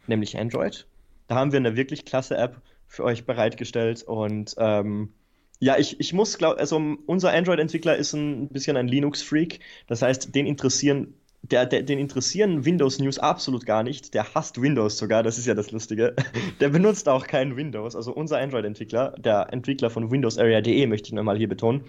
nämlich 0.07 0.37
Android. 0.37 0.87
Da 1.27 1.35
haben 1.35 1.51
wir 1.51 1.57
eine 1.57 1.75
wirklich 1.75 2.05
klasse 2.05 2.37
App 2.37 2.61
für 2.87 3.03
euch 3.03 3.25
bereitgestellt 3.25 4.03
und 4.03 4.55
ähm, 4.57 5.13
ja, 5.59 5.77
ich, 5.77 5.99
ich 5.99 6.13
muss 6.13 6.37
glauben, 6.37 6.59
also 6.59 6.81
unser 7.05 7.31
Android-Entwickler 7.31 7.95
ist 7.95 8.13
ein 8.13 8.49
bisschen 8.49 8.75
ein 8.75 8.87
Linux-Freak. 8.87 9.61
Das 9.87 10.01
heißt, 10.01 10.35
den 10.35 10.45
interessieren, 10.45 11.13
der, 11.43 11.65
der, 11.65 11.83
den 11.83 11.99
interessieren 11.99 12.63
Windows-News 12.63 13.19
absolut 13.19 13.65
gar 13.65 13.83
nicht. 13.83 14.13
Der 14.13 14.33
hasst 14.33 14.61
Windows 14.61 14.97
sogar, 14.97 15.23
das 15.23 15.37
ist 15.37 15.45
ja 15.45 15.53
das 15.53 15.71
Lustige. 15.71 16.15
Der 16.61 16.69
benutzt 16.69 17.09
auch 17.09 17.27
kein 17.27 17.57
Windows. 17.57 17.95
Also 17.95 18.13
unser 18.13 18.39
Android-Entwickler, 18.39 19.15
der 19.17 19.51
Entwickler 19.51 19.89
von 19.89 20.09
WindowsArea.de, 20.09 20.87
möchte 20.87 21.07
ich 21.07 21.13
nochmal 21.13 21.37
hier 21.37 21.49
betonen, 21.49 21.83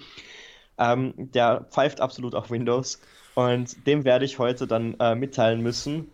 ähm, 0.79 1.15
der 1.17 1.67
pfeift 1.71 2.01
absolut 2.01 2.35
auf 2.35 2.51
Windows. 2.51 3.01
Und 3.37 3.87
dem 3.87 4.05
werde 4.05 4.25
ich 4.25 4.39
heute 4.39 4.67
dann 4.67 4.95
äh, 4.99 5.15
mitteilen 5.15 5.61
müssen, 5.61 6.11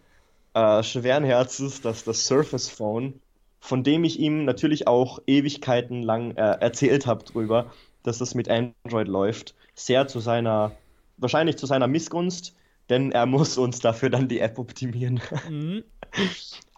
äh, 0.54 0.82
schweren 0.82 1.24
Herzens, 1.24 1.80
dass 1.80 2.04
das 2.04 2.26
Surface 2.26 2.68
Phone, 2.68 3.20
von 3.60 3.82
dem 3.82 4.04
ich 4.04 4.18
ihm 4.18 4.44
natürlich 4.44 4.86
auch 4.86 5.20
Ewigkeiten 5.26 6.02
lang 6.02 6.32
äh, 6.32 6.58
erzählt 6.60 7.06
habe 7.06 7.24
drüber, 7.24 7.72
dass 8.02 8.18
das 8.18 8.34
mit 8.34 8.48
Android 8.48 9.08
läuft, 9.08 9.54
sehr 9.74 10.08
zu 10.08 10.20
seiner, 10.20 10.72
wahrscheinlich 11.16 11.56
zu 11.56 11.66
seiner 11.66 11.86
Missgunst, 11.86 12.54
denn 12.90 13.12
er 13.12 13.26
muss 13.26 13.56
uns 13.56 13.78
dafür 13.78 14.10
dann 14.10 14.28
die 14.28 14.40
App 14.40 14.58
optimieren. 14.58 15.20
Mhm. 15.48 15.84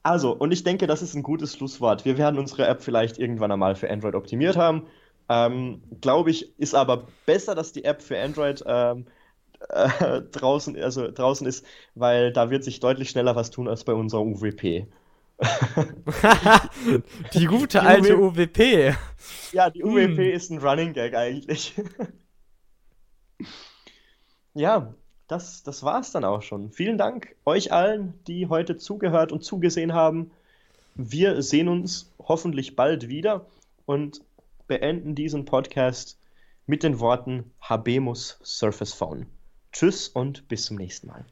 Also, 0.05 0.33
und 0.33 0.51
ich 0.51 0.65
denke, 0.65 0.89
das 0.89 1.01
ist 1.01 1.15
ein 1.15 1.23
gutes 1.23 1.55
Schlusswort. 1.55 2.05
Wir 2.05 2.19
werden 2.19 2.37
unsere 2.37 2.67
App 2.67 2.83
vielleicht 2.83 3.19
irgendwann 3.21 3.53
einmal 3.53 3.77
für 3.77 3.89
Android 3.89 4.17
optimiert 4.17 4.57
haben. 4.57 4.89
Ähm, 5.29 5.81
Glaube 6.01 6.33
ich, 6.33 6.59
ist 6.59 6.75
aber 6.75 7.07
besser, 7.25 7.55
dass 7.55 7.71
die 7.71 7.85
App 7.85 8.03
für 8.03 8.21
Android 8.21 8.65
ähm, 8.67 9.07
äh, 9.69 10.23
draußen, 10.33 10.77
also 10.83 11.09
draußen 11.09 11.47
ist, 11.47 11.65
weil 11.95 12.33
da 12.33 12.51
wird 12.51 12.65
sich 12.65 12.81
deutlich 12.81 13.11
schneller 13.11 13.37
was 13.37 13.51
tun 13.51 13.69
als 13.69 13.85
bei 13.85 13.93
unserer 13.93 14.23
UWP. 14.23 14.89
die 17.35 17.47
gute 17.47 17.79
die 17.79 17.87
alte 17.87 18.19
UWP. 18.19 18.95
Ja, 19.53 19.71
die 19.71 19.85
UWP 19.85 20.17
hm. 20.17 20.31
ist 20.31 20.51
ein 20.51 20.59
Running 20.59 20.93
Gag 20.95 21.15
eigentlich. 21.15 21.75
ja, 24.55 24.95
das, 25.33 25.63
das 25.63 25.83
war's 25.83 26.13
dann 26.13 26.25
auch 26.25 26.43
schon. 26.43 26.71
Vielen 26.71 26.99
Dank 26.99 27.35
euch 27.47 27.73
allen, 27.73 28.13
die 28.27 28.49
heute 28.49 28.77
zugehört 28.77 29.33
und 29.33 29.43
zugesehen 29.43 29.95
haben. 29.95 30.31
Wir 30.95 31.41
sehen 31.43 31.69
uns 31.69 32.13
hoffentlich 32.23 32.77
bald 32.77 33.09
wieder 33.09 33.47
und 33.87 34.21
beenden 34.69 35.15
diesen 35.15 35.47
Podcast 35.47 36.19
mit 36.67 36.83
den 36.83 37.01
Worten 37.01 37.51
Habemus 37.63 38.39
Surface 38.45 38.93
Phone. 38.93 39.27
Tschüss 39.73 40.09
und 40.09 40.47
bis 40.49 40.67
zum 40.67 40.77
nächsten 40.77 41.07
Mal. 41.07 41.25